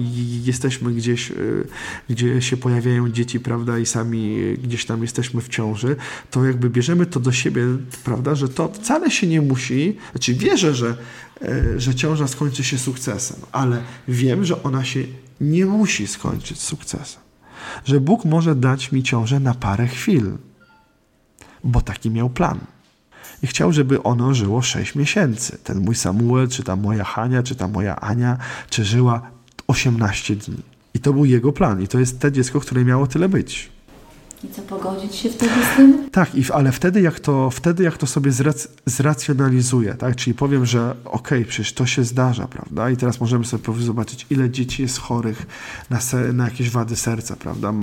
jesteśmy 0.44 0.94
gdzieś, 0.94 1.32
y, 1.32 1.68
gdzie 2.10 2.42
się 2.42 2.58
pojawiają 2.58 3.10
dzieci, 3.10 3.40
prawda, 3.40 3.80
i 3.80 3.86
sami 3.86 4.58
gdzieś 4.64 4.86
tam 4.86 5.02
jesteśmy 5.02 5.42
w 5.42 5.50
ciąży, 5.50 5.96
to 6.32 6.46
jakby 6.46 6.70
bierzemy 6.70 7.06
to 7.06 7.20
do 7.20 7.32
siebie, 7.32 7.64
prawda, 8.04 8.36
że 8.36 8.50
to 8.50 8.68
wcale 8.74 9.12
się 9.12 9.28
nie 9.28 9.42
musi, 9.42 9.98
znaczy 10.12 10.34
wierzę, 10.34 10.76
że, 10.76 10.98
y, 11.42 11.80
że 11.80 11.96
ciąża 11.96 12.28
skończy 12.28 12.64
się 12.64 12.78
sukcesem, 12.78 13.38
ale 13.52 13.82
wiem, 14.08 14.46
że 14.46 14.64
ona 14.64 14.84
się 14.86 15.04
nie 15.42 15.66
musi 15.66 16.08
skończyć 16.08 16.60
sukcesem 16.60 17.31
że 17.86 18.00
Bóg 18.00 18.26
może 18.26 18.56
dać 18.56 18.92
mi 18.92 19.04
ciążę 19.04 19.40
na 19.40 19.54
parę 19.54 19.88
chwil, 19.88 20.32
bo 21.64 21.82
taki 21.82 22.10
miał 22.10 22.30
plan. 22.30 22.60
I 23.44 23.48
chciał, 23.48 23.74
żeby 23.74 24.04
ono 24.04 24.34
żyło 24.34 24.62
6 24.62 24.96
miesięcy. 24.96 25.58
Ten 25.64 25.80
mój 25.80 25.96
Samuel, 25.96 26.48
czy 26.48 26.64
ta 26.64 26.76
moja 26.76 27.04
Hania, 27.04 27.44
czy 27.44 27.56
ta 27.56 27.68
moja 27.68 27.96
Ania, 27.96 28.38
czy 28.70 28.86
żyła 28.86 29.22
18 29.68 30.36
dni. 30.36 30.58
I 30.94 31.00
to 31.00 31.14
był 31.14 31.26
jego 31.26 31.52
plan. 31.54 31.82
I 31.82 31.88
to 31.88 32.00
jest 32.00 32.20
te 32.20 32.32
dziecko, 32.32 32.60
które 32.60 32.86
miało 32.86 33.08
tyle 33.08 33.30
być. 33.30 33.70
I 34.44 34.50
co, 34.50 34.62
pogodzić 34.62 35.16
się 35.16 35.30
wtedy 35.30 35.54
z 35.74 35.78
tym? 35.78 36.10
Tak, 36.10 36.36
i, 36.36 36.52
ale 36.54 36.72
wtedy 36.72 37.02
jak, 37.02 37.20
to, 37.20 37.50
wtedy 37.50 37.84
jak 37.84 37.98
to 37.98 38.08
sobie 38.08 38.32
zrac, 38.32 38.68
zracjonalizuję, 38.86 39.94
tak? 39.94 40.16
czyli 40.16 40.34
powiem, 40.34 40.66
że 40.66 40.92
okej, 40.92 41.40
okay, 41.40 41.46
przecież 41.46 41.74
to 41.74 41.86
się 41.86 42.04
zdarza, 42.04 42.48
prawda? 42.48 42.90
I 42.90 42.98
teraz 42.98 43.20
możemy 43.20 43.46
sobie 43.46 43.64
zobaczyć, 43.80 44.26
ile 44.30 44.50
dzieci 44.50 44.82
jest 44.82 45.00
chorych 45.00 45.46
na, 45.90 46.00
na 46.34 46.44
jakieś 46.46 46.70
wady 46.70 46.96
serca, 46.96 47.36
prawda? 47.36 47.74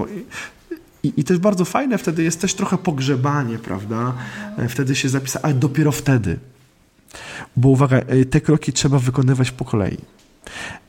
I, 1.03 1.13
I 1.17 1.25
też 1.25 1.39
bardzo 1.39 1.65
fajne 1.65 1.99
wtedy 1.99 2.23
jest 2.23 2.41
też 2.41 2.55
trochę 2.55 2.79
pogrzebanie, 2.79 3.59
prawda? 3.59 4.15
E, 4.57 4.69
wtedy 4.69 4.97
się 4.97 5.09
zapisać, 5.09 5.43
ale 5.45 5.55
dopiero 5.55 5.93
wtedy. 5.93 6.39
Bo 7.57 7.69
uwaga, 7.69 7.97
e, 7.97 8.25
te 8.25 8.41
kroki 8.41 8.73
trzeba 8.73 8.99
wykonywać 8.99 9.51
po 9.51 9.65
kolei. 9.65 9.99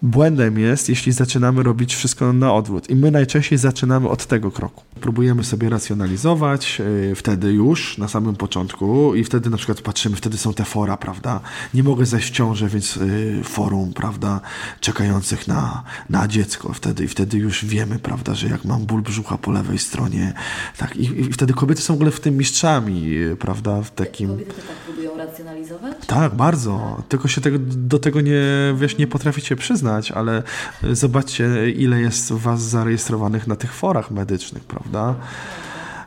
Błędem 0.01 0.59
jest, 0.59 0.89
jeśli 0.89 1.11
zaczynamy 1.11 1.63
robić 1.63 1.95
wszystko 1.95 2.33
na 2.33 2.53
odwrót. 2.53 2.89
I 2.89 2.95
my 2.95 3.11
najczęściej 3.11 3.57
zaczynamy 3.57 4.09
od 4.09 4.25
tego 4.25 4.51
kroku. 4.51 4.83
Próbujemy 5.01 5.43
sobie 5.43 5.69
racjonalizować, 5.69 6.79
yy, 6.79 7.15
wtedy 7.15 7.51
już 7.51 7.97
na 7.97 8.07
samym 8.07 8.35
początku, 8.35 9.15
i 9.15 9.23
wtedy 9.23 9.49
na 9.49 9.57
przykład 9.57 9.81
patrzymy, 9.81 10.15
wtedy 10.15 10.37
są 10.37 10.53
te 10.53 10.63
fora, 10.65 10.97
prawda? 10.97 11.39
Nie 11.73 11.83
mogę 11.83 12.05
zejść 12.05 12.27
w 12.27 12.31
ciążę, 12.31 12.67
więc 12.67 12.95
yy, 12.95 13.43
forum, 13.43 13.93
prawda, 13.93 14.41
czekających 14.79 15.47
na, 15.47 15.83
na 16.09 16.27
dziecko. 16.27 16.73
Wtedy, 16.73 17.03
I 17.03 17.07
wtedy 17.07 17.37
już 17.37 17.65
wiemy, 17.65 17.99
prawda, 17.99 18.35
że 18.35 18.47
jak 18.47 18.65
mam 18.65 18.85
ból 18.85 19.01
brzucha 19.01 19.37
po 19.37 19.51
lewej 19.51 19.79
stronie, 19.79 20.33
tak. 20.77 20.95
I, 20.95 21.21
i 21.21 21.33
wtedy 21.33 21.53
kobiety 21.53 21.81
są 21.81 21.93
w 21.93 21.97
ogóle 21.97 22.11
w 22.11 22.19
tym 22.19 22.37
mistrzami, 22.37 23.03
yy, 23.03 23.35
prawda, 23.35 23.81
w 23.81 23.91
takim. 23.91 24.29
Kobiety 24.29 24.53
tak 24.53 24.75
próbują 24.75 25.17
racjonalizować? 25.17 25.97
Tak, 26.07 26.35
bardzo. 26.35 27.03
Tylko 27.09 27.27
się 27.27 27.41
tego, 27.41 27.57
do 27.61 27.99
tego 27.99 28.21
nie, 28.21 28.41
wiesz, 28.75 28.97
nie 28.97 29.07
potraficie 29.49 29.55
przyznać, 29.55 30.11
ale 30.11 30.43
zobaczcie, 30.91 31.71
ile 31.71 32.01
jest 32.01 32.31
was 32.31 32.61
zarejestrowanych 32.61 33.47
na 33.47 33.55
tych 33.55 33.73
forach 33.73 34.11
medycznych, 34.11 34.63
prawda? 34.63 35.15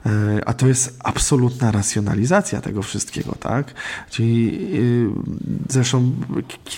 E, 0.07 0.49
a 0.49 0.55
to 0.55 0.66
jest 0.68 0.97
absolutna 1.05 1.70
racjonalizacja 1.70 2.61
tego 2.61 2.82
wszystkiego, 2.82 3.34
tak? 3.40 3.74
Czyli 4.11 4.45
yy, 4.72 5.11
zresztą, 5.68 6.12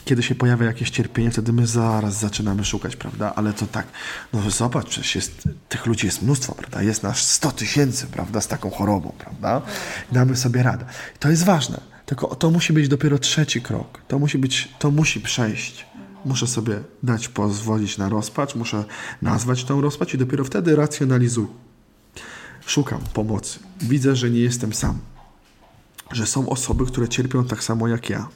kiedy 0.05 0.23
się 0.23 0.35
pojawia 0.35 0.67
jakieś 0.67 0.91
cierpienie, 0.91 1.31
wtedy 1.31 1.53
my 1.53 1.67
zaraz 1.67 2.21
zaczynamy 2.21 2.65
szukać, 2.65 2.97
prawda? 2.97 3.33
Ale 3.37 3.53
to 3.53 3.67
tak, 3.67 3.87
no 4.33 4.51
zobacz, 4.51 4.89
przecież 4.89 5.15
jest, 5.15 5.49
tych 5.69 5.87
ludzi 5.87 6.07
jest 6.07 6.23
mnóstwo, 6.23 6.55
prawda? 6.55 6.83
Jest 6.83 7.03
nas 7.03 7.19
100 7.19 7.51
tysięcy, 7.51 8.07
prawda, 8.07 8.41
z 8.41 8.49
taką 8.49 8.71
chorobą, 8.71 9.12
prawda? 9.19 9.62
Damy 10.12 10.37
sobie 10.37 10.62
radę. 10.62 10.85
To 11.19 11.31
jest 11.31 11.45
ważne. 11.45 11.81
Tylko 12.07 12.35
to 12.37 12.51
musi 12.51 12.73
być 12.73 12.89
dopiero 12.89 13.19
trzeci 13.19 13.61
krok. 13.61 14.03
To 14.09 14.19
musi 14.19 14.39
być, 14.39 14.69
to 14.79 14.91
musi 14.91 15.21
przejść. 15.21 15.87
Muszę 16.25 16.47
sobie 16.47 16.81
dać 17.03 17.29
pozwolić 17.29 17.99
na 17.99 18.09
rozpacz, 18.09 18.55
muszę 18.55 18.85
nazwać 19.22 19.64
tą 19.64 19.81
rozpacz 19.81 20.14
i 20.14 20.18
dopiero 20.18 20.45
wtedy 20.45 20.77
racjonalizuję. 20.77 21.49
Szukam 22.66 23.01
pomocy. 23.14 23.59
Widzę, 23.81 24.16
że 24.16 24.31
nie 24.31 24.41
jestem 24.41 24.72
sam. 24.72 24.99
Że 26.12 26.27
są 26.27 26.49
osoby, 26.49 26.87
które 26.87 27.09
cierpią 27.09 27.45
tak 27.45 27.64
samo 27.64 27.89
jak 27.89 28.11
ja 28.11 28.29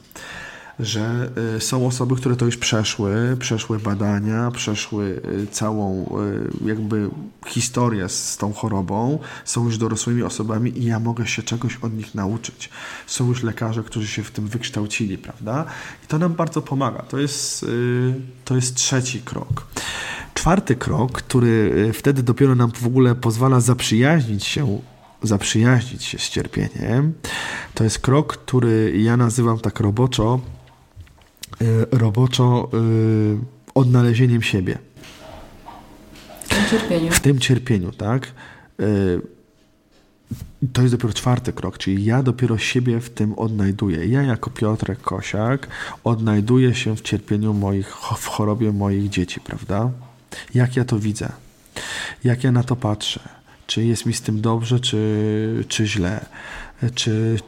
że 0.79 1.31
y, 1.57 1.61
są 1.61 1.87
osoby, 1.87 2.15
które 2.15 2.35
to 2.35 2.45
już 2.45 2.57
przeszły, 2.57 3.37
przeszły 3.39 3.79
badania, 3.79 4.51
przeszły 4.51 5.21
y, 5.43 5.47
całą 5.51 6.05
y, 6.63 6.67
jakby 6.67 7.09
historię 7.47 8.09
z 8.09 8.37
tą 8.37 8.53
chorobą, 8.53 9.19
są 9.45 9.65
już 9.65 9.77
dorosłymi 9.77 10.23
osobami 10.23 10.79
i 10.79 10.85
ja 10.85 10.99
mogę 10.99 11.27
się 11.27 11.43
czegoś 11.43 11.75
od 11.75 11.93
nich 11.93 12.15
nauczyć. 12.15 12.69
Są 13.07 13.27
już 13.27 13.43
lekarze, 13.43 13.83
którzy 13.83 14.07
się 14.07 14.23
w 14.23 14.31
tym 14.31 14.47
wykształcili, 14.47 15.17
prawda? 15.17 15.65
I 16.03 16.07
to 16.07 16.19
nam 16.19 16.33
bardzo 16.33 16.61
pomaga. 16.61 17.01
To 17.01 17.19
jest, 17.19 17.65
to 18.45 18.55
jest 18.55 18.75
trzeci 18.75 19.21
krok. 19.21 19.67
Czwarty 20.33 20.75
krok, 20.75 21.11
który 21.11 21.91
wtedy 21.93 22.23
dopiero 22.23 22.55
nam 22.55 22.71
w 22.71 22.85
ogóle 22.85 23.15
pozwala 23.15 23.59
zaprzyjaźnić 23.59 24.45
się 24.45 24.79
zaprzyjaźnić 25.23 26.03
się 26.03 26.19
z 26.19 26.29
cierpieniem, 26.29 27.13
to 27.73 27.83
jest 27.83 27.99
krok, 27.99 28.37
który 28.37 28.93
ja 28.97 29.17
nazywam 29.17 29.59
tak 29.59 29.79
roboczo 29.79 30.39
roboczo 31.91 32.69
y, 32.73 33.37
odnalezieniem 33.75 34.41
siebie. 34.41 34.77
W 36.41 36.49
tym 36.49 36.65
cierpieniu. 36.69 37.11
W 37.11 37.19
tym 37.19 37.39
cierpieniu, 37.39 37.91
tak. 37.91 38.27
Y, 38.79 39.21
to 40.73 40.81
jest 40.81 40.93
dopiero 40.93 41.13
czwarty 41.13 41.53
krok, 41.53 41.77
czyli 41.77 42.05
ja 42.05 42.23
dopiero 42.23 42.57
siebie 42.57 42.99
w 42.99 43.09
tym 43.09 43.33
odnajduję. 43.33 44.05
Ja 44.05 44.23
jako 44.23 44.49
Piotrek 44.49 45.01
Kosiak 45.01 45.67
odnajduję 46.03 46.75
się 46.75 46.95
w 46.95 47.01
cierpieniu 47.01 47.53
moich, 47.53 47.95
w 48.17 48.25
chorobie 48.27 48.71
moich 48.71 49.09
dzieci, 49.09 49.39
prawda? 49.39 49.91
Jak 50.53 50.75
ja 50.75 50.85
to 50.85 50.99
widzę? 50.99 51.31
Jak 52.23 52.43
ja 52.43 52.51
na 52.51 52.63
to 52.63 52.75
patrzę? 52.75 53.19
Czy 53.67 53.85
jest 53.85 54.05
mi 54.05 54.13
z 54.13 54.21
tym 54.21 54.41
dobrze, 54.41 54.79
czy, 54.79 55.63
czy 55.67 55.87
źle? 55.87 56.25
Czy, 56.95 57.39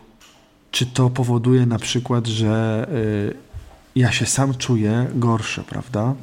czy 0.71 0.85
to 0.85 1.09
powoduje 1.09 1.65
na 1.65 1.79
przykład, 1.79 2.27
że 2.27 2.87
ja 3.95 4.11
się 4.11 4.25
sam 4.25 4.53
czuję 4.53 5.07
gorszy, 5.15 5.63
prawda? 5.63 6.13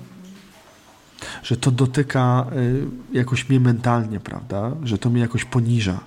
Że 1.42 1.56
to 1.56 1.70
dotyka 1.70 2.46
y, 2.56 2.86
jakoś 3.12 3.48
mnie 3.48 3.60
mentalnie, 3.60 4.20
prawda? 4.20 4.72
Że 4.84 4.98
to 4.98 5.10
mnie 5.10 5.20
jakoś 5.20 5.44
poniża. 5.44 6.00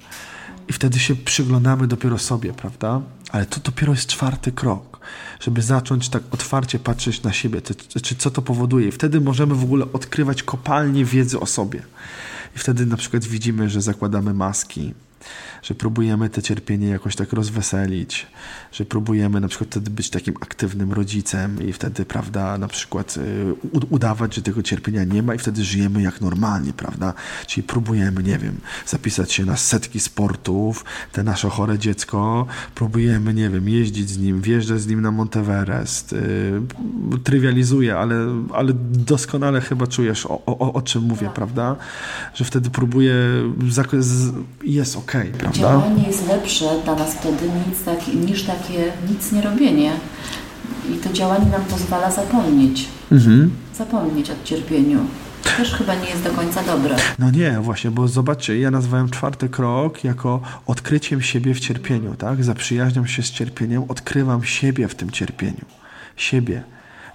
I 0.68 0.74
wtedy 0.74 1.00
się 1.00 1.16
przyglądamy 1.16 1.88
dopiero 1.88 2.18
sobie, 2.18 2.54
prawda? 2.54 3.02
Ale 3.32 3.46
to 3.46 3.60
dopiero 3.60 3.94
jest 3.94 4.08
czwarty 4.08 4.52
krok, 4.52 5.00
żeby 5.40 5.62
zacząć 5.62 6.10
tak 6.10 6.24
otwarcie 6.32 6.80
patrzeć 6.80 7.24
na 7.24 7.34
siebie, 7.34 7.62
czy 8.04 8.16
co 8.16 8.32
to 8.32 8.42
powoduje. 8.42 8.88
I 8.88 8.92
wtedy 8.92 9.22
możemy 9.22 9.56
w 9.56 9.64
ogóle 9.64 9.86
odkrywać 9.94 10.44
kopalnie 10.44 11.06
wiedzy 11.06 11.40
o 11.40 11.46
sobie. 11.46 11.84
I 12.56 12.60
wtedy 12.60 12.86
na 12.86 12.98
przykład 12.98 13.26
widzimy, 13.26 13.70
że 13.70 13.82
zakładamy 13.82 14.34
maski, 14.34 14.94
że 15.64 15.76
próbujemy 15.76 16.30
te 16.30 16.42
cierpienie 16.42 16.88
jakoś 16.88 17.16
tak 17.16 17.34
rozweselić, 17.34 18.28
że 18.72 18.86
próbujemy 18.86 19.40
na 19.40 19.48
przykład 19.48 19.70
wtedy 19.70 19.90
być 19.90 20.10
takim 20.10 20.34
aktywnym 20.42 20.94
rodzicem 20.94 21.68
i 21.68 21.74
wtedy, 21.74 22.06
prawda, 22.06 22.58
na 22.58 22.68
przykład 22.68 23.18
y, 23.18 23.54
udawać, 23.90 24.36
że 24.36 24.42
tego 24.42 24.64
cierpienia 24.64 25.04
nie 25.04 25.24
ma 25.24 25.36
i 25.36 25.38
wtedy 25.38 25.64
żyjemy 25.64 26.02
jak 26.02 26.22
normalnie, 26.22 26.74
prawda? 26.74 27.14
Czyli 27.48 27.64
próbujemy, 27.64 28.24
nie 28.24 28.38
wiem, 28.38 28.56
zapisać 28.88 29.34
się 29.34 29.46
na 29.46 29.58
setki 29.58 30.00
sportów, 30.00 30.86
te 31.12 31.24
nasze 31.24 31.50
chore 31.50 31.80
dziecko, 31.80 32.46
próbujemy, 32.76 33.34
nie 33.34 33.50
wiem, 33.50 33.70
jeździć 33.70 34.10
z 34.10 34.18
nim, 34.18 34.42
wjeżdżać 34.42 34.82
z 34.82 34.88
nim 34.88 35.02
na 35.02 35.12
Monteverest. 35.12 36.12
Yy, 36.12 37.20
trywializuję, 37.24 37.98
ale, 37.98 38.16
ale 38.54 38.74
doskonale 38.92 39.62
chyba 39.62 39.88
czujesz, 39.88 40.26
o, 40.26 40.46
o, 40.46 40.74
o 40.74 40.82
czym 40.82 41.04
mówię, 41.04 41.30
prawda? 41.36 41.76
Że 42.34 42.46
wtedy 42.46 42.70
próbuję, 42.70 43.14
jest 44.64 44.96
ok, 44.96 45.12
prawda? 45.38 45.51
Działanie 45.54 46.04
jest 46.08 46.28
lepsze 46.28 46.66
dla 46.84 46.96
nas 46.96 47.14
wtedy 47.14 47.50
nic 47.68 47.84
tak, 47.84 48.08
niż 48.08 48.44
takie 48.44 48.92
nic 49.10 49.32
nie 49.32 49.42
robienie. 49.42 49.92
I 50.90 50.94
to 50.98 51.14
działanie 51.14 51.46
nam 51.46 51.62
pozwala 51.62 52.12
zapomnieć. 52.12 52.88
Mhm. 53.12 53.52
Zapomnieć 53.78 54.30
o 54.30 54.34
cierpieniu. 54.44 55.00
Też 55.58 55.74
chyba 55.74 55.96
nie 55.96 56.10
jest 56.10 56.24
do 56.24 56.30
końca 56.30 56.64
dobre. 56.64 56.96
No 57.20 57.32
nie, 57.32 57.60
właśnie, 57.62 57.92
bo 57.92 58.08
zobaczcie, 58.08 58.60
ja 58.60 58.72
nazwałem 58.72 59.10
czwarty 59.10 59.50
krok 59.50 60.04
jako 60.04 60.42
odkryciem 60.66 61.22
siebie 61.22 61.54
w 61.54 61.60
cierpieniu, 61.60 62.16
tak? 62.16 62.44
Zaprzyjaźniam 62.44 63.08
się 63.08 63.24
z 63.24 63.32
cierpieniem, 63.32 63.84
odkrywam 63.88 64.44
siebie 64.44 64.88
w 64.88 64.96
tym 64.96 65.12
cierpieniu. 65.12 65.66
Siebie 66.16 66.64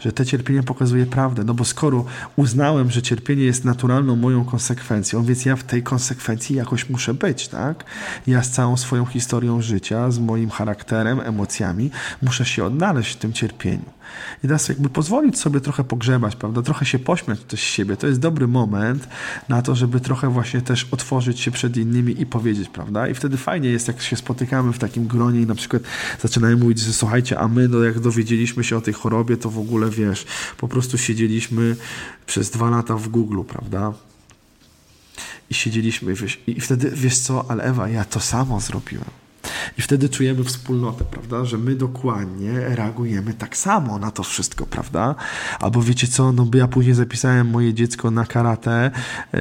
że 0.00 0.12
te 0.12 0.26
cierpienie 0.26 0.62
pokazuje 0.62 1.06
prawdę. 1.06 1.44
No 1.44 1.54
bo 1.54 1.64
skoro 1.64 2.04
uznałem, 2.36 2.90
że 2.90 3.02
cierpienie 3.02 3.44
jest 3.44 3.64
naturalną 3.64 4.16
moją 4.16 4.44
konsekwencją, 4.44 5.24
więc 5.24 5.44
ja 5.44 5.56
w 5.56 5.64
tej 5.64 5.82
konsekwencji 5.82 6.56
jakoś 6.56 6.90
muszę 6.90 7.14
być, 7.14 7.48
tak? 7.48 7.84
Ja 8.26 8.42
z 8.42 8.50
całą 8.50 8.76
swoją 8.76 9.04
historią 9.06 9.62
życia, 9.62 10.10
z 10.10 10.18
moim 10.18 10.50
charakterem, 10.50 11.20
emocjami, 11.20 11.90
muszę 12.22 12.44
się 12.44 12.64
odnaleźć 12.64 13.12
w 13.12 13.16
tym 13.16 13.32
cierpieniu. 13.32 13.95
I 14.44 14.48
teraz 14.48 14.68
jakby 14.68 14.88
pozwolić 14.88 15.38
sobie 15.38 15.60
trochę 15.60 15.84
pogrzebać, 15.84 16.36
prawda? 16.36 16.62
Trochę 16.62 16.84
się 16.86 16.98
pośmiać 16.98 17.40
też 17.40 17.60
z 17.60 17.62
siebie. 17.62 17.96
To 17.96 18.06
jest 18.06 18.20
dobry 18.20 18.48
moment 18.48 19.08
na 19.48 19.62
to, 19.62 19.74
żeby 19.74 20.00
trochę 20.00 20.28
właśnie 20.28 20.60
też 20.60 20.88
otworzyć 20.90 21.40
się 21.40 21.50
przed 21.50 21.76
innymi 21.76 22.20
i 22.20 22.26
powiedzieć, 22.26 22.68
prawda? 22.68 23.08
I 23.08 23.14
wtedy 23.14 23.36
fajnie 23.36 23.68
jest, 23.68 23.88
jak 23.88 24.02
się 24.02 24.16
spotykamy 24.16 24.72
w 24.72 24.78
takim 24.78 25.06
gronie 25.06 25.40
i 25.40 25.46
na 25.46 25.54
przykład 25.54 25.82
zaczynają 26.22 26.58
mówić, 26.58 26.78
że 26.78 26.92
słuchajcie, 26.92 27.38
a 27.38 27.48
my, 27.48 27.68
no 27.68 27.82
jak 27.82 28.00
dowiedzieliśmy 28.00 28.64
się 28.64 28.76
o 28.76 28.80
tej 28.80 28.94
chorobie, 28.94 29.36
to 29.36 29.50
w 29.50 29.58
ogóle, 29.58 29.90
wiesz, 29.90 30.26
po 30.58 30.68
prostu 30.68 30.98
siedzieliśmy 30.98 31.76
przez 32.26 32.50
dwa 32.50 32.70
lata 32.70 32.96
w 32.96 33.08
Google, 33.08 33.42
prawda? 33.48 33.92
I 35.50 35.54
siedzieliśmy, 35.54 36.14
wiesz, 36.14 36.40
i 36.46 36.60
wtedy, 36.60 36.90
wiesz 36.94 37.18
co, 37.18 37.50
ale 37.50 37.64
Ewa, 37.64 37.88
ja 37.88 38.04
to 38.04 38.20
samo 38.20 38.60
zrobiłem. 38.60 39.25
I 39.78 39.82
wtedy 39.82 40.08
czujemy 40.08 40.44
wspólnotę, 40.44 41.04
prawda? 41.04 41.44
Że 41.44 41.58
my 41.58 41.74
dokładnie 41.74 42.52
reagujemy 42.52 43.34
tak 43.34 43.56
samo 43.56 43.98
na 43.98 44.10
to 44.10 44.22
wszystko, 44.22 44.66
prawda? 44.66 45.14
Albo 45.60 45.82
wiecie 45.82 46.06
co, 46.06 46.32
no 46.32 46.44
bo 46.44 46.58
ja 46.58 46.68
później 46.68 46.94
zapisałem 46.94 47.46
moje 47.46 47.74
dziecko 47.74 48.10
na 48.10 48.26
karate, 48.26 48.90
yy, 49.32 49.40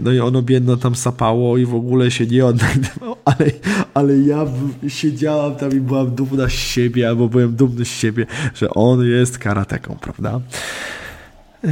no 0.00 0.12
i 0.12 0.20
ono 0.20 0.42
biedno 0.42 0.76
tam 0.76 0.94
sapało 0.94 1.58
i 1.58 1.66
w 1.66 1.74
ogóle 1.74 2.10
się 2.10 2.26
nie 2.26 2.46
odnajdowało, 2.46 3.16
ale, 3.38 3.50
ale 3.94 4.18
ja 4.18 4.46
siedziałam 4.88 5.56
tam 5.56 5.72
i 5.72 5.80
byłam 5.80 6.14
dumna 6.14 6.48
z 6.48 6.52
siebie, 6.52 7.08
albo 7.08 7.28
byłem 7.28 7.56
dumny 7.56 7.84
z 7.84 7.88
siebie, 7.88 8.26
że 8.54 8.70
on 8.70 9.06
jest 9.06 9.38
karateką, 9.38 9.96
prawda? 10.00 10.40
Yy. 11.64 11.70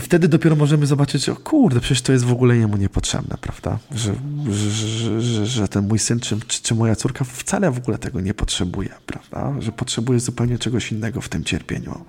I 0.00 0.02
wtedy 0.02 0.28
dopiero 0.28 0.56
możemy 0.56 0.86
zobaczyć, 0.86 1.28
o 1.28 1.36
kurde, 1.36 1.80
przecież 1.80 2.02
to 2.02 2.12
jest 2.12 2.24
w 2.24 2.32
ogóle 2.32 2.56
jemu 2.56 2.76
niepotrzebne, 2.76 3.36
prawda? 3.40 3.78
Że, 3.94 4.14
że, 4.50 5.20
że, 5.20 5.46
że 5.46 5.68
ten 5.68 5.88
mój 5.88 5.98
syn 5.98 6.20
czy, 6.20 6.40
czy, 6.62 6.74
moja 6.74 6.96
córka 6.96 7.24
wcale 7.24 7.70
w 7.70 7.78
ogóle 7.78 7.98
tego 7.98 8.20
nie 8.20 8.34
potrzebuje, 8.34 8.88
prawda? 9.06 9.60
Że 9.62 9.72
potrzebuje 9.72 10.20
zupełnie 10.20 10.58
czegoś 10.58 10.92
innego 10.92 11.20
w 11.20 11.28
tym 11.28 11.44
cierpieniu. 11.44 12.04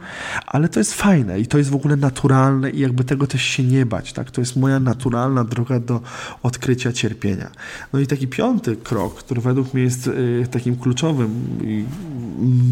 Ale 0.47 0.69
to 0.69 0.79
jest 0.79 0.93
fajne 0.93 1.39
i 1.39 1.47
to 1.47 1.57
jest 1.57 1.69
w 1.69 1.75
ogóle 1.75 1.95
naturalne 1.95 2.69
i 2.69 2.79
jakby 2.79 3.03
tego 3.03 3.27
też 3.27 3.41
się 3.43 3.63
nie 3.63 3.85
bać, 3.85 4.13
tak? 4.13 4.31
To 4.31 4.41
jest 4.41 4.55
moja 4.55 4.79
naturalna 4.79 5.43
droga 5.43 5.79
do 5.79 6.01
odkrycia 6.43 6.93
cierpienia. 6.93 7.51
No 7.93 7.99
i 7.99 8.07
taki 8.07 8.27
piąty 8.27 8.75
krok, 8.75 9.15
który 9.15 9.41
według 9.41 9.73
mnie 9.73 9.83
jest 9.83 10.07
y, 10.07 10.47
takim 10.51 10.75
kluczowym 10.75 11.29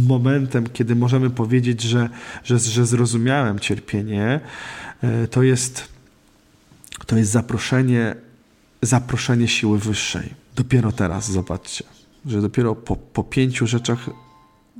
momentem, 0.08 0.68
kiedy 0.74 0.96
możemy 0.96 1.30
powiedzieć, 1.30 1.82
że, 1.82 2.10
że, 2.44 2.60
że 2.60 2.86
zrozumiałem 2.86 3.60
cierpienie, 3.60 4.40
to 5.32 5.44
jest, 5.44 5.88
to 7.06 7.18
jest 7.18 7.32
zaproszenie, 7.32 8.16
zaproszenie 8.82 9.48
siły 9.48 9.80
wyższej. 9.80 10.34
Dopiero 10.56 10.92
teraz, 10.92 11.32
zobaczcie, 11.32 11.84
że 12.26 12.42
dopiero 12.42 12.76
po, 12.76 12.96
po 12.96 13.24
pięciu 13.24 13.68
rzeczach 13.68 14.10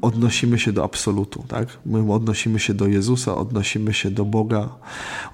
odnosimy 0.02 0.60
się 0.60 0.72
do 0.72 0.84
absolutu, 0.84 1.44
tak? 1.48 1.68
My 1.86 2.14
odnosimy 2.14 2.60
się 2.60 2.74
do 2.74 2.88
Jezusa, 2.88 3.36
odnosimy 3.36 3.94
się 3.94 4.12
do 4.12 4.26
Boga, 4.26 4.70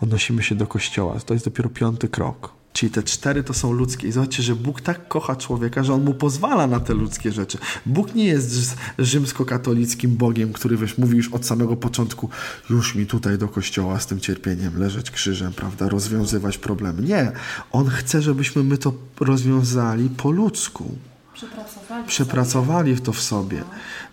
odnosimy 0.02 0.44
się 0.44 0.56
do 0.56 0.68
Kościoła. 0.68 1.20
To 1.26 1.34
jest 1.34 1.46
dopiero 1.46 1.70
piąty 1.70 2.08
krok. 2.08 2.65
Czyli 2.76 2.92
te 2.92 3.04
cztery 3.04 3.44
to 3.44 3.54
są 3.54 3.72
ludzkie. 3.72 4.08
I 4.08 4.12
zobaczcie, 4.12 4.44
że 4.44 4.56
Bóg 4.56 4.82
tak 4.82 5.08
kocha 5.08 5.36
człowieka, 5.36 5.84
że 5.84 5.94
On 5.94 6.04
mu 6.04 6.14
pozwala 6.14 6.68
na 6.68 6.80
te 6.80 6.94
ludzkie 6.94 7.32
rzeczy. 7.32 7.58
Bóg 7.86 8.16
nie 8.16 8.26
jest 8.26 8.76
rzymskokatolickim 9.00 10.16
Bogiem, 10.16 10.54
który 10.54 10.78
wiesz, 10.78 10.98
mówi 10.98 11.18
już 11.18 11.34
od 11.34 11.46
samego 11.46 11.76
początku, 11.76 12.30
już 12.70 12.96
mi 12.96 13.06
tutaj 13.06 13.38
do 13.38 13.48
kościoła 13.48 14.00
z 14.00 14.08
tym 14.08 14.20
cierpieniem 14.20 14.80
leżeć 14.80 15.12
krzyżem, 15.12 15.54
prawda, 15.54 15.90
rozwiązywać 15.90 16.58
problemy. 16.58 17.02
Nie. 17.02 17.32
On 17.72 17.90
chce, 17.90 18.22
żebyśmy 18.22 18.64
my 18.64 18.78
to 18.78 18.94
rozwiązali 19.20 20.10
po 20.10 20.32
ludzku. 20.32 20.96
Przepracowali, 21.34 22.08
Przepracowali 22.08 23.00
to 23.00 23.14
w 23.14 23.22
sobie. 23.22 23.64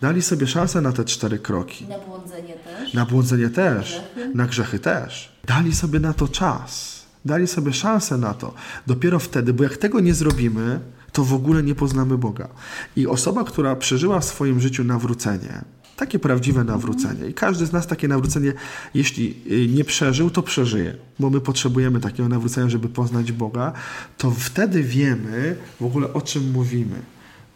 Dali 0.00 0.22
sobie 0.22 0.46
szansę 0.46 0.80
na 0.80 0.92
te 0.92 1.04
cztery 1.04 1.38
kroki. 1.38 1.86
Na 1.86 1.98
błądzenie 1.98 2.54
też. 2.54 2.94
Na 2.94 3.06
błądzenie 3.06 3.50
też, 3.50 4.00
na 4.34 4.46
grzechy 4.46 4.78
też. 4.78 5.32
Dali 5.46 5.74
sobie 5.74 6.00
na 6.00 6.12
to 6.12 6.28
czas. 6.28 7.01
Dali 7.24 7.46
sobie 7.46 7.72
szansę 7.72 8.18
na 8.18 8.34
to. 8.34 8.54
Dopiero 8.86 9.18
wtedy, 9.18 9.52
bo 9.52 9.64
jak 9.64 9.76
tego 9.76 10.00
nie 10.00 10.14
zrobimy, 10.14 10.80
to 11.12 11.24
w 11.24 11.34
ogóle 11.34 11.62
nie 11.62 11.74
poznamy 11.74 12.18
Boga. 12.18 12.48
I 12.96 13.06
osoba, 13.06 13.44
która 13.44 13.76
przeżyła 13.76 14.20
w 14.20 14.24
swoim 14.24 14.60
życiu 14.60 14.84
nawrócenie, 14.84 15.64
takie 15.96 16.18
prawdziwe 16.18 16.64
nawrócenie, 16.64 17.26
i 17.28 17.34
każdy 17.34 17.66
z 17.66 17.72
nas 17.72 17.86
takie 17.86 18.08
nawrócenie, 18.08 18.52
jeśli 18.94 19.34
y, 19.52 19.68
nie 19.68 19.84
przeżył, 19.84 20.30
to 20.30 20.42
przeżyje, 20.42 20.96
bo 21.18 21.30
my 21.30 21.40
potrzebujemy 21.40 22.00
takiego 22.00 22.28
nawrócenia, 22.28 22.68
żeby 22.68 22.88
poznać 22.88 23.32
Boga, 23.32 23.72
to 24.18 24.30
wtedy 24.30 24.82
wiemy 24.82 25.56
w 25.80 25.84
ogóle 25.84 26.12
o 26.12 26.20
czym 26.20 26.50
mówimy. 26.50 26.96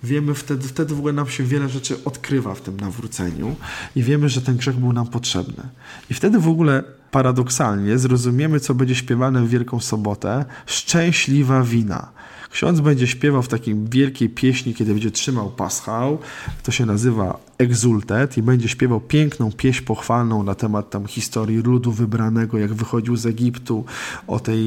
Wiemy 0.02 0.34
wtedy, 0.34 0.68
wtedy 0.68 0.94
w 0.94 0.98
ogóle 0.98 1.12
nam 1.12 1.28
się 1.28 1.44
wiele 1.44 1.68
rzeczy 1.68 2.04
odkrywa 2.04 2.54
w 2.54 2.60
tym 2.60 2.80
nawróceniu 2.80 3.56
i 3.96 4.02
wiemy, 4.02 4.28
że 4.28 4.42
ten 4.42 4.56
grzech 4.56 4.76
był 4.76 4.92
nam 4.92 5.06
potrzebny. 5.06 5.62
I 6.10 6.14
wtedy 6.14 6.38
w 6.38 6.48
ogóle 6.48 6.84
paradoksalnie 7.10 7.98
zrozumiemy, 7.98 8.60
co 8.60 8.74
będzie 8.74 8.94
śpiewane 8.94 9.42
w 9.42 9.48
Wielką 9.48 9.80
Sobotę. 9.80 10.44
Szczęśliwa 10.66 11.62
wina. 11.62 12.16
Ksiądz 12.50 12.80
będzie 12.80 13.06
śpiewał 13.06 13.42
w 13.42 13.48
takiej 13.48 13.76
wielkiej 13.90 14.28
pieśni, 14.28 14.74
kiedy 14.74 14.92
będzie 14.92 15.10
trzymał 15.10 15.50
paschał. 15.50 16.18
To 16.62 16.72
się 16.72 16.86
nazywa 16.86 17.38
Exultet 17.58 18.38
i 18.38 18.42
będzie 18.42 18.68
śpiewał 18.68 19.00
piękną 19.00 19.52
pieśń 19.52 19.84
pochwalną 19.84 20.42
na 20.42 20.54
temat 20.54 20.90
tam 20.90 21.06
historii 21.06 21.58
ludu 21.58 21.92
wybranego, 21.92 22.58
jak 22.58 22.74
wychodził 22.74 23.16
z 23.16 23.26
Egiptu, 23.26 23.84
o 24.26 24.40
tej 24.40 24.60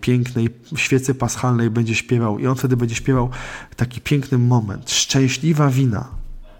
pięknej 0.00 0.48
świecy 0.76 1.14
paschalnej 1.14 1.70
będzie 1.70 1.94
śpiewał 1.94 2.38
i 2.38 2.46
on 2.46 2.54
wtedy 2.54 2.76
będzie 2.76 2.94
śpiewał 2.94 3.30
taki 3.76 4.00
piękny 4.00 4.38
moment. 4.38 4.90
Szczęśliwa 4.90 5.68
wina. 5.68 6.08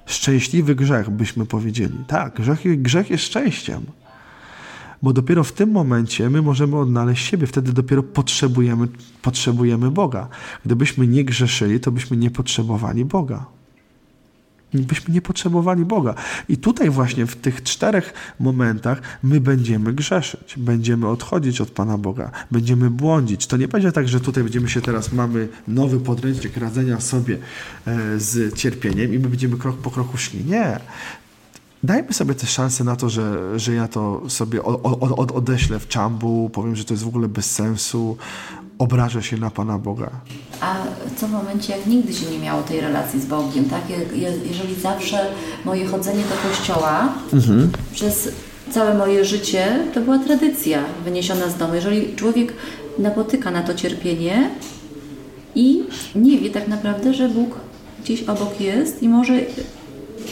Szczęśliwy 0.06 0.74
grzech, 0.74 1.10
byśmy 1.10 1.46
powiedzieli. 1.46 1.98
Tak, 2.06 2.34
grzech, 2.34 2.82
grzech 2.82 3.10
jest 3.10 3.24
szczęściem 3.24 3.82
bo 5.02 5.12
dopiero 5.12 5.44
w 5.44 5.52
tym 5.52 5.70
momencie 5.70 6.30
my 6.30 6.42
możemy 6.42 6.76
odnaleźć 6.76 7.26
siebie, 7.26 7.46
wtedy 7.46 7.72
dopiero 7.72 8.02
potrzebujemy, 8.02 8.88
potrzebujemy 9.22 9.90
Boga. 9.90 10.28
Gdybyśmy 10.64 11.06
nie 11.06 11.24
grzeszyli, 11.24 11.80
to 11.80 11.92
byśmy 11.92 12.16
nie 12.16 12.30
potrzebowali 12.30 13.04
Boga. 13.04 13.46
Byśmy 14.74 15.14
nie 15.14 15.22
potrzebowali 15.22 15.84
Boga. 15.84 16.14
I 16.48 16.56
tutaj 16.56 16.90
właśnie 16.90 17.26
w 17.26 17.36
tych 17.36 17.62
czterech 17.62 18.14
momentach 18.40 19.02
my 19.22 19.40
będziemy 19.40 19.92
grzeszyć, 19.92 20.54
będziemy 20.56 21.08
odchodzić 21.08 21.60
od 21.60 21.70
Pana 21.70 21.98
Boga, 21.98 22.30
będziemy 22.50 22.90
błądzić. 22.90 23.46
To 23.46 23.56
nie 23.56 23.68
będzie 23.68 23.92
tak, 23.92 24.08
że 24.08 24.20
tutaj 24.20 24.44
będziemy 24.44 24.68
się 24.68 24.80
teraz, 24.80 25.12
mamy 25.12 25.48
nowy 25.68 26.00
podręcznik 26.00 26.56
radzenia 26.56 27.00
sobie 27.00 27.38
e, 27.86 28.18
z 28.18 28.54
cierpieniem 28.54 29.14
i 29.14 29.18
my 29.18 29.28
będziemy 29.28 29.56
krok 29.56 29.76
po 29.76 29.90
kroku 29.90 30.16
szli. 30.16 30.44
Nie 30.44 30.80
dajmy 31.82 32.12
sobie 32.12 32.34
też 32.34 32.50
szansę 32.50 32.84
na 32.84 32.96
to, 32.96 33.08
że, 33.08 33.58
że 33.60 33.74
ja 33.74 33.88
to 33.88 34.22
sobie 34.28 34.62
od, 34.62 35.18
od, 35.18 35.32
odeślę 35.32 35.78
w 35.78 35.88
czambu, 35.88 36.50
powiem, 36.52 36.76
że 36.76 36.84
to 36.84 36.94
jest 36.94 37.04
w 37.04 37.08
ogóle 37.08 37.28
bez 37.28 37.50
sensu, 37.50 38.16
obrażę 38.78 39.22
się 39.22 39.36
na 39.36 39.50
Pana 39.50 39.78
Boga. 39.78 40.10
A 40.60 40.76
co 41.16 41.28
w 41.28 41.30
momencie, 41.30 41.76
jak 41.76 41.86
nigdy 41.86 42.12
się 42.12 42.30
nie 42.30 42.38
miało 42.38 42.62
tej 42.62 42.80
relacji 42.80 43.20
z 43.20 43.26
Bogiem, 43.26 43.64
tak? 43.64 43.80
Jeżeli 44.50 44.74
zawsze 44.82 45.26
moje 45.64 45.86
chodzenie 45.86 46.22
do 46.22 46.48
kościoła 46.48 47.12
mhm. 47.32 47.70
przez 47.92 48.28
całe 48.70 48.98
moje 48.98 49.24
życie 49.24 49.86
to 49.94 50.00
była 50.00 50.18
tradycja 50.18 50.84
wyniesiona 51.04 51.48
z 51.48 51.56
domu. 51.56 51.74
Jeżeli 51.74 52.16
człowiek 52.16 52.52
napotyka 52.98 53.50
na 53.50 53.62
to 53.62 53.74
cierpienie 53.74 54.50
i 55.54 55.82
nie 56.14 56.38
wie 56.38 56.50
tak 56.50 56.68
naprawdę, 56.68 57.14
że 57.14 57.28
Bóg 57.28 57.60
gdzieś 58.04 58.22
obok 58.22 58.60
jest 58.60 59.02
i 59.02 59.08
może 59.08 59.32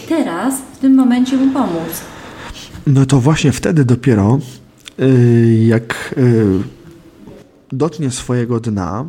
teraz, 0.08 0.54
w 0.74 0.78
tym 0.78 0.94
momencie 0.94 1.36
mu 1.36 1.52
pomóc. 1.52 2.04
No 2.86 3.06
to 3.06 3.20
właśnie 3.20 3.52
wtedy 3.52 3.84
dopiero, 3.84 4.38
y, 5.00 5.64
jak 5.66 6.14
y, 6.18 6.46
dotknie 7.72 8.10
swojego 8.10 8.60
dna, 8.60 9.04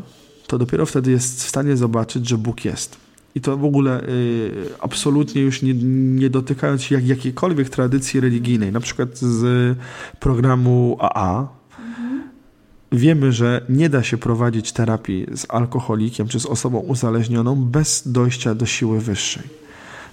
to 0.48 0.58
dopiero 0.58 0.86
wtedy 0.86 1.12
jest 1.12 1.44
w 1.44 1.50
stanie 1.50 1.78
zobaczyć, 1.78 2.30
że 2.30 2.38
Bóg 2.38 2.66
jest. 2.66 2.98
I 3.36 3.42
to 3.42 3.58
w 3.58 3.66
ogóle 3.66 4.04
y, 4.04 4.52
absolutnie 4.80 5.42
już 5.42 5.62
nie, 5.62 5.74
nie 6.20 6.30
dotykając 6.30 6.84
się 6.84 6.96
jak, 6.96 7.08
jakiejkolwiek 7.08 7.70
tradycji 7.70 8.20
religijnej, 8.20 8.72
na 8.72 8.80
przykład 8.80 9.18
z 9.18 9.78
programu 10.20 10.98
AA, 11.00 11.48
mhm. 11.80 12.22
wiemy, 12.92 13.32
że 13.32 13.66
nie 13.70 13.90
da 13.90 14.04
się 14.04 14.18
prowadzić 14.18 14.72
terapii 14.72 15.28
z 15.36 15.46
alkoholikiem 15.50 16.28
czy 16.28 16.40
z 16.40 16.46
osobą 16.46 16.80
uzależnioną 16.80 17.56
bez 17.56 18.04
dojścia 18.06 18.56
do 18.56 18.66
siły 18.66 19.00
wyższej. 19.00 19.62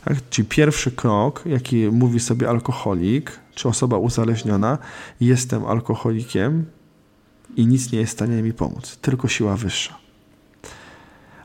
Tak? 0.05 0.17
Czyli 0.31 0.49
pierwszy 0.49 0.91
krok, 0.91 1.43
jaki 1.47 1.89
mówi 1.89 2.21
sobie 2.21 2.49
alkoholik, 2.49 3.41
czy 3.55 3.69
osoba 3.69 3.99
uzależniona, 3.99 4.79
jestem 5.21 5.65
alkoholikiem 5.65 6.65
i 7.57 7.67
nic 7.67 7.93
nie 7.93 7.99
jest 7.99 8.13
w 8.13 8.15
stanie 8.15 8.43
mi 8.43 8.53
pomóc, 8.53 8.97
tylko 8.97 9.29
siła 9.29 9.57
wyższa. 9.57 9.99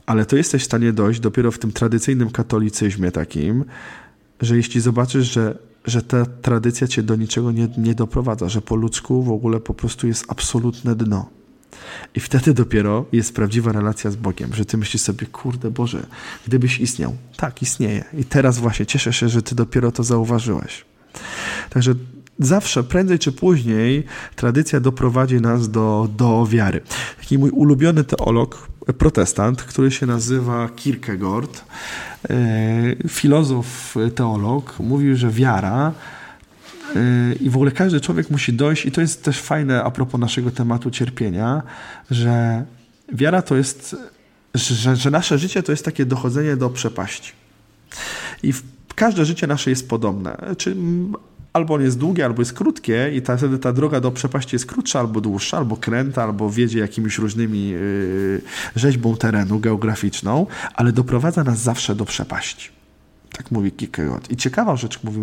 Ale 0.06 0.26
to 0.26 0.36
jesteś 0.36 0.62
w 0.62 0.66
stanie 0.66 0.94
dojść 0.94 1.20
dopiero 1.20 1.52
w 1.52 1.60
tym 1.60 1.72
tradycyjnym 1.72 2.30
katolicyzmie 2.30 3.12
takim, 3.12 3.66
że 4.42 4.58
jeśli 4.58 4.82
zobaczysz, 4.82 5.32
że, 5.32 5.58
że 5.86 6.02
ta 6.02 6.26
tradycja 6.26 6.88
cię 6.88 7.04
do 7.04 7.16
niczego 7.16 7.52
nie, 7.52 7.68
nie 7.78 7.96
doprowadza, 7.96 8.50
że 8.50 8.62
po 8.62 8.76
ludzku 8.76 9.24
w 9.24 9.32
ogóle 9.32 9.60
po 9.60 9.74
prostu 9.74 10.08
jest 10.08 10.26
absolutne 10.28 10.96
dno 10.96 11.30
i 12.16 12.20
wtedy 12.20 12.54
dopiero 12.54 13.06
jest 13.12 13.36
prawdziwa 13.36 13.72
relacja 13.72 14.12
z 14.12 14.16
Bogiem, 14.16 14.54
że 14.54 14.66
ty 14.66 14.78
myślisz 14.78 15.02
sobie, 15.02 15.28
kurde 15.28 15.72
Boże, 15.72 16.06
gdybyś 16.48 16.80
istniał. 16.80 17.16
Tak, 17.38 17.62
istnieje. 17.62 18.04
I 18.14 18.26
teraz 18.26 18.60
właśnie 18.60 18.86
cieszę 18.86 19.14
się, 19.14 19.30
że 19.30 19.42
ty 19.42 19.56
dopiero 19.56 19.92
to 19.92 20.04
zauważyłeś. 20.04 20.86
Także 21.70 21.94
zawsze, 22.40 22.84
prędzej 22.84 23.20
czy 23.20 23.32
później, 23.32 24.04
tradycja 24.36 24.80
doprowadzi 24.80 25.42
nas 25.42 25.70
do, 25.70 26.10
do 26.18 26.48
wiary. 26.50 26.82
Taki 27.20 27.38
mój 27.38 27.50
ulubiony 27.50 28.04
teolog, 28.04 28.68
protestant, 28.98 29.64
który 29.64 29.92
się 29.92 30.06
nazywa 30.06 30.70
Kierkegaard, 30.76 31.64
e, 32.30 33.10
filozof, 33.10 33.96
teolog, 34.16 34.80
mówił, 34.80 35.16
że 35.16 35.30
wiara 35.30 35.94
i 37.40 37.50
w 37.50 37.56
ogóle 37.56 37.72
każdy 37.72 38.02
człowiek 38.02 38.30
musi 38.30 38.54
dojść, 38.54 38.86
i 38.86 38.92
to 38.92 39.02
jest 39.02 39.24
też 39.24 39.40
fajne 39.40 39.84
a 39.84 39.92
propos 39.92 40.22
naszego 40.22 40.52
tematu 40.52 40.92
cierpienia, 40.92 41.64
że 42.12 42.64
wiara 43.14 43.42
to 43.42 43.56
jest, 43.56 43.96
że, 44.54 44.96
że 44.96 45.12
nasze 45.12 45.38
życie 45.38 45.64
to 45.64 45.72
jest 45.72 45.86
takie 45.86 46.06
dochodzenie 46.06 46.58
do 46.58 46.70
przepaści. 46.70 47.32
I 48.44 48.54
w, 48.54 48.64
każde 48.96 49.26
życie 49.26 49.48
nasze 49.48 49.70
jest 49.70 49.90
podobne. 49.90 50.38
Czy 50.58 50.76
albo 51.54 51.74
on 51.74 51.82
jest 51.82 51.98
długie, 51.98 52.26
albo 52.26 52.42
jest 52.42 52.54
krótkie 52.54 53.12
i 53.16 53.22
ta, 53.22 53.38
wtedy 53.38 53.60
ta 53.60 53.74
droga 53.74 54.00
do 54.00 54.12
przepaści 54.12 54.56
jest 54.56 54.66
krótsza, 54.66 55.00
albo 55.00 55.22
dłuższa, 55.22 55.58
albo 55.58 55.78
kręta, 55.78 56.24
albo 56.24 56.50
wiedzie 56.50 56.80
jakimiś 56.80 57.18
różnymi 57.18 57.70
yy, 57.70 58.42
rzeźbą 58.76 59.18
terenu 59.18 59.60
geograficzną, 59.60 60.48
ale 60.76 60.92
doprowadza 60.92 61.44
nas 61.44 61.60
zawsze 61.60 61.96
do 61.96 62.06
przepaści. 62.06 62.83
Tak 63.38 63.52
mówi 63.52 63.72
Kierkegaard. 63.72 64.32
I 64.32 64.36
ciekawa 64.36 64.76
rzecz 64.76 65.04
mówi, 65.04 65.20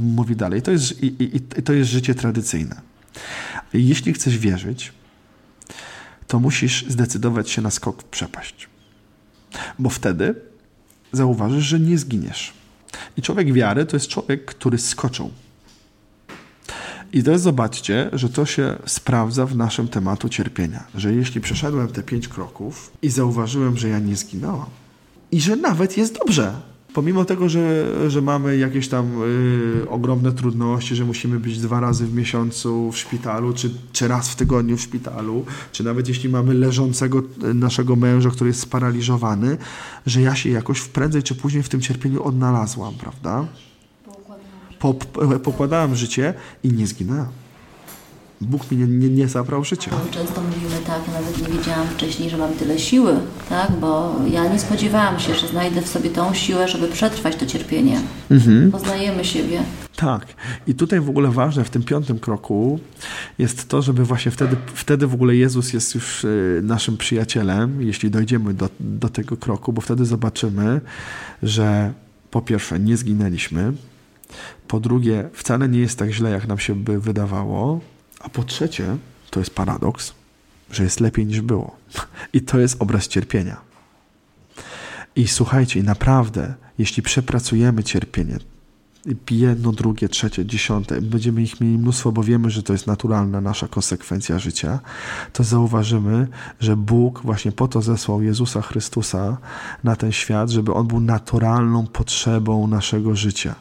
mówi 0.00 0.36
dalej, 0.36 0.62
to 0.62 0.70
jest, 0.70 1.02
i, 1.02 1.06
i, 1.06 1.36
i 1.36 1.62
to 1.62 1.72
jest 1.72 1.90
życie 1.90 2.14
tradycyjne. 2.14 2.80
Jeśli 3.72 4.12
chcesz 4.12 4.38
wierzyć, 4.38 4.92
to 6.26 6.40
musisz 6.40 6.84
zdecydować 6.88 7.50
się 7.50 7.62
na 7.62 7.70
skok 7.70 8.02
w 8.02 8.04
przepaść. 8.04 8.68
Bo 9.78 9.90
wtedy 9.90 10.34
zauważysz, 11.12 11.64
że 11.64 11.80
nie 11.80 11.98
zginiesz. 11.98 12.52
I 13.16 13.22
człowiek 13.22 13.52
wiary 13.52 13.86
to 13.86 13.96
jest 13.96 14.08
człowiek, 14.08 14.44
który 14.44 14.78
skoczył. 14.78 15.30
I 17.12 17.22
teraz 17.22 17.42
zobaczcie, 17.42 18.10
że 18.12 18.28
to 18.28 18.46
się 18.46 18.76
sprawdza 18.86 19.46
w 19.46 19.56
naszym 19.56 19.88
tematu 19.88 20.28
cierpienia. 20.28 20.84
Że 20.94 21.14
jeśli 21.14 21.40
przeszedłem 21.40 21.88
te 21.88 22.02
pięć 22.02 22.28
kroków 22.28 22.92
i 23.02 23.10
zauważyłem, 23.10 23.76
że 23.76 23.88
ja 23.88 23.98
nie 23.98 24.16
zginęłam 24.16 24.70
i 25.30 25.40
że 25.40 25.56
nawet 25.56 25.96
jest 25.96 26.18
dobrze, 26.18 26.54
pomimo 26.98 27.24
tego, 27.24 27.48
że, 27.48 27.86
że 28.10 28.22
mamy 28.22 28.56
jakieś 28.56 28.88
tam 28.88 29.22
y, 29.22 29.88
ogromne 29.90 30.32
trudności, 30.32 30.96
że 30.96 31.04
musimy 31.04 31.40
być 31.40 31.60
dwa 31.60 31.80
razy 31.80 32.06
w 32.06 32.14
miesiącu 32.14 32.92
w 32.92 32.98
szpitalu, 32.98 33.52
czy, 33.52 33.70
czy 33.92 34.08
raz 34.08 34.28
w 34.28 34.36
tygodniu 34.36 34.76
w 34.76 34.80
szpitalu, 34.80 35.44
czy 35.72 35.84
nawet 35.84 36.08
jeśli 36.08 36.28
mamy 36.28 36.54
leżącego 36.54 37.18
y, 37.18 37.54
naszego 37.54 37.96
męża, 37.96 38.30
który 38.30 38.50
jest 38.50 38.60
sparaliżowany, 38.60 39.56
że 40.06 40.22
ja 40.22 40.34
się 40.34 40.50
jakoś 40.50 40.80
prędzej 40.80 41.22
czy 41.22 41.34
później 41.34 41.62
w 41.62 41.68
tym 41.68 41.80
cierpieniu 41.80 42.22
odnalazłam, 42.22 42.94
prawda? 42.94 43.46
Po, 44.78 44.94
pokładałam 45.44 45.96
życie 45.96 46.34
i 46.62 46.72
nie 46.72 46.86
zginęłam. 46.86 47.28
Bóg 48.40 48.70
mi 48.70 48.76
nie, 48.76 48.86
nie, 48.86 49.08
nie 49.08 49.28
zabrał 49.28 49.64
życia. 49.64 49.90
Często 50.10 50.42
mówimy 50.42 50.67
tak, 50.88 51.08
nawet 51.12 51.48
nie 51.48 51.58
wiedziałam 51.58 51.88
wcześniej, 51.88 52.30
że 52.30 52.36
mam 52.36 52.52
tyle 52.52 52.78
siły, 52.78 53.14
tak? 53.48 53.72
bo 53.80 54.16
ja 54.32 54.48
nie 54.48 54.58
spodziewałam 54.58 55.20
się, 55.20 55.34
że 55.34 55.48
znajdę 55.48 55.82
w 55.82 55.88
sobie 55.88 56.10
tą 56.10 56.34
siłę, 56.34 56.68
żeby 56.68 56.88
przetrwać 56.88 57.36
to 57.36 57.46
cierpienie. 57.46 58.00
Mhm. 58.30 58.72
Poznajemy 58.72 59.24
siebie. 59.24 59.62
Tak. 59.96 60.26
I 60.66 60.74
tutaj 60.74 61.00
w 61.00 61.08
ogóle 61.08 61.30
ważne 61.30 61.64
w 61.64 61.70
tym 61.70 61.82
piątym 61.82 62.18
kroku 62.18 62.80
jest 63.38 63.68
to, 63.68 63.82
żeby 63.82 64.04
właśnie 64.04 64.32
wtedy, 64.32 64.56
wtedy 64.74 65.06
w 65.06 65.14
ogóle 65.14 65.36
Jezus 65.36 65.72
jest 65.72 65.94
już 65.94 66.24
e, 66.24 66.28
naszym 66.62 66.96
przyjacielem, 66.96 67.82
jeśli 67.82 68.10
dojdziemy 68.10 68.54
do, 68.54 68.68
do 68.80 69.08
tego 69.08 69.36
kroku, 69.36 69.72
bo 69.72 69.80
wtedy 69.80 70.04
zobaczymy, 70.04 70.80
że 71.42 71.92
po 72.30 72.42
pierwsze 72.42 72.78
nie 72.78 72.96
zginęliśmy, 72.96 73.72
po 74.68 74.80
drugie 74.80 75.28
wcale 75.32 75.68
nie 75.68 75.78
jest 75.78 75.98
tak 75.98 76.10
źle, 76.10 76.30
jak 76.30 76.48
nam 76.48 76.58
się 76.58 76.74
by 76.74 77.00
wydawało, 77.00 77.80
a 78.20 78.28
po 78.28 78.44
trzecie, 78.44 78.96
to 79.30 79.40
jest 79.40 79.54
paradoks, 79.54 80.17
że 80.70 80.84
jest 80.84 81.00
lepiej 81.00 81.26
niż 81.26 81.40
było. 81.40 81.76
I 82.32 82.40
to 82.40 82.58
jest 82.58 82.76
obraz 82.82 83.08
cierpienia. 83.08 83.56
I 85.16 85.28
słuchajcie, 85.28 85.82
naprawdę, 85.82 86.54
jeśli 86.78 87.02
przepracujemy 87.02 87.84
cierpienie, 87.84 88.38
jedno, 89.30 89.72
drugie, 89.72 90.08
trzecie, 90.08 90.46
dziesiąte, 90.46 91.00
będziemy 91.00 91.42
ich 91.42 91.60
mieli 91.60 91.78
mnóstwo, 91.78 92.12
bo 92.12 92.22
wiemy, 92.22 92.50
że 92.50 92.62
to 92.62 92.72
jest 92.72 92.86
naturalna 92.86 93.40
nasza 93.40 93.68
konsekwencja 93.68 94.38
życia, 94.38 94.80
to 95.32 95.44
zauważymy, 95.44 96.28
że 96.60 96.76
Bóg 96.76 97.20
właśnie 97.24 97.52
po 97.52 97.68
to 97.68 97.82
zesłał 97.82 98.22
Jezusa 98.22 98.62
Chrystusa 98.62 99.36
na 99.84 99.96
ten 99.96 100.12
świat, 100.12 100.50
żeby 100.50 100.74
On 100.74 100.86
był 100.86 101.00
naturalną 101.00 101.86
potrzebą 101.86 102.66
naszego 102.66 103.16
życia. 103.16 103.54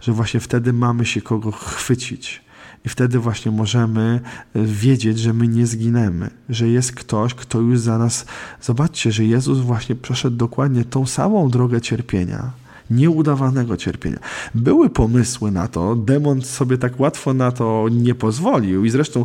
Że 0.00 0.12
właśnie 0.12 0.40
wtedy 0.40 0.72
mamy 0.72 1.06
się 1.06 1.22
kogo 1.22 1.52
chwycić 1.52 2.44
i 2.84 2.88
wtedy 2.88 3.18
właśnie 3.18 3.50
możemy 3.50 4.20
e, 4.54 4.62
wiedzieć, 4.62 5.18
że 5.18 5.32
my 5.32 5.48
nie 5.48 5.66
zginiemy, 5.66 6.30
że 6.48 6.68
jest 6.68 6.92
ktoś, 6.92 7.34
kto 7.34 7.60
już 7.60 7.80
za 7.80 7.98
nas. 7.98 8.26
Zobaczcie, 8.60 9.12
że 9.12 9.24
Jezus 9.24 9.58
właśnie 9.58 9.94
przeszedł 9.94 10.36
dokładnie 10.36 10.84
tą 10.84 11.06
samą 11.06 11.50
drogę 11.50 11.80
cierpienia 11.80 12.64
nieudawanego 12.90 13.76
cierpienia. 13.76 14.18
Były 14.54 14.90
pomysły 14.90 15.50
na 15.50 15.68
to, 15.68 15.96
demon 15.96 16.42
sobie 16.42 16.78
tak 16.78 17.00
łatwo 17.00 17.34
na 17.34 17.52
to 17.52 17.86
nie 17.90 18.14
pozwolił 18.14 18.84
i 18.84 18.90
zresztą 18.90 19.24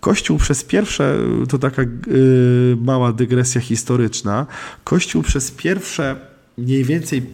Kościół 0.00 0.38
przez 0.38 0.64
pierwsze, 0.64 1.18
to 1.48 1.58
taka 1.58 1.82
yy, 1.82 2.76
mała 2.80 3.12
dygresja 3.12 3.60
historyczna, 3.60 4.46
Kościół 4.84 5.22
przez 5.22 5.50
pierwsze 5.50 6.16
mniej 6.58 6.84
więcej 6.84 7.26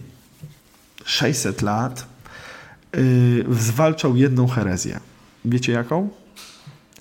600 1.05 1.61
lat 1.61 2.07
yy, 2.93 3.45
zwalczał 3.49 4.15
jedną 4.15 4.47
herezję. 4.47 5.10
Wiecie 5.45 5.71
jaką? 5.71 6.09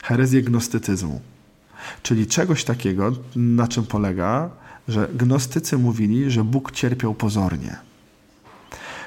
Herezję 0.03 0.43
gnostycyzmu. 0.43 1.20
Czyli 2.03 2.26
czegoś 2.26 2.64
takiego, 2.64 3.12
na 3.36 3.68
czym 3.68 3.86
polega, 3.86 4.51
że 4.88 5.09
gnostycy 5.14 5.78
mówili, 5.78 6.30
że 6.30 6.45
Bóg 6.45 6.72
cierpiał 6.72 7.14
pozornie. 7.14 7.76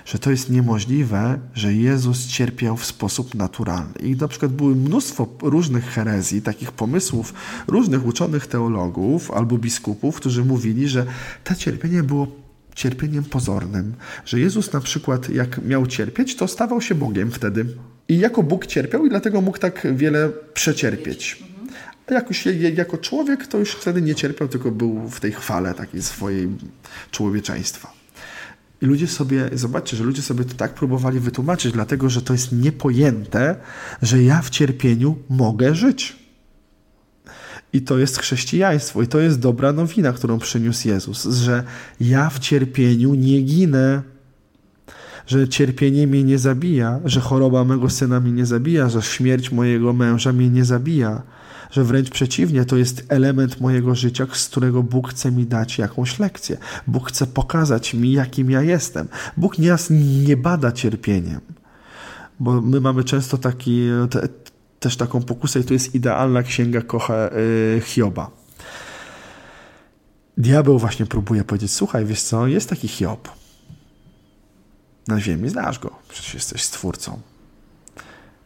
Że 0.05 0.19
to 0.19 0.31
jest 0.31 0.49
niemożliwe, 0.49 1.39
że 1.53 1.73
Jezus 1.73 2.27
cierpiał 2.27 2.77
w 2.77 2.85
sposób 2.85 3.35
naturalny. 3.35 3.93
I 3.99 4.15
na 4.15 4.27
przykład 4.27 4.51
było 4.51 4.69
mnóstwo 4.69 5.27
różnych 5.41 5.85
herezji, 5.85 6.41
takich 6.41 6.71
pomysłów 6.71 7.33
różnych 7.67 8.05
uczonych 8.05 8.47
teologów 8.47 9.31
albo 9.31 9.57
biskupów, 9.57 10.15
którzy 10.15 10.45
mówili, 10.45 10.87
że 10.87 11.05
to 11.43 11.55
cierpienie 11.55 12.03
było 12.03 12.27
cierpieniem 12.75 13.23
pozornym. 13.23 13.93
Że 14.25 14.39
Jezus 14.39 14.73
na 14.73 14.79
przykład, 14.79 15.29
jak 15.29 15.65
miał 15.65 15.87
cierpieć, 15.87 16.35
to 16.35 16.47
stawał 16.47 16.81
się 16.81 16.95
Bogiem 16.95 17.31
wtedy. 17.31 17.65
I 18.07 18.19
jako 18.19 18.43
Bóg 18.43 18.65
cierpiał 18.65 19.05
i 19.05 19.09
dlatego 19.09 19.41
mógł 19.41 19.57
tak 19.57 19.87
wiele 19.95 20.29
przecierpieć. 20.53 21.43
A 22.07 22.13
jakoś, 22.13 22.45
jako 22.75 22.97
człowiek 22.97 23.47
to 23.47 23.57
już 23.57 23.71
wtedy 23.71 24.01
nie 24.01 24.15
cierpiał, 24.15 24.47
tylko 24.47 24.71
był 24.71 25.09
w 25.09 25.19
tej 25.19 25.31
chwale 25.31 25.73
takiej 25.73 26.01
swojej 26.01 26.49
człowieczeństwa. 27.11 27.93
I 28.81 28.85
ludzie 28.85 29.07
sobie, 29.07 29.49
zobaczcie, 29.53 29.97
że 29.97 30.03
ludzie 30.03 30.21
sobie 30.21 30.45
to 30.45 30.53
tak 30.53 30.73
próbowali 30.73 31.19
wytłumaczyć, 31.19 31.71
dlatego 31.71 32.09
że 32.09 32.21
to 32.21 32.33
jest 32.33 32.51
niepojęte, 32.51 33.55
że 34.01 34.23
ja 34.23 34.41
w 34.41 34.49
cierpieniu 34.49 35.17
mogę 35.29 35.75
żyć. 35.75 36.15
I 37.73 37.81
to 37.81 37.97
jest 37.97 38.17
chrześcijaństwo, 38.19 39.01
i 39.01 39.07
to 39.07 39.19
jest 39.19 39.39
dobra 39.39 39.73
nowina, 39.73 40.13
którą 40.13 40.39
przyniósł 40.39 40.87
Jezus, 40.87 41.23
że 41.23 41.63
ja 41.99 42.29
w 42.29 42.39
cierpieniu 42.39 43.13
nie 43.13 43.41
ginę, 43.41 44.01
że 45.27 45.47
cierpienie 45.47 46.07
mnie 46.07 46.23
nie 46.23 46.37
zabija, 46.37 46.99
że 47.05 47.21
choroba 47.21 47.63
mego 47.63 47.89
syna 47.89 48.19
mnie 48.19 48.31
nie 48.31 48.45
zabija, 48.45 48.89
że 48.89 49.01
śmierć 49.01 49.51
mojego 49.51 49.93
męża 49.93 50.33
mnie 50.33 50.49
nie 50.49 50.65
zabija, 50.65 51.21
że 51.71 51.83
wręcz 51.83 52.09
przeciwnie, 52.09 52.65
to 52.65 52.77
jest 52.77 53.05
element 53.09 53.61
mojego 53.61 53.95
życia, 53.95 54.27
z 54.33 54.47
którego 54.47 54.83
Bóg 54.83 55.09
chce 55.09 55.31
mi 55.31 55.45
dać 55.45 55.77
jakąś 55.77 56.19
lekcję. 56.19 56.57
Bóg 56.87 57.09
chce 57.09 57.27
pokazać 57.27 57.93
mi, 57.93 58.11
jakim 58.11 58.51
ja 58.51 58.61
jestem. 58.61 59.07
Bóg 59.37 59.59
nas 59.59 59.87
nie 60.25 60.37
bada 60.37 60.71
cierpieniem, 60.71 61.41
bo 62.39 62.61
my 62.61 62.81
mamy 62.81 63.03
często 63.03 63.37
taki, 63.37 63.87
te, 64.09 64.27
też 64.79 64.97
taką 64.97 65.21
pokusę 65.21 65.59
i 65.59 65.63
to 65.63 65.73
jest 65.73 65.95
idealna 65.95 66.43
księga 66.43 66.81
kocha 66.81 67.29
yy, 67.75 67.81
Hioba. 67.81 68.31
Diabeł 70.37 70.79
właśnie 70.79 71.05
próbuje 71.05 71.43
powiedzieć, 71.43 71.71
słuchaj, 71.71 72.05
wiesz 72.05 72.21
co, 72.21 72.47
jest 72.47 72.69
taki 72.69 72.87
Hiob 72.87 73.42
na 75.07 75.19
ziemi, 75.19 75.49
znasz 75.49 75.79
go, 75.79 75.95
przecież 76.09 76.33
jesteś 76.33 76.63
stwórcą. 76.63 77.19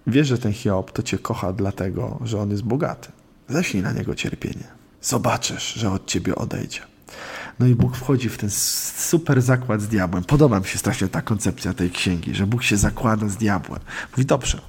Wiesz, 0.07 0.27
że 0.27 0.37
ten 0.37 0.53
Hiob 0.53 0.91
to 0.91 1.03
cię 1.03 1.17
kocha 1.17 1.53
dlatego, 1.53 2.19
że 2.23 2.39
on 2.39 2.51
jest 2.51 2.63
bogaty. 2.63 3.11
Ześlij 3.49 3.83
na 3.83 3.91
niego 3.91 4.15
cierpienie. 4.15 4.63
Zobaczysz, 5.01 5.73
że 5.73 5.91
od 5.91 6.05
ciebie 6.05 6.35
odejdzie. 6.35 6.79
No 7.59 7.67
i 7.67 7.75
Bóg 7.75 7.97
wchodzi 7.97 8.29
w 8.29 8.37
ten 8.37 8.49
super 8.49 9.41
zakład 9.41 9.81
z 9.81 9.87
diabłem. 9.87 10.23
Podoba 10.23 10.59
mi 10.59 10.65
się 10.65 10.77
strasznie 10.77 11.07
ta 11.07 11.21
koncepcja 11.21 11.73
tej 11.73 11.91
księgi, 11.91 12.35
że 12.35 12.47
Bóg 12.47 12.63
się 12.63 12.77
zakłada 12.77 13.29
z 13.29 13.37
diabłem. 13.37 13.79
Mówi, 14.11 14.25
dobrze, 14.25 14.61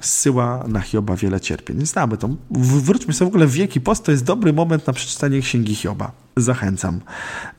zsyła 0.00 0.64
na 0.68 0.80
Hioba 0.80 1.16
wiele 1.16 1.40
cierpień. 1.40 1.86
Znamy 1.86 2.16
to. 2.16 2.28
Wróćmy 2.50 3.12
sobie 3.14 3.26
w 3.26 3.32
ogóle 3.32 3.46
w 3.46 3.52
Wielki 3.52 3.80
Post, 3.80 4.04
to 4.04 4.10
jest 4.10 4.24
dobry 4.24 4.52
moment 4.52 4.86
na 4.86 4.92
przeczytanie 4.92 5.40
Księgi 5.40 5.74
Hioba. 5.74 6.12
Zachęcam. 6.36 7.00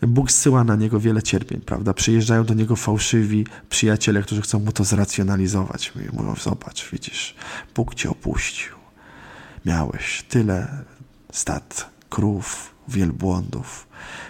Bóg 0.02 0.32
zsyła 0.32 0.64
na 0.64 0.76
niego 0.76 1.00
wiele 1.00 1.24
cierpień, 1.24 1.62
prawda? 1.62 1.94
Przyjeżdżają 1.94 2.44
do 2.44 2.54
niego 2.54 2.76
fałszywi 2.76 3.46
przyjaciele, 3.70 4.22
którzy 4.22 4.42
chcą 4.42 4.60
mu 4.60 4.72
to 4.72 4.84
zracjonalizować. 4.84 5.92
Mówią, 6.14 6.36
zobacz, 6.42 6.90
widzisz, 6.92 7.36
Bóg 7.76 7.96
cię 7.96 8.10
opuścił. 8.10 8.76
Miałeś 9.66 10.26
tyle 10.30 10.84
stad, 11.32 11.90
krów, 12.10 12.76
wielbłądów, 12.88 13.88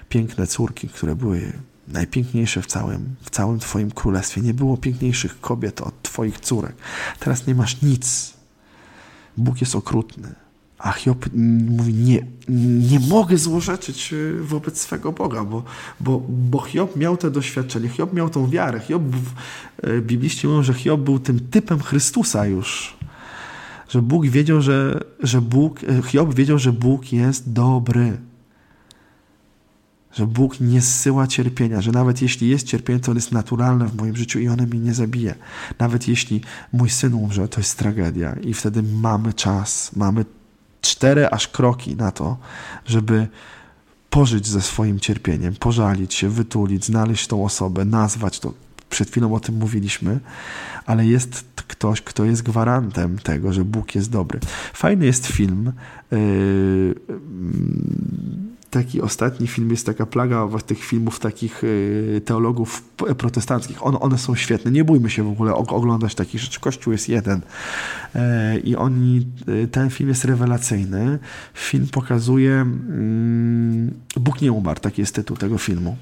piękne 0.09 0.47
córki, 0.47 0.87
które 0.87 1.15
były 1.15 1.53
najpiękniejsze 1.89 2.61
w 2.61 2.65
całym, 2.65 3.15
w 3.21 3.29
całym 3.29 3.59
Twoim 3.59 3.91
królestwie. 3.91 4.41
Nie 4.41 4.53
było 4.53 4.77
piękniejszych 4.77 5.41
kobiet 5.41 5.81
od 5.81 6.01
Twoich 6.01 6.39
córek. 6.39 6.75
Teraz 7.19 7.47
nie 7.47 7.55
masz 7.55 7.81
nic. 7.81 8.33
Bóg 9.37 9.61
jest 9.61 9.75
okrutny. 9.75 10.35
A 10.79 10.91
Hiob 10.91 11.25
mówi, 11.67 11.93
nie, 11.93 12.25
nie 12.89 12.99
mogę 12.99 13.37
złorzeczyć 13.37 14.13
e, 14.13 14.41
wobec 14.41 14.81
swego 14.81 15.11
Boga, 15.11 15.43
bo, 15.43 15.63
bo, 15.99 16.23
bo 16.29 16.59
Hiob 16.59 16.95
miał 16.95 17.17
to 17.17 17.31
doświadczenie, 17.31 17.89
Hiob 17.89 18.13
miał 18.13 18.29
tą 18.29 18.49
wiarę. 18.49 18.79
Hiob, 18.79 19.03
e, 19.83 20.01
bibliści 20.01 20.47
mówią, 20.47 20.63
że 20.63 20.73
Hiob 20.73 21.01
był 21.01 21.19
tym 21.19 21.39
typem 21.39 21.79
Chrystusa 21.79 22.45
już. 22.45 22.97
Że 23.89 24.01
Bóg 24.01 24.27
wiedział, 24.27 24.61
że, 24.61 24.99
że 25.19 25.41
Bóg, 25.41 25.83
e, 25.83 26.01
Hiob 26.01 26.33
wiedział, 26.33 26.59
że 26.59 26.73
Bóg 26.73 27.13
jest 27.13 27.53
dobry 27.53 28.17
że 30.19 30.27
Bóg 30.27 30.59
nie 30.59 30.81
zsyła 30.81 31.27
cierpienia, 31.27 31.81
że 31.81 31.91
nawet 31.91 32.21
jeśli 32.21 32.49
jest 32.49 32.67
cierpienie, 32.67 32.99
to 32.99 33.11
on 33.11 33.17
jest 33.17 33.31
naturalne 33.31 33.87
w 33.87 33.95
moim 33.95 34.15
życiu 34.15 34.39
i 34.39 34.47
one 34.47 34.65
mnie 34.65 34.79
nie 34.79 34.93
zabije. 34.93 35.35
Nawet 35.79 36.07
jeśli 36.07 36.41
mój 36.73 36.89
syn 36.89 37.13
umrze, 37.13 37.47
to 37.47 37.59
jest 37.59 37.77
tragedia 37.77 38.33
i 38.33 38.53
wtedy 38.53 38.83
mamy 38.83 39.33
czas, 39.33 39.91
mamy 39.95 40.25
cztery 40.81 41.29
aż 41.29 41.47
kroki 41.47 41.95
na 41.95 42.11
to, 42.11 42.37
żeby 42.85 43.27
pożyć 44.09 44.47
ze 44.47 44.61
swoim 44.61 44.99
cierpieniem, 44.99 45.55
pożalić 45.55 46.13
się, 46.13 46.29
wytulić, 46.29 46.85
znaleźć 46.85 47.27
tą 47.27 47.45
osobę, 47.45 47.85
nazwać 47.85 48.39
to. 48.39 48.53
Przed 48.89 49.09
chwilą 49.11 49.33
o 49.33 49.39
tym 49.39 49.55
mówiliśmy, 49.55 50.19
ale 50.85 51.05
jest 51.05 51.43
ktoś, 51.67 52.01
kto 52.01 52.25
jest 52.25 52.43
gwarantem 52.43 53.19
tego, 53.19 53.53
że 53.53 53.65
Bóg 53.65 53.95
jest 53.95 54.11
dobry. 54.11 54.39
Fajny 54.73 55.05
jest 55.05 55.27
film. 55.27 55.71
Yy, 56.11 56.95
taki 58.69 59.01
ostatni 59.01 59.47
film 59.47 59.71
jest 59.71 59.85
taka 59.85 60.05
plaga 60.05 60.47
tych 60.65 60.83
filmów 60.83 61.19
takich 61.19 61.63
y, 61.63 62.21
teologów 62.25 62.83
protestanckich. 63.17 63.85
On, 63.85 63.97
one 63.99 64.17
są 64.17 64.35
świetne. 64.35 64.71
Nie 64.71 64.83
bójmy 64.83 65.09
się 65.09 65.23
w 65.23 65.27
ogóle 65.27 65.53
oglądać 65.53 66.15
takich 66.15 66.41
rzeczy. 66.41 66.59
Kościół 66.59 66.93
jest 66.93 67.09
jeden. 67.09 67.41
E, 68.15 68.59
I 68.59 68.75
oni, 68.75 69.27
y, 69.49 69.67
ten 69.67 69.89
film 69.89 70.09
jest 70.09 70.25
rewelacyjny. 70.25 71.19
Film 71.53 71.87
pokazuje 71.87 72.53
mm, 72.53 73.93
Bóg 74.15 74.41
nie 74.41 74.51
umarł, 74.51 74.79
taki 74.79 75.01
jest 75.01 75.15
tytuł 75.15 75.37
tego 75.37 75.57
filmu. 75.57 75.97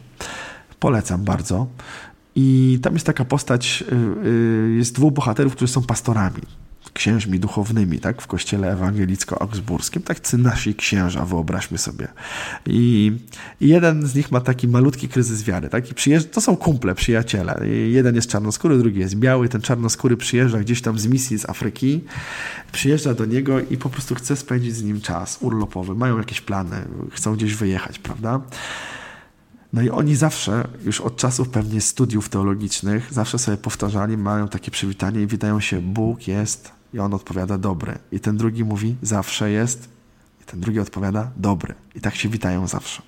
Polecam 0.80 1.24
bardzo. 1.24 1.68
I 2.36 2.80
tam 2.82 2.94
jest 2.94 3.06
taka 3.06 3.26
postać, 3.26 3.84
y, 4.26 4.74
jest 4.78 4.96
dwóch 4.96 5.14
bohaterów, 5.14 5.56
którzy 5.56 5.74
są 5.74 5.84
pastorami 5.84 6.42
księżmi 6.98 7.40
duchownymi, 7.40 8.00
tak, 8.00 8.22
w 8.22 8.28
kościele 8.28 8.76
ewangelicko-augsburskim, 8.76 10.02
tak 10.02 10.34
nasi 10.34 10.76
księża, 10.76 11.26
wyobraźmy 11.26 11.78
sobie. 11.78 12.08
I, 12.66 13.12
I, 13.62 13.68
jeden 13.68 14.08
z 14.08 14.16
nich 14.16 14.32
ma 14.32 14.42
taki 14.42 14.68
malutki 14.68 15.10
kryzys 15.10 15.44
wiary, 15.44 15.70
tak, 15.70 15.92
i 15.92 15.94
przyjeżdża, 15.94 16.30
to 16.30 16.42
są 16.42 16.58
kumple, 16.58 16.96
przyjaciele. 16.96 17.62
I 17.68 17.92
jeden 17.92 18.16
jest 18.16 18.30
czarnoskóry, 18.30 18.78
drugi 18.78 19.00
jest 19.00 19.16
biały, 19.16 19.50
ten 19.50 19.62
czarnoskóry 19.62 20.18
przyjeżdża 20.18 20.60
gdzieś 20.60 20.82
tam 20.82 21.00
z 21.00 21.08
misji 21.08 21.40
z 21.40 21.50
Afryki, 21.50 22.04
przyjeżdża 22.72 23.14
do 23.14 23.26
niego 23.26 23.60
i 23.60 23.78
po 23.78 23.90
prostu 23.90 24.16
chce 24.16 24.36
spędzić 24.36 24.76
z 24.76 24.84
nim 24.84 25.02
czas 25.02 25.38
urlopowy, 25.42 25.96
mają 25.96 26.18
jakieś 26.18 26.42
plany, 26.42 26.78
chcą 27.12 27.36
gdzieś 27.36 27.56
wyjechać, 27.56 28.00
prawda? 28.00 28.42
No 29.74 29.82
i 29.82 29.90
oni 29.90 30.16
zawsze, 30.16 30.68
już 30.86 31.02
od 31.02 31.18
czasów 31.18 31.50
pewnie 31.50 31.82
studiów 31.82 32.30
teologicznych, 32.30 33.14
zawsze 33.14 33.40
sobie 33.40 33.58
powtarzali, 33.58 34.18
mają 34.18 34.48
takie 34.48 34.72
przywitanie 34.72 35.22
i 35.22 35.28
witają 35.28 35.60
się, 35.60 35.82
Bóg 35.82 36.28
jest 36.28 36.77
i 36.94 37.00
on 37.00 37.14
odpowiada 37.14 37.58
dobry. 37.58 37.98
I 38.12 38.20
ten 38.20 38.38
drugi 38.38 38.64
mówi 38.64 38.96
zawsze 39.02 39.52
jest. 39.52 39.90
I 40.42 40.44
ten 40.46 40.60
drugi 40.60 40.80
odpowiada 40.80 41.32
dobry. 41.36 41.76
I 41.96 42.02
tak 42.02 42.16
się 42.16 42.30
witają 42.30 42.68
zawsze. 42.68 43.02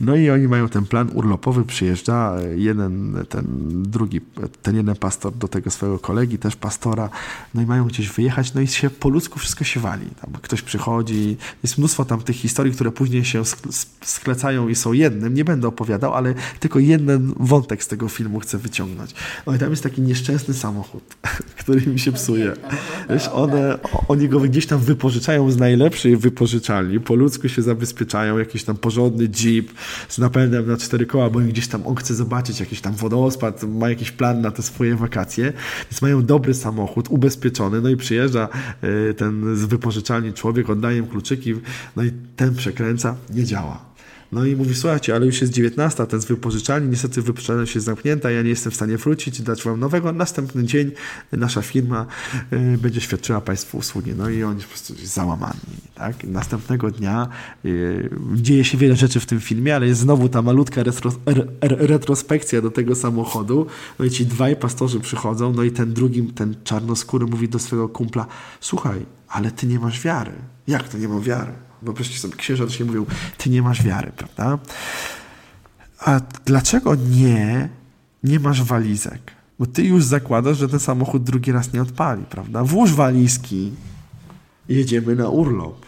No 0.00 0.16
i 0.16 0.30
oni 0.30 0.48
mają 0.48 0.68
ten 0.68 0.86
plan 0.86 1.10
urlopowy, 1.14 1.64
przyjeżdża 1.64 2.36
jeden, 2.56 3.24
ten 3.28 3.44
drugi, 3.82 4.20
ten 4.62 4.76
jeden 4.76 4.96
pastor 4.96 5.32
do 5.32 5.48
tego 5.48 5.70
swojego 5.70 5.98
kolegi, 5.98 6.38
też 6.38 6.56
pastora, 6.56 7.10
no 7.54 7.62
i 7.62 7.66
mają 7.66 7.84
gdzieś 7.84 8.08
wyjechać, 8.08 8.54
no 8.54 8.60
i 8.60 8.66
się 8.66 8.90
po 8.90 9.08
ludzku 9.08 9.38
wszystko 9.38 9.64
się 9.64 9.80
wali. 9.80 10.06
Tam 10.20 10.32
ktoś 10.42 10.62
przychodzi, 10.62 11.36
jest 11.62 11.78
mnóstwo 11.78 12.04
tam 12.04 12.22
tych 12.22 12.36
historii, 12.36 12.72
które 12.72 12.92
później 12.92 13.24
się 13.24 13.42
sklecają 14.02 14.68
i 14.68 14.74
są 14.74 14.92
jednym, 14.92 15.34
nie 15.34 15.44
będę 15.44 15.68
opowiadał, 15.68 16.14
ale 16.14 16.34
tylko 16.60 16.78
jeden 16.78 17.34
wątek 17.36 17.84
z 17.84 17.88
tego 17.88 18.08
filmu 18.08 18.40
chcę 18.40 18.58
wyciągnąć. 18.58 19.14
No 19.46 19.54
i 19.54 19.58
tam 19.58 19.70
jest 19.70 19.82
taki 19.82 20.02
nieszczęsny 20.02 20.54
samochód, 20.54 21.02
który 21.60 21.86
mi 21.86 21.98
się 21.98 22.12
psuje. 22.12 22.52
Wiesz, 23.10 23.28
one, 23.32 23.78
oni 24.08 24.28
go 24.28 24.40
gdzieś 24.40 24.66
tam 24.66 24.78
wypożyczają 24.78 25.50
z 25.50 25.56
najlepszej 25.56 26.16
wypożyczalni, 26.16 27.00
po 27.00 27.14
ludzku 27.14 27.48
się 27.48 27.62
zabezpieczają, 27.62 28.38
jakiś 28.38 28.64
tam 28.64 28.76
porządny 28.76 29.28
jeep, 29.28 29.72
z 30.08 30.18
napędem 30.18 30.66
na 30.66 30.76
cztery 30.76 31.06
koła, 31.06 31.30
bo 31.30 31.40
gdzieś 31.40 31.68
tam 31.68 31.86
on 31.86 31.94
chce 31.94 32.14
zobaczyć 32.14 32.60
jakiś 32.60 32.80
tam 32.80 32.94
wodospad, 32.94 33.62
ma 33.62 33.88
jakiś 33.88 34.10
plan 34.10 34.40
na 34.40 34.50
te 34.50 34.62
swoje 34.62 34.96
wakacje, 34.96 35.52
więc 35.90 36.02
mają 36.02 36.26
dobry 36.26 36.54
samochód, 36.54 37.08
ubezpieczony, 37.10 37.80
no 37.80 37.88
i 37.88 37.96
przyjeżdża 37.96 38.48
e, 39.10 39.14
ten 39.14 39.56
z 39.56 39.64
wypożyczalni 39.64 40.32
człowiek, 40.32 40.70
oddaje 40.70 40.98
im 40.98 41.06
kluczyki, 41.06 41.54
no 41.96 42.02
i 42.02 42.12
ten 42.36 42.54
przekręca, 42.54 43.16
nie 43.30 43.44
działa 43.44 43.93
no 44.34 44.44
i 44.44 44.56
mówi, 44.56 44.74
słuchajcie, 44.74 45.14
ale 45.14 45.26
już 45.26 45.40
jest 45.40 45.52
19, 45.52 46.06
ten 46.06 46.20
z 46.20 46.24
wypożyczalni, 46.24 46.88
niestety 46.88 47.22
wypożyczalnia 47.22 47.62
jest 47.74 47.86
zamknięta, 47.86 48.30
ja 48.30 48.42
nie 48.42 48.48
jestem 48.48 48.72
w 48.72 48.74
stanie 48.74 48.96
wrócić, 48.96 49.42
dać 49.42 49.62
wam 49.62 49.80
nowego. 49.80 50.12
Następny 50.12 50.64
dzień 50.64 50.90
nasza 51.32 51.62
firma 51.62 52.06
y, 52.52 52.78
będzie 52.78 53.00
świadczyła 53.00 53.40
państwu 53.40 53.78
usługi. 53.78 54.12
No 54.16 54.30
i 54.30 54.42
oni 54.42 54.62
po 54.62 54.68
prostu 54.68 54.94
załamani. 55.04 55.60
Tak? 55.94 56.24
Następnego 56.24 56.90
dnia 56.90 57.28
y, 57.64 58.10
dzieje 58.34 58.64
się 58.64 58.78
wiele 58.78 58.96
rzeczy 58.96 59.20
w 59.20 59.26
tym 59.26 59.40
filmie, 59.40 59.76
ale 59.76 59.86
jest 59.86 60.00
znowu 60.00 60.28
ta 60.28 60.42
malutka 60.42 60.82
retro, 60.82 61.12
retrospekcja 61.60 62.62
do 62.62 62.70
tego 62.70 62.94
samochodu. 62.94 63.66
No 63.98 64.04
i 64.04 64.10
ci 64.10 64.26
dwaj 64.26 64.56
pastorzy 64.56 65.00
przychodzą, 65.00 65.52
no 65.52 65.62
i 65.62 65.70
ten 65.70 65.92
drugi, 65.92 66.22
ten 66.22 66.54
czarnoskóry 66.64 67.26
mówi 67.26 67.48
do 67.48 67.58
swojego 67.58 67.88
kumpla, 67.88 68.26
słuchaj, 68.60 69.06
ale 69.28 69.50
ty 69.50 69.66
nie 69.66 69.78
masz 69.78 70.00
wiary. 70.00 70.32
Jak 70.66 70.88
to 70.88 70.98
nie 70.98 71.08
mam 71.08 71.20
wiary? 71.20 71.52
Przecież 71.92 72.20
sobie 72.20 72.36
księża 72.36 72.70
się 72.70 72.84
mówią, 72.84 73.06
ty 73.38 73.50
nie 73.50 73.62
masz 73.62 73.82
wiary, 73.82 74.12
prawda? 74.16 74.58
A 75.98 76.20
dlaczego 76.44 76.94
nie, 76.94 77.68
nie 78.24 78.40
masz 78.40 78.62
walizek? 78.62 79.20
Bo 79.58 79.66
ty 79.66 79.84
już 79.84 80.04
zakładasz, 80.04 80.58
że 80.58 80.68
ten 80.68 80.80
samochód 80.80 81.24
drugi 81.24 81.52
raz 81.52 81.72
nie 81.72 81.82
odpali, 81.82 82.24
prawda? 82.30 82.64
Włóż 82.64 82.92
walizki, 82.92 83.72
jedziemy 84.68 85.14
na 85.16 85.28
urlop. 85.28 85.86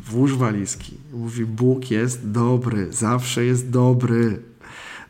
Włóż 0.00 0.36
walizki. 0.36 0.96
Mówi, 1.12 1.46
Bóg 1.46 1.90
jest 1.90 2.30
dobry, 2.30 2.92
zawsze 2.92 3.44
jest 3.44 3.70
dobry. 3.70 4.42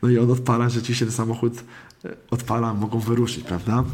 No 0.02 0.08
i 0.08 0.18
on 0.18 0.30
odpala, 0.30 0.68
rzeczywiście 0.68 1.06
ten 1.06 1.14
samochód 1.14 1.64
odpala, 2.30 2.74
mogą 2.74 3.00
wyruszyć, 3.00 3.44
prawda? 3.44 3.84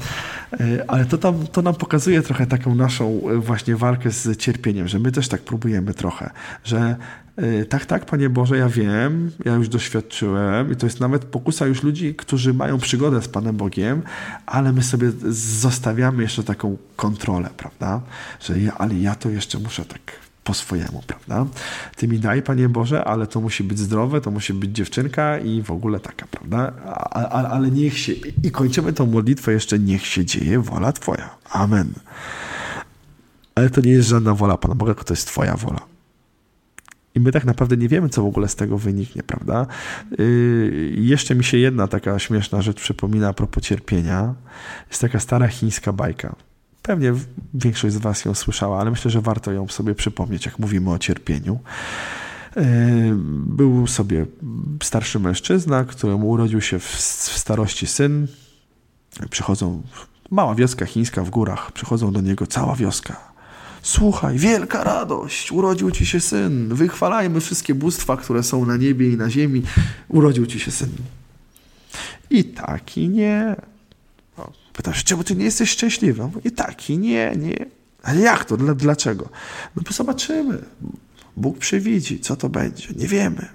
E, 0.53 0.91
ale 0.91 1.05
to, 1.05 1.19
tam, 1.19 1.47
to 1.47 1.63
nam 1.63 1.75
pokazuje 1.75 2.23
trochę 2.23 2.47
taką 2.47 2.75
naszą 2.75 3.21
e, 3.29 3.37
właśnie 3.37 3.77
walkę 3.77 4.11
z 4.11 4.37
cierpieniem, 4.37 4.89
że 4.89 4.99
my 4.99 5.13
też 5.13 5.29
tak 5.29 5.41
próbujemy 5.41 5.95
trochę, 5.95 6.31
że 6.65 6.97
e, 7.37 7.65
tak, 7.65 7.87
tak, 7.87 8.07
Panie 8.07 8.31
Boże, 8.31 8.59
ja 8.59 8.69
wiem, 8.69 9.31
ja 9.45 9.55
już 9.55 9.69
doświadczyłem 9.69 10.73
i 10.73 10.77
to 10.77 10.87
jest 10.87 11.01
nawet 11.01 11.25
pokusa 11.25 11.67
już 11.67 11.83
ludzi, 11.83 12.15
którzy 12.15 12.55
mają 12.55 12.79
przygodę 12.79 13.23
z 13.23 13.29
Panem 13.29 13.57
Bogiem, 13.57 14.03
ale 14.47 14.73
my 14.73 14.83
sobie 14.83 15.11
zostawiamy 15.31 16.23
jeszcze 16.23 16.45
taką 16.45 16.77
kontrolę, 16.97 17.51
prawda? 17.57 18.01
Że 18.41 18.61
ja, 18.61 18.75
ale 18.79 18.95
ja 18.95 19.15
to 19.15 19.31
jeszcze 19.31 19.59
muszę 19.59 19.85
tak 19.85 20.01
po 20.45 20.55
swojemu, 20.55 21.03
prawda? 21.07 21.47
Ty 21.97 22.09
mi 22.09 22.18
daj, 22.18 22.43
Panie 22.43 22.68
Boże, 22.68 23.05
ale 23.05 23.26
to 23.26 23.41
musi 23.41 23.64
być 23.64 23.78
zdrowe, 23.78 24.20
to 24.20 24.30
musi 24.30 24.55
być 24.55 24.70
dziewczynka 24.70 25.38
i 25.38 25.62
w 25.62 25.70
ogóle 25.70 26.01
taka, 26.01 26.26
prawda? 26.26 26.72
Ale, 27.11 27.49
ale 27.49 27.70
niech 27.70 27.99
się, 27.99 28.12
i 28.43 28.51
kończymy 28.51 28.93
tą 28.93 29.07
modlitwę 29.07 29.53
jeszcze, 29.53 29.78
niech 29.78 30.07
się 30.07 30.24
dzieje 30.24 30.61
wola 30.61 30.93
Twoja. 30.93 31.30
Amen. 31.51 31.93
Ale 33.55 33.70
to 33.70 33.80
nie 33.80 33.91
jest 33.91 34.09
żadna 34.09 34.34
wola 34.34 34.59
Pana 34.59 34.74
Boga, 34.74 34.95
to 34.95 35.12
jest 35.14 35.26
Twoja 35.26 35.57
wola. 35.57 35.80
I 37.14 37.20
my 37.20 37.32
tak 37.32 37.45
naprawdę 37.45 37.76
nie 37.76 37.88
wiemy, 37.88 38.09
co 38.09 38.22
w 38.22 38.26
ogóle 38.26 38.49
z 38.49 38.57
tego 38.57 38.78
wyniknie, 38.78 39.22
prawda? 39.22 39.66
Yy, 40.18 40.93
jeszcze 40.97 41.34
mi 41.34 41.45
się 41.45 41.59
jedna 41.59 41.86
taka 41.86 42.18
śmieszna 42.18 42.62
rzecz 42.62 42.80
przypomina 42.80 43.28
a 43.28 43.32
propos 43.32 43.64
cierpienia. 43.64 44.34
Jest 44.88 45.01
taka 45.01 45.20
stara 45.20 45.49
chińska 45.49 45.93
bajka. 45.93 46.36
Pewnie 46.83 47.12
większość 47.55 47.95
z 47.95 47.99
Was 47.99 48.24
ją 48.24 48.35
słyszała, 48.35 48.81
ale 48.81 48.91
myślę, 48.91 49.11
że 49.11 49.20
warto 49.20 49.53
ją 49.53 49.68
sobie 49.68 49.95
przypomnieć, 49.95 50.47
jak 50.47 50.59
mówimy 50.59 50.91
o 50.91 50.99
cierpieniu. 50.99 51.59
E, 52.57 52.62
był 53.47 53.87
sobie 53.87 54.26
starszy 54.83 55.18
mężczyzna, 55.20 55.85
któremu 55.85 56.28
urodził 56.28 56.61
się 56.61 56.78
w 56.78 56.87
starości 57.37 57.87
syn. 57.87 58.26
Przychodzą, 59.31 59.83
mała 60.31 60.55
wioska 60.55 60.87
chińska 60.87 61.24
w 61.24 61.31
górach, 61.31 61.72
przychodzą 61.72 62.12
do 62.12 62.20
niego 62.20 62.47
cała 62.47 62.76
wioska. 62.76 63.31
Słuchaj, 63.83 64.39
wielka 64.39 64.85
radość, 64.85 65.53
urodził 65.53 65.91
ci 65.91 66.07
się 66.07 66.20
syn. 66.20 66.74
Wychwalajmy 66.74 67.41
wszystkie 67.41 67.74
bóstwa, 67.74 68.16
które 68.16 68.43
są 68.43 68.66
na 68.66 68.76
niebie 68.76 69.11
i 69.11 69.16
na 69.16 69.31
ziemi. 69.31 69.62
Urodził 70.09 70.47
ci 70.47 70.61
się 70.61 70.70
syn. 70.70 70.91
I 72.31 72.45
taki 72.45 73.09
nie. 73.09 73.57
Pytasz, 74.81 75.05
czemu 75.05 75.24
ty 75.24 75.37
nie 75.37 75.45
jesteś 75.45 75.70
szczęśliwy? 75.70 76.31
I 76.45 76.51
tak, 76.51 76.91
i 76.91 76.99
nie, 76.99 77.33
nie. 77.37 77.66
Ale 78.03 78.20
jak 78.20 78.45
to? 78.45 78.57
Dlaczego? 78.57 79.28
No 79.76 79.83
bo 79.87 79.93
zobaczymy. 79.93 80.59
Bóg 81.37 81.59
przewidzi, 81.59 82.20
co 82.20 82.37
to 82.37 82.49
będzie. 82.49 82.89
Nie 82.97 83.09
wiemy. 83.09 83.49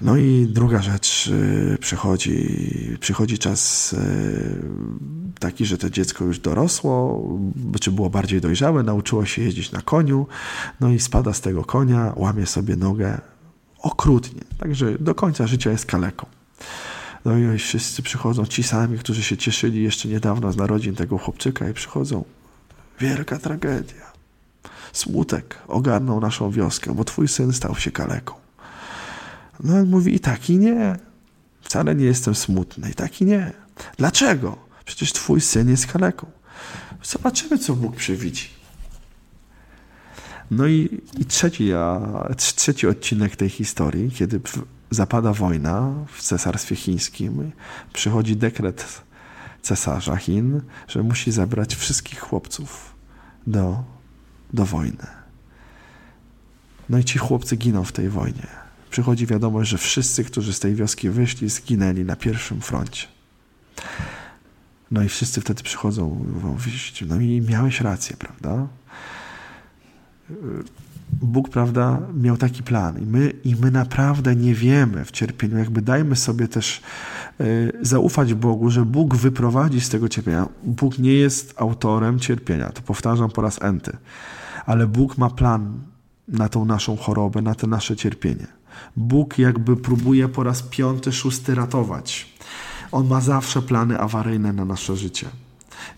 No 0.00 0.16
i 0.16 0.46
druga 0.50 0.82
rzecz, 0.82 1.26
y, 1.26 1.78
przychodzi, 1.80 2.48
przychodzi 3.00 3.38
czas 3.38 3.92
y, 3.92 3.98
taki, 5.40 5.66
że 5.66 5.78
to 5.78 5.90
dziecko 5.90 6.24
już 6.24 6.38
dorosło, 6.38 7.22
czy 7.80 7.92
było 7.92 8.10
bardziej 8.10 8.40
dojrzałe, 8.40 8.82
nauczyło 8.82 9.26
się 9.26 9.42
jeździć 9.42 9.72
na 9.72 9.80
koniu, 9.80 10.26
no 10.80 10.88
i 10.88 11.00
spada 11.00 11.32
z 11.32 11.40
tego 11.40 11.64
konia, 11.64 12.12
łamie 12.16 12.46
sobie 12.46 12.76
nogę 12.76 13.20
okrutnie. 13.78 14.40
Także 14.58 14.98
do 14.98 15.14
końca 15.14 15.46
życia 15.46 15.70
jest 15.70 15.86
kaleką. 15.86 16.26
No 17.28 17.38
i 17.38 17.58
wszyscy 17.58 18.02
przychodzą, 18.02 18.46
ci 18.46 18.62
sami, 18.62 18.98
którzy 18.98 19.22
się 19.22 19.36
cieszyli 19.36 19.82
jeszcze 19.82 20.08
niedawno 20.08 20.52
z 20.52 20.56
narodzin 20.56 20.94
tego 20.94 21.18
chłopczyka 21.18 21.68
i 21.68 21.74
przychodzą. 21.74 22.24
Wielka 23.00 23.38
tragedia. 23.38 24.12
Smutek 24.92 25.58
ogarnął 25.66 26.20
naszą 26.20 26.50
wioskę, 26.50 26.94
bo 26.94 27.04
twój 27.04 27.28
syn 27.28 27.52
stał 27.52 27.76
się 27.76 27.90
kaleką. 27.90 28.34
No 29.64 29.76
on 29.76 29.88
mówi 29.90 30.14
i 30.14 30.20
tak 30.20 30.50
i 30.50 30.58
nie. 30.58 30.96
Wcale 31.60 31.94
nie 31.94 32.04
jestem 32.04 32.34
smutny. 32.34 32.90
I 32.90 32.94
tak 32.94 33.20
i 33.20 33.24
nie. 33.24 33.52
Dlaczego? 33.96 34.56
Przecież 34.84 35.12
twój 35.12 35.40
syn 35.40 35.70
jest 35.70 35.86
kaleką. 35.86 36.30
Zobaczymy, 37.02 37.58
co 37.58 37.74
Bóg 37.74 37.96
przewidzi. 37.96 38.48
No 40.50 40.66
i, 40.66 41.00
i 41.18 41.24
trzeci, 41.24 41.72
a, 41.72 42.00
trzeci 42.36 42.86
odcinek 42.86 43.36
tej 43.36 43.48
historii, 43.48 44.10
kiedy 44.10 44.40
zapada 44.90 45.32
wojna 45.32 45.92
w 46.12 46.22
cesarstwie 46.22 46.76
chińskim, 46.76 47.52
przychodzi 47.92 48.36
dekret 48.36 49.02
cesarza 49.62 50.16
Chin, 50.16 50.60
że 50.88 51.02
musi 51.02 51.32
zabrać 51.32 51.74
wszystkich 51.74 52.20
chłopców 52.20 52.94
do, 53.46 53.84
do 54.52 54.64
wojny. 54.64 55.06
No 56.88 56.98
i 56.98 57.04
ci 57.04 57.18
chłopcy 57.18 57.56
giną 57.56 57.84
w 57.84 57.92
tej 57.92 58.08
wojnie. 58.08 58.46
Przychodzi 58.90 59.26
wiadomość, 59.26 59.70
że 59.70 59.78
wszyscy, 59.78 60.24
którzy 60.24 60.52
z 60.52 60.60
tej 60.60 60.74
wioski 60.74 61.10
wyszli, 61.10 61.48
zginęli 61.48 62.04
na 62.04 62.16
pierwszym 62.16 62.60
froncie. 62.60 63.06
No 64.90 65.02
i 65.02 65.08
wszyscy 65.08 65.40
wtedy 65.40 65.62
przychodzą, 65.62 66.26
mówią, 66.34 66.56
no 67.06 67.20
i 67.20 67.40
miałeś 67.40 67.80
rację, 67.80 68.16
prawda? 68.16 68.66
Bóg, 71.12 71.48
prawda, 71.48 72.00
miał 72.14 72.36
taki 72.36 72.62
plan 72.62 73.02
i 73.02 73.06
my, 73.06 73.32
i 73.44 73.56
my 73.56 73.70
naprawdę 73.70 74.36
nie 74.36 74.54
wiemy 74.54 75.04
w 75.04 75.10
cierpieniu, 75.10 75.58
jakby 75.58 75.82
dajmy 75.82 76.16
sobie 76.16 76.48
też 76.48 76.82
y, 77.40 77.72
zaufać 77.80 78.34
Bogu, 78.34 78.70
że 78.70 78.84
Bóg 78.84 79.14
wyprowadzi 79.14 79.80
z 79.80 79.88
tego 79.88 80.08
cierpienia. 80.08 80.48
Bóg 80.64 80.98
nie 80.98 81.14
jest 81.14 81.54
autorem 81.56 82.18
cierpienia, 82.18 82.68
to 82.68 82.82
powtarzam 82.82 83.30
po 83.30 83.42
raz 83.42 83.62
enty, 83.62 83.96
ale 84.66 84.86
Bóg 84.86 85.18
ma 85.18 85.30
plan 85.30 85.80
na 86.28 86.48
tą 86.48 86.64
naszą 86.64 86.96
chorobę, 86.96 87.42
na 87.42 87.54
to 87.54 87.66
nasze 87.66 87.96
cierpienie. 87.96 88.46
Bóg 88.96 89.38
jakby 89.38 89.76
próbuje 89.76 90.28
po 90.28 90.42
raz 90.42 90.62
piąty, 90.62 91.12
szósty 91.12 91.54
ratować. 91.54 92.32
On 92.92 93.06
ma 93.06 93.20
zawsze 93.20 93.62
plany 93.62 94.00
awaryjne 94.00 94.52
na 94.52 94.64
nasze 94.64 94.96
życie. 94.96 95.26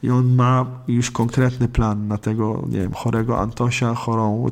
I 0.03 0.11
on 0.11 0.35
ma 0.35 0.67
już 0.89 1.11
konkretny 1.11 1.69
plan 1.69 2.09
na 2.09 2.19
tego, 2.19 2.65
nie 2.69 2.79
wiem, 2.79 2.93
chorego 2.93 3.39
Antosia, 3.41 3.95
chorą 3.95 4.47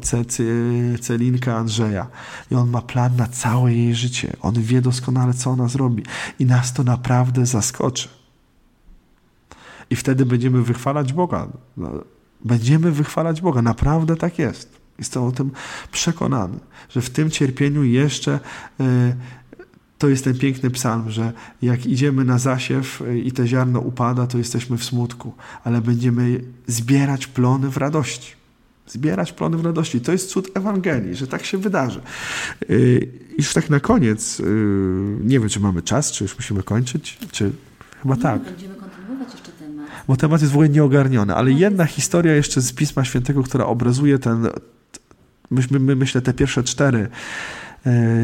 Celinkę 1.00 1.54
Andrzeja. 1.54 2.06
I 2.50 2.54
on 2.54 2.70
ma 2.70 2.82
plan 2.82 3.16
na 3.16 3.26
całe 3.26 3.74
jej 3.74 3.94
życie. 3.94 4.36
On 4.42 4.54
wie 4.54 4.82
doskonale, 4.82 5.34
co 5.34 5.50
ona 5.50 5.68
zrobi. 5.68 6.02
I 6.38 6.44
nas 6.44 6.72
to 6.72 6.84
naprawdę 6.84 7.46
zaskoczy. 7.46 8.08
I 9.90 9.96
wtedy 9.96 10.26
będziemy 10.26 10.62
wychwalać 10.62 11.12
Boga. 11.12 11.48
No, 11.76 11.90
będziemy 12.44 12.92
wychwalać 12.92 13.40
Boga. 13.40 13.62
Naprawdę 13.62 14.16
tak 14.16 14.38
jest. 14.38 14.78
Jestem 14.98 15.22
o 15.22 15.32
tym 15.32 15.50
przekonany, 15.92 16.58
że 16.88 17.00
w 17.00 17.10
tym 17.10 17.30
cierpieniu 17.30 17.84
jeszcze 17.84 18.40
yy, 18.78 18.86
to 19.98 20.08
jest 20.08 20.24
ten 20.24 20.38
piękny 20.38 20.70
psalm, 20.70 21.10
że 21.10 21.32
jak 21.62 21.86
idziemy 21.86 22.24
na 22.24 22.38
zasiew 22.38 23.00
y, 23.00 23.20
i 23.20 23.32
to 23.32 23.46
ziarno 23.46 23.80
upada, 23.80 24.26
to 24.26 24.38
jesteśmy 24.38 24.78
w 24.78 24.84
smutku, 24.84 25.32
ale 25.64 25.80
będziemy 25.80 26.40
zbierać 26.66 27.26
plony 27.26 27.68
w 27.68 27.76
radości. 27.76 28.32
Zbierać 28.86 29.32
plony 29.32 29.56
w 29.56 29.64
radości. 29.64 30.00
To 30.00 30.12
jest 30.12 30.28
cud 30.28 30.50
Ewangelii, 30.54 31.14
że 31.14 31.26
tak 31.26 31.44
się 31.44 31.58
wydarzy. 31.58 32.00
Y, 32.70 33.08
I 33.30 33.36
już 33.36 33.52
tak 33.52 33.70
na 33.70 33.80
koniec, 33.80 34.40
y, 34.40 34.44
nie 35.20 35.40
wiem, 35.40 35.48
czy 35.48 35.60
mamy 35.60 35.82
czas, 35.82 36.12
czy 36.12 36.24
już 36.24 36.36
musimy 36.36 36.62
kończyć, 36.62 37.18
czy 37.32 37.52
chyba 38.02 38.14
nie, 38.14 38.22
tak. 38.22 38.42
Będziemy 38.42 38.74
kontynuować 38.74 39.32
jeszcze 39.32 39.52
temat. 39.52 39.86
Bo 40.08 40.16
temat 40.16 40.40
jest 40.40 40.52
w 40.52 40.56
ogóle 40.56 40.68
nieogarniony, 40.68 41.34
ale 41.34 41.52
jedna 41.52 41.84
historia 41.84 42.34
jeszcze 42.34 42.60
z 42.60 42.72
Pisma 42.72 43.04
Świętego, 43.04 43.42
która 43.42 43.66
obrazuje 43.66 44.18
ten, 44.18 44.48
my, 45.50 45.62
my, 45.80 45.96
myślę, 45.96 46.20
te 46.20 46.34
pierwsze 46.34 46.62
cztery 46.62 47.08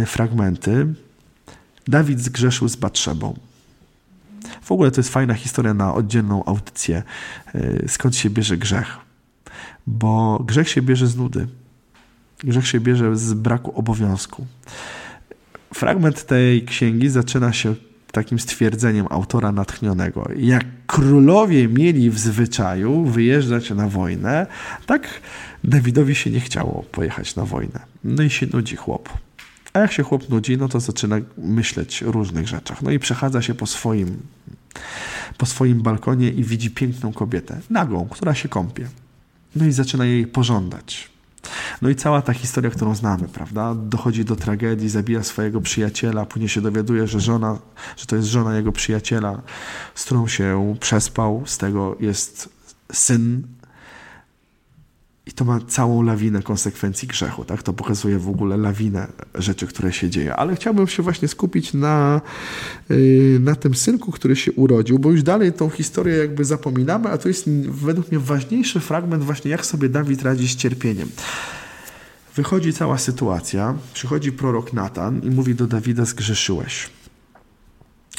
fragmenty, 0.07 0.95
Dawid 1.89 2.20
zgrzeszył 2.20 2.68
z 2.68 2.76
Batrzebą. 2.76 3.39
W 4.62 4.72
ogóle 4.72 4.91
to 4.91 5.01
jest 5.01 5.11
fajna 5.11 5.35
historia 5.35 5.74
na 5.74 5.95
oddzielną 5.95 6.45
audycję, 6.45 7.03
e, 7.55 7.89
skąd 7.89 8.16
się 8.16 8.30
bierze 8.30 8.57
grzech. 8.57 8.97
Bo 9.87 10.39
grzech 10.47 10.68
się 10.68 10.82
bierze 10.82 11.07
z 11.07 11.16
nudy. 11.16 11.47
Grzech 12.39 12.66
się 12.66 12.80
bierze 12.80 13.16
z 13.16 13.35
braku 13.35 13.78
obowiązku. 13.78 14.47
Fragment 15.74 16.26
tej 16.26 16.64
księgi 16.64 17.09
zaczyna 17.09 17.53
się 17.53 17.74
takim 18.12 18.39
stwierdzeniem 18.39 19.07
autora 19.11 19.53
natchnionego. 19.53 20.28
Jak 20.37 20.64
królowie 20.87 21.68
mieli 21.68 22.11
w 22.11 22.18
zwyczaju 22.18 23.05
wyjeżdżać 23.05 23.70
na 23.70 23.89
wojnę, 23.89 24.47
tak 24.87 25.09
Dawidowi 25.64 26.14
się 26.14 26.30
nie 26.30 26.41
chciało 26.41 26.85
pojechać 26.93 27.37
na 27.37 27.45
wojnę. 27.45 27.80
No 28.05 28.22
i 28.22 28.30
się 28.30 28.47
nudzi 28.53 28.76
chłop. 28.76 29.09
A 29.75 29.79
jak 29.79 29.93
się 29.93 30.03
chłop 30.03 30.29
nudzi, 30.29 30.59
no 30.59 30.68
to 30.68 30.81
zaczyna 30.81 31.16
myśleć 31.39 32.03
o 32.03 32.12
różnych 32.12 32.49
rzeczach. 32.49 32.83
No 32.83 32.91
i 32.91 32.99
przechadza 32.99 33.43
się 33.43 33.55
po 33.55 33.66
swoim, 33.66 34.22
po 35.39 35.47
swoim 35.47 35.83
balkonie 35.83 36.31
i 36.31 36.45
widzi 36.45 36.70
piękną 36.70 37.12
kobietę, 37.12 37.61
nagą, 37.70 38.09
która 38.11 38.35
się 38.35 38.49
kąpie. 38.49 38.89
No 39.57 39.66
i 39.66 39.72
zaczyna 39.72 40.05
jej 40.05 40.27
pożądać. 40.27 41.11
No 41.83 41.89
i 41.89 41.95
cała 41.95 42.22
ta 42.22 42.33
historia, 42.33 42.70
którą 42.70 42.95
znamy, 42.95 43.29
prawda? 43.29 43.75
Dochodzi 43.75 44.25
do 44.25 44.37
tragedii, 44.37 44.89
zabija 44.89 45.22
swojego 45.22 45.61
przyjaciela, 45.61 46.27
później 46.27 46.49
się 46.49 46.61
dowiaduje, 46.61 47.07
że 47.07 47.20
żona, 47.20 47.59
że 47.97 48.07
to 48.07 48.16
jest 48.16 48.29
żona 48.29 48.57
jego 48.57 48.72
przyjaciela, 48.72 49.43
z 49.95 50.05
którą 50.05 50.29
się 50.29 50.77
przespał, 50.81 51.43
z 51.47 51.59
tego 51.59 51.97
jest 52.01 52.49
syn 52.93 53.47
i 55.27 55.33
to 55.33 55.45
ma 55.45 55.61
całą 55.61 56.03
lawinę 56.03 56.43
konsekwencji 56.43 57.09
grzechu. 57.09 57.45
Tak? 57.45 57.62
To 57.62 57.72
pokazuje 57.72 58.18
w 58.18 58.29
ogóle 58.29 58.57
lawinę 58.57 59.07
rzeczy, 59.35 59.66
które 59.66 59.93
się 59.93 60.11
dzieje. 60.11 60.37
Ale 60.37 60.57
chciałbym 60.57 60.87
się 60.87 61.03
właśnie 61.03 61.29
skupić 61.29 61.75
na, 61.75 62.20
yy, 62.89 63.39
na 63.41 63.55
tym 63.55 63.75
synku, 63.75 64.12
który 64.12 64.37
się 64.37 64.53
urodził, 64.53 64.99
bo 64.99 65.11
już 65.11 65.22
dalej 65.22 65.53
tą 65.53 65.70
historię 65.70 66.16
jakby 66.16 66.45
zapominamy, 66.45 67.09
a 67.09 67.18
to 67.18 67.29
jest 67.29 67.51
według 67.70 68.11
mnie 68.11 68.20
ważniejszy 68.20 68.81
fragment 68.81 69.25
właśnie, 69.25 69.51
jak 69.51 69.66
sobie 69.66 69.89
Dawid 69.89 70.22
radzi 70.22 70.49
z 70.49 70.57
cierpieniem. 70.57 71.09
Wychodzi 72.37 72.72
cała 72.72 72.99
sytuacja, 72.99 73.75
przychodzi 73.95 74.33
prorok 74.33 74.72
Natan 74.72 75.20
i 75.22 75.31
mówi 75.31 75.55
do 75.55 75.66
Dawida, 75.66 76.05
zgrzeszyłeś 76.05 76.91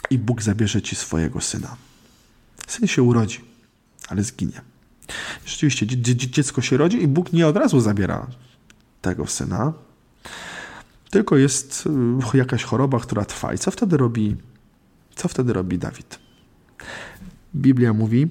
i 0.10 0.18
Bóg 0.18 0.41
zabierze 0.41 0.82
ci 0.82 0.95
swojego 0.95 1.41
syna. 1.41 1.76
Syn 2.68 2.88
się 2.88 3.03
urodzi, 3.03 3.39
ale 4.08 4.24
zginie. 4.24 4.74
Rzeczywiście, 5.45 5.88
dziecko 6.16 6.62
się 6.62 6.78
rodzi 6.78 7.03
i 7.03 7.08
Bóg 7.08 7.34
nie 7.34 7.47
od 7.47 7.58
razu 7.58 7.80
zabiera 7.80 8.28
tego 9.01 9.28
syna, 9.28 9.74
tylko 11.10 11.38
jest 11.38 11.84
y, 12.34 12.38
jakaś 12.38 12.64
choroba, 12.64 12.99
która 12.99 13.26
trwa. 13.26 13.53
I 13.53 13.58
co 13.58 13.72
wtedy 13.72 13.97
robi, 13.97 14.36
co 15.16 15.28
wtedy 15.28 15.53
robi 15.53 15.78
Dawid? 15.78 16.20
Biblia 17.56 17.93
mówi, 17.93 18.28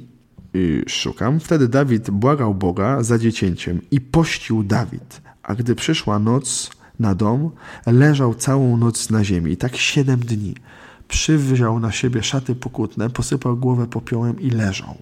y, 0.57 0.85
szukam, 0.89 1.41
wtedy 1.41 1.69
Dawid 1.69 2.11
błagał 2.11 2.55
Boga 2.55 3.03
za 3.03 3.19
dziecięciem 3.19 3.81
i 3.91 4.01
pościł 4.01 4.65
Dawid, 4.65 5.21
a 5.43 5.55
gdy 5.55 5.75
przyszła 5.75 6.19
noc 6.19 6.71
na 7.01 7.15
dom, 7.15 7.51
leżał 7.87 8.35
całą 8.35 8.77
noc 8.77 9.11
na 9.11 9.25
ziemi 9.25 9.53
i 9.53 9.57
tak 9.57 9.77
siedem 9.77 10.21
dni. 10.21 10.55
Przywziął 11.09 11.81
na 11.81 11.93
siebie 11.93 12.23
szaty 12.23 12.55
pokutne, 12.55 13.11
posypał 13.11 13.57
głowę 13.57 13.87
popiołem 13.87 14.41
i 14.41 14.51
leżał. 14.51 14.97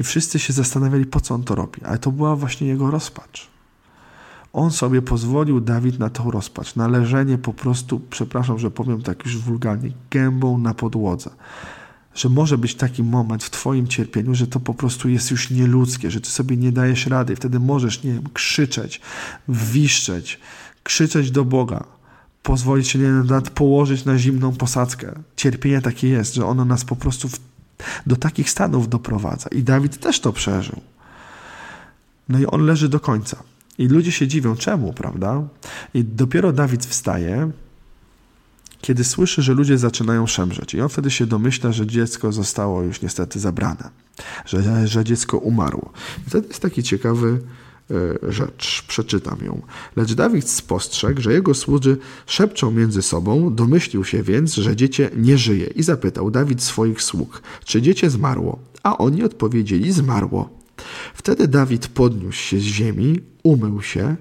I 0.00 0.04
wszyscy 0.04 0.38
się 0.38 0.52
zastanawiali, 0.52 1.06
po 1.06 1.20
co 1.20 1.34
on 1.34 1.44
to 1.44 1.54
robi. 1.54 1.84
Ale 1.84 1.98
to 1.98 2.12
była 2.12 2.36
właśnie 2.36 2.66
jego 2.66 2.90
rozpacz. 2.90 3.54
On 4.52 4.70
sobie 4.70 5.02
pozwolił, 5.02 5.60
Dawid, 5.60 5.98
na 5.98 6.10
tą 6.10 6.30
rozpacz, 6.30 6.76
na 6.76 6.88
leżenie 6.88 7.38
po 7.38 7.52
prostu, 7.52 8.00
przepraszam, 8.10 8.58
że 8.58 8.70
powiem 8.70 9.02
tak 9.02 9.24
już 9.24 9.38
wulgarnie, 9.38 9.90
gębą 10.10 10.58
na 10.58 10.74
podłodze. 10.74 11.30
Że 12.14 12.28
może 12.28 12.58
być 12.58 12.74
taki 12.74 13.02
moment 13.02 13.44
w 13.44 13.50
Twoim 13.50 13.88
cierpieniu, 13.88 14.34
że 14.34 14.46
to 14.46 14.60
po 14.60 14.74
prostu 14.74 15.08
jest 15.08 15.30
już 15.30 15.50
nieludzkie, 15.50 16.10
że 16.10 16.20
Ty 16.20 16.30
sobie 16.30 16.56
nie 16.56 16.72
dajesz 16.72 17.06
rady. 17.06 17.32
I 17.32 17.36
wtedy 17.36 17.60
możesz, 17.60 18.02
nie 18.02 18.12
wiem, 18.12 18.28
krzyczeć, 18.32 19.00
wiszczeć, 19.48 20.40
krzyczeć 20.82 21.30
do 21.30 21.44
Boga, 21.44 21.84
pozwolić 22.42 22.88
się 22.88 22.98
nie 22.98 23.40
położyć 23.54 24.04
na 24.04 24.18
zimną 24.18 24.52
posadzkę. 24.52 25.12
Cierpienie 25.36 25.80
takie 25.80 26.08
jest, 26.08 26.34
że 26.34 26.46
ono 26.46 26.64
nas 26.64 26.84
po 26.84 26.96
prostu 26.96 27.28
w 27.28 27.53
do 28.06 28.16
takich 28.16 28.50
stanów 28.50 28.88
doprowadza. 28.88 29.48
I 29.48 29.62
Dawid 29.62 30.00
też 30.00 30.20
to 30.20 30.32
przeżył. 30.32 30.80
No 32.28 32.38
i 32.38 32.46
on 32.46 32.66
leży 32.66 32.88
do 32.88 33.00
końca. 33.00 33.42
I 33.78 33.86
ludzie 33.86 34.12
się 34.12 34.28
dziwią, 34.28 34.56
czemu, 34.56 34.92
prawda? 34.92 35.42
I 35.94 36.04
dopiero 36.04 36.52
Dawid 36.52 36.86
wstaje, 36.86 37.50
kiedy 38.80 39.04
słyszy, 39.04 39.42
że 39.42 39.54
ludzie 39.54 39.78
zaczynają 39.78 40.26
szemrzeć. 40.26 40.74
I 40.74 40.80
on 40.80 40.88
wtedy 40.88 41.10
się 41.10 41.26
domyśla, 41.26 41.72
że 41.72 41.86
dziecko 41.86 42.32
zostało 42.32 42.82
już 42.82 43.02
niestety 43.02 43.40
zabrane, 43.40 43.90
że, 44.46 44.88
że 44.88 45.04
dziecko 45.04 45.38
umarło. 45.38 45.92
I 46.26 46.30
wtedy 46.30 46.48
jest 46.48 46.62
taki 46.62 46.82
ciekawy 46.82 47.40
rzecz. 48.28 48.84
Przeczytam 48.88 49.38
ją. 49.44 49.62
Lecz 49.96 50.12
Dawid 50.12 50.50
spostrzegł, 50.50 51.20
że 51.20 51.32
jego 51.32 51.54
słudzy 51.54 51.96
szepczą 52.26 52.70
między 52.70 53.02
sobą, 53.02 53.54
domyślił 53.54 54.04
się 54.04 54.22
więc, 54.22 54.54
że 54.54 54.76
dziecię 54.76 55.10
nie 55.16 55.38
żyje 55.38 55.66
i 55.66 55.82
zapytał 55.82 56.30
Dawid 56.30 56.62
swoich 56.62 57.02
sług, 57.02 57.42
czy 57.64 57.82
dziecię 57.82 58.10
zmarło. 58.10 58.58
A 58.82 58.98
oni 58.98 59.22
odpowiedzieli, 59.22 59.92
zmarło. 59.92 60.50
Wtedy 61.14 61.48
Dawid 61.48 61.88
podniósł 61.88 62.38
się 62.38 62.58
z 62.58 62.62
ziemi, 62.62 63.20
umył 63.42 63.82
się, 63.82 64.16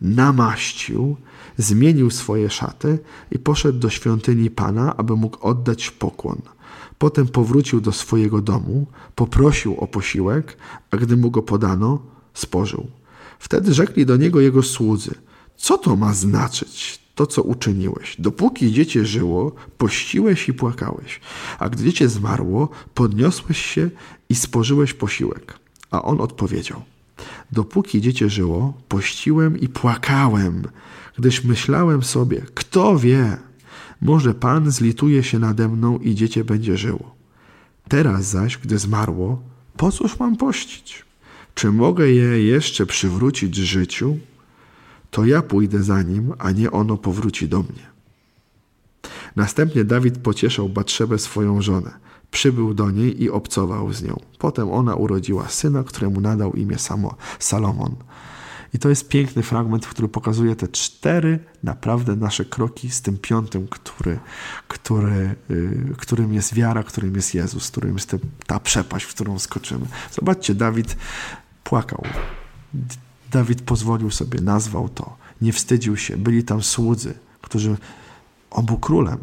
namaścił, 0.00 1.16
zmienił 1.58 2.10
swoje 2.10 2.50
szaty 2.50 2.98
i 3.30 3.38
poszedł 3.38 3.78
do 3.78 3.90
świątyni 3.90 4.50
Pana, 4.50 4.96
aby 4.96 5.16
mógł 5.16 5.38
oddać 5.46 5.90
pokłon. 5.90 6.40
Potem 6.98 7.28
powrócił 7.28 7.80
do 7.80 7.92
swojego 7.92 8.40
domu, 8.40 8.86
poprosił 9.14 9.76
o 9.76 9.86
posiłek, 9.86 10.56
a 10.90 10.96
gdy 10.96 11.16
mu 11.16 11.30
go 11.30 11.42
podano, 11.42 12.15
spożył. 12.36 12.86
Wtedy 13.38 13.74
rzekli 13.74 14.06
do 14.06 14.16
niego 14.16 14.40
jego 14.40 14.62
słudzy: 14.62 15.14
Co 15.56 15.78
to 15.78 15.96
ma 15.96 16.14
znaczyć? 16.14 17.06
To, 17.14 17.26
co 17.26 17.42
uczyniłeś. 17.42 18.16
Dopóki 18.18 18.72
dziecię 18.72 19.04
żyło, 19.04 19.52
pościłeś 19.78 20.48
i 20.48 20.52
płakałeś, 20.52 21.20
a 21.58 21.68
gdy 21.68 21.84
dziecię 21.84 22.08
zmarło, 22.08 22.68
podniosłeś 22.94 23.58
się 23.58 23.90
i 24.28 24.34
spożyłeś 24.34 24.94
posiłek. 24.94 25.58
A 25.90 26.02
on 26.02 26.20
odpowiedział: 26.20 26.82
Dopóki 27.52 28.00
dziecię 28.00 28.30
żyło, 28.30 28.74
pościłem 28.88 29.60
i 29.60 29.68
płakałem, 29.68 30.62
gdyż 31.18 31.44
myślałem 31.44 32.02
sobie, 32.02 32.42
kto 32.54 32.98
wie, 32.98 33.36
może 34.00 34.34
Pan 34.34 34.70
zlituje 34.70 35.22
się 35.22 35.38
nade 35.38 35.68
mną 35.68 35.98
i 35.98 36.14
dziecię 36.14 36.44
będzie 36.44 36.76
żyło. 36.76 37.14
Teraz 37.88 38.24
zaś, 38.24 38.58
gdy 38.58 38.78
zmarło, 38.78 39.42
po 39.76 39.92
cóż 39.92 40.18
mam 40.18 40.36
pościć? 40.36 41.05
Czy 41.56 41.72
mogę 41.72 42.08
je 42.08 42.42
jeszcze 42.42 42.86
przywrócić 42.86 43.56
życiu? 43.56 44.18
To 45.10 45.24
ja 45.24 45.42
pójdę 45.42 45.82
za 45.82 46.02
nim, 46.02 46.32
a 46.38 46.50
nie 46.50 46.70
ono 46.70 46.96
powróci 46.96 47.48
do 47.48 47.58
mnie. 47.58 47.86
Następnie 49.36 49.84
Dawid 49.84 50.18
pocieszał 50.18 50.68
Batrzebę 50.68 51.18
swoją 51.18 51.62
żonę. 51.62 51.90
Przybył 52.30 52.74
do 52.74 52.90
niej 52.90 53.22
i 53.22 53.30
obcował 53.30 53.92
z 53.92 54.02
nią. 54.02 54.20
Potem 54.38 54.70
ona 54.70 54.94
urodziła 54.94 55.48
syna, 55.48 55.84
któremu 55.84 56.20
nadał 56.20 56.52
imię 56.52 56.78
Samo, 56.78 57.16
Salomon. 57.38 57.96
I 58.74 58.78
to 58.78 58.88
jest 58.88 59.08
piękny 59.08 59.42
fragment, 59.42 59.86
który 59.86 60.08
pokazuje 60.08 60.56
te 60.56 60.68
cztery 60.68 61.38
naprawdę 61.62 62.16
nasze 62.16 62.44
kroki 62.44 62.90
z 62.90 63.02
tym 63.02 63.18
piątym, 63.18 63.68
który, 63.68 64.18
który, 64.68 65.34
y, 65.50 65.94
którym 65.98 66.34
jest 66.34 66.54
wiara, 66.54 66.82
którym 66.82 67.16
jest 67.16 67.34
Jezus, 67.34 67.70
którym 67.70 67.94
jest 67.94 68.16
ta 68.46 68.60
przepaść, 68.60 69.04
w 69.04 69.14
którą 69.14 69.38
skoczymy. 69.38 69.86
Zobaczcie, 70.12 70.54
Dawid 70.54 70.96
płakał. 71.68 72.02
Dawid 73.30 73.62
pozwolił 73.62 74.10
sobie, 74.10 74.40
nazwał 74.40 74.88
to, 74.88 75.16
nie 75.40 75.52
wstydził 75.52 75.96
się. 75.96 76.16
Byli 76.16 76.44
tam 76.44 76.62
słudzy, 76.62 77.14
którzy. 77.42 77.76
On 78.50 78.66
był 78.66 78.78
królem. 78.78 79.18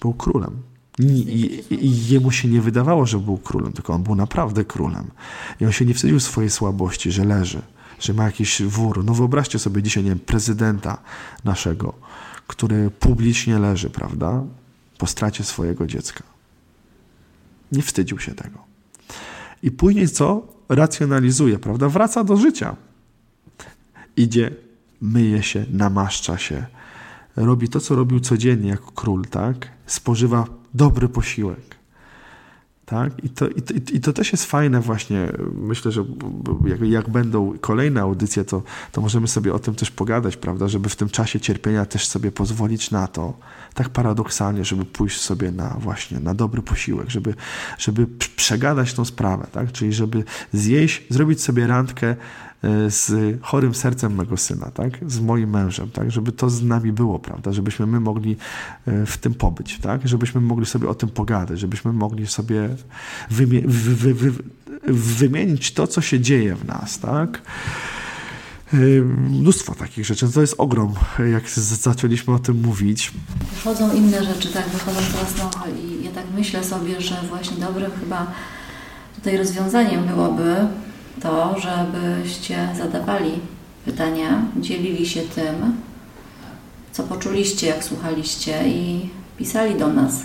Był 0.00 0.14
królem. 0.14 0.62
I, 0.98 1.62
I, 1.70 2.08
jemu 2.08 2.30
się 2.30 2.48
nie 2.48 2.60
wydawało, 2.60 3.06
że 3.06 3.18
był 3.18 3.38
królem, 3.38 3.72
tylko 3.72 3.92
on 3.92 4.02
był 4.02 4.14
naprawdę 4.14 4.64
królem. 4.64 5.10
I 5.60 5.66
on 5.66 5.72
się 5.72 5.84
nie 5.84 5.94
wstydził 5.94 6.20
swojej 6.20 6.50
słabości, 6.50 7.12
że 7.12 7.24
leży, 7.24 7.62
że 8.00 8.12
ma 8.14 8.24
jakiś 8.24 8.62
wór. 8.62 9.04
No 9.04 9.14
wyobraźcie 9.14 9.58
sobie 9.58 9.82
dzisiaj, 9.82 10.04
nie 10.04 10.10
wiem, 10.10 10.18
prezydenta 10.18 10.98
naszego, 11.44 11.94
który 12.46 12.90
publicznie 12.90 13.58
leży, 13.58 13.90
prawda? 13.90 14.42
Po 14.98 15.06
stracie 15.06 15.44
swojego 15.44 15.86
dziecka. 15.86 16.22
Nie 17.72 17.82
wstydził 17.82 18.18
się 18.18 18.34
tego. 18.34 18.69
I 19.62 19.70
później 19.70 20.08
co? 20.08 20.46
Racjonalizuje, 20.68 21.58
prawda? 21.58 21.88
Wraca 21.88 22.24
do 22.24 22.36
życia. 22.36 22.76
Idzie, 24.16 24.50
myje 25.00 25.42
się, 25.42 25.66
namaszcza 25.70 26.38
się, 26.38 26.66
robi 27.36 27.68
to, 27.68 27.80
co 27.80 27.94
robił 27.94 28.20
codziennie 28.20 28.68
jako 28.70 28.92
król, 28.92 29.24
tak? 29.24 29.68
Spożywa 29.86 30.46
dobry 30.74 31.08
posiłek. 31.08 31.79
Tak? 32.90 33.24
I, 33.24 33.28
to, 33.28 33.48
i, 33.48 33.62
to, 33.62 33.74
I 33.92 34.00
to 34.00 34.12
też 34.12 34.32
jest 34.32 34.44
fajne 34.44 34.80
właśnie. 34.80 35.32
Myślę, 35.54 35.92
że 35.92 36.04
jak, 36.66 36.80
jak, 36.80 37.08
będą 37.08 37.58
kolejne 37.60 38.00
audycje, 38.00 38.44
to, 38.44 38.62
to 38.92 39.00
możemy 39.00 39.28
sobie 39.28 39.54
o 39.54 39.58
tym 39.58 39.74
też 39.74 39.90
pogadać, 39.90 40.36
prawda? 40.36 40.68
Żeby 40.68 40.88
w 40.88 40.96
tym 40.96 41.08
czasie 41.08 41.40
cierpienia 41.40 41.86
też 41.86 42.08
sobie 42.08 42.32
pozwolić 42.32 42.90
na 42.90 43.06
to, 43.06 43.38
tak 43.74 43.88
paradoksalnie, 43.88 44.64
żeby 44.64 44.84
pójść 44.84 45.20
sobie 45.20 45.52
na 45.52 45.68
właśnie 45.68 46.20
na 46.20 46.34
dobry 46.34 46.62
posiłek, 46.62 47.10
żeby, 47.10 47.34
żeby 47.78 48.06
przegadać 48.36 48.94
tą 48.94 49.04
sprawę, 49.04 49.46
tak? 49.52 49.72
Czyli 49.72 49.92
żeby 49.92 50.24
zjeść, 50.52 51.02
zrobić 51.10 51.42
sobie 51.42 51.66
randkę 51.66 52.16
z 52.88 53.38
chorym 53.42 53.74
sercem 53.74 54.14
mego 54.14 54.36
syna, 54.36 54.70
tak? 54.70 54.92
z 55.06 55.20
moim 55.20 55.50
mężem, 55.50 55.90
tak? 55.90 56.10
żeby 56.10 56.32
to 56.32 56.50
z 56.50 56.62
nami 56.62 56.92
było, 56.92 57.18
prawda? 57.18 57.52
żebyśmy 57.52 57.86
my 57.86 58.00
mogli 58.00 58.36
e, 58.86 59.06
w 59.06 59.18
tym 59.18 59.34
pobyć, 59.34 59.78
tak? 59.78 60.08
żebyśmy 60.08 60.40
mogli 60.40 60.66
sobie 60.66 60.88
o 60.88 60.94
tym 60.94 61.08
pogadać, 61.08 61.60
żebyśmy 61.60 61.92
mogli 61.92 62.26
sobie 62.26 62.68
wymie 63.30 63.60
wy 63.66 64.14
wy 64.14 64.32
wymienić 64.88 65.72
to, 65.72 65.86
co 65.86 66.00
się 66.00 66.20
dzieje 66.20 66.56
w 66.56 66.64
nas. 66.64 66.98
Tak? 66.98 67.42
E, 68.74 68.76
mnóstwo 69.30 69.74
takich 69.74 70.06
rzeczy. 70.06 70.32
To 70.32 70.40
jest 70.40 70.54
ogrom, 70.58 70.94
jak 71.32 71.50
zaczęliśmy 71.50 72.34
o 72.34 72.38
tym 72.38 72.60
mówić. 72.60 73.12
Wchodzą 73.52 73.94
inne 73.94 74.24
rzeczy, 74.24 74.48
tak, 74.48 74.68
wychodzą 74.68 75.00
coraz 75.12 75.38
nowe 75.38 75.70
i 75.80 76.04
ja 76.04 76.10
tak 76.10 76.24
myślę 76.34 76.64
sobie, 76.64 77.00
że 77.00 77.22
właśnie 77.28 77.56
dobrym 77.56 77.90
chyba 78.00 78.26
tutaj 79.16 79.36
rozwiązaniem 79.36 80.06
byłoby 80.06 80.56
to, 81.22 81.56
żebyście 81.60 82.68
zadawali 82.76 83.30
pytania, 83.84 84.42
dzielili 84.56 85.06
się 85.06 85.20
tym, 85.20 85.76
co 86.92 87.02
poczuliście, 87.02 87.66
jak 87.66 87.84
słuchaliście 87.84 88.68
i 88.68 89.10
pisali 89.38 89.78
do 89.78 89.88
nas, 89.88 90.22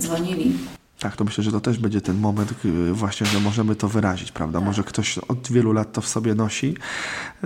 dzwonili. 0.00 0.52
Tak, 0.98 1.16
to 1.16 1.24
myślę, 1.24 1.44
że 1.44 1.52
to 1.52 1.60
też 1.60 1.78
będzie 1.78 2.00
ten 2.00 2.18
moment 2.18 2.52
y, 2.64 2.92
właśnie, 2.92 3.26
że 3.26 3.40
możemy 3.40 3.76
to 3.76 3.88
wyrazić, 3.88 4.32
prawda? 4.32 4.58
Tak. 4.58 4.66
Może 4.66 4.84
ktoś 4.84 5.18
od 5.18 5.52
wielu 5.52 5.72
lat 5.72 5.92
to 5.92 6.00
w 6.00 6.08
sobie 6.08 6.34
nosi, 6.34 6.76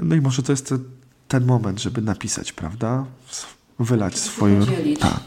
no 0.03 0.15
i 0.15 0.21
może 0.21 0.43
to 0.43 0.53
jest 0.53 0.75
ten 1.29 1.45
moment, 1.45 1.83
żeby 1.83 2.03
napisać, 2.03 2.53
prawda? 2.53 3.05
Wylać 3.79 4.19
swoje... 4.19 4.61
Tak. 5.01 5.23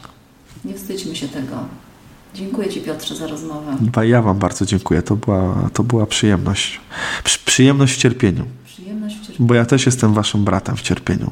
Nie 0.64 0.74
wstydźmy 0.74 1.16
się 1.16 1.28
tego. 1.28 1.64
Dziękuję 2.34 2.68
Ci 2.68 2.80
Piotrze 2.80 3.16
za 3.16 3.26
rozmowę. 3.26 3.76
Ja 4.06 4.22
Wam 4.22 4.38
bardzo 4.38 4.66
dziękuję. 4.66 5.02
To 5.02 5.16
była, 5.16 5.70
to 5.72 5.82
była 5.82 6.06
przyjemność. 6.06 6.80
Przyjemność 7.44 7.94
w 7.94 7.96
cierpieniu. 7.96 8.44
Przyjemność 8.64 9.16
w 9.16 9.20
cierpieniu. 9.20 9.46
Bo 9.46 9.54
ja 9.54 9.64
też 9.64 9.86
jestem 9.86 10.14
Waszym 10.14 10.44
bratem 10.44 10.76
w 10.76 10.82
cierpieniu. 10.82 11.30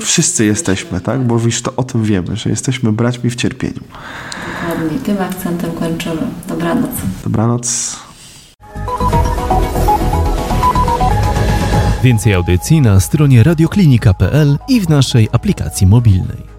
Wszyscy 0.00 0.44
jesteśmy, 0.44 1.00
tak? 1.00 1.26
Bo 1.26 1.38
wiesz, 1.38 1.62
to 1.62 1.76
o 1.76 1.82
tym 1.82 2.04
wiemy, 2.04 2.36
że 2.36 2.50
jesteśmy 2.50 2.92
braćmi 2.92 3.30
w 3.30 3.36
cierpieniu. 3.36 3.80
Dokładnie. 4.60 4.98
Tym 4.98 5.16
akcentem 5.20 5.72
kończymy. 5.72 6.22
Dobranoc. 6.48 6.90
Dobranoc. 7.24 7.96
Więcej 12.02 12.34
audycji 12.34 12.80
na 12.80 13.00
stronie 13.00 13.42
radioklinika.pl 13.42 14.58
i 14.68 14.80
w 14.80 14.88
naszej 14.88 15.28
aplikacji 15.32 15.86
mobilnej. 15.86 16.51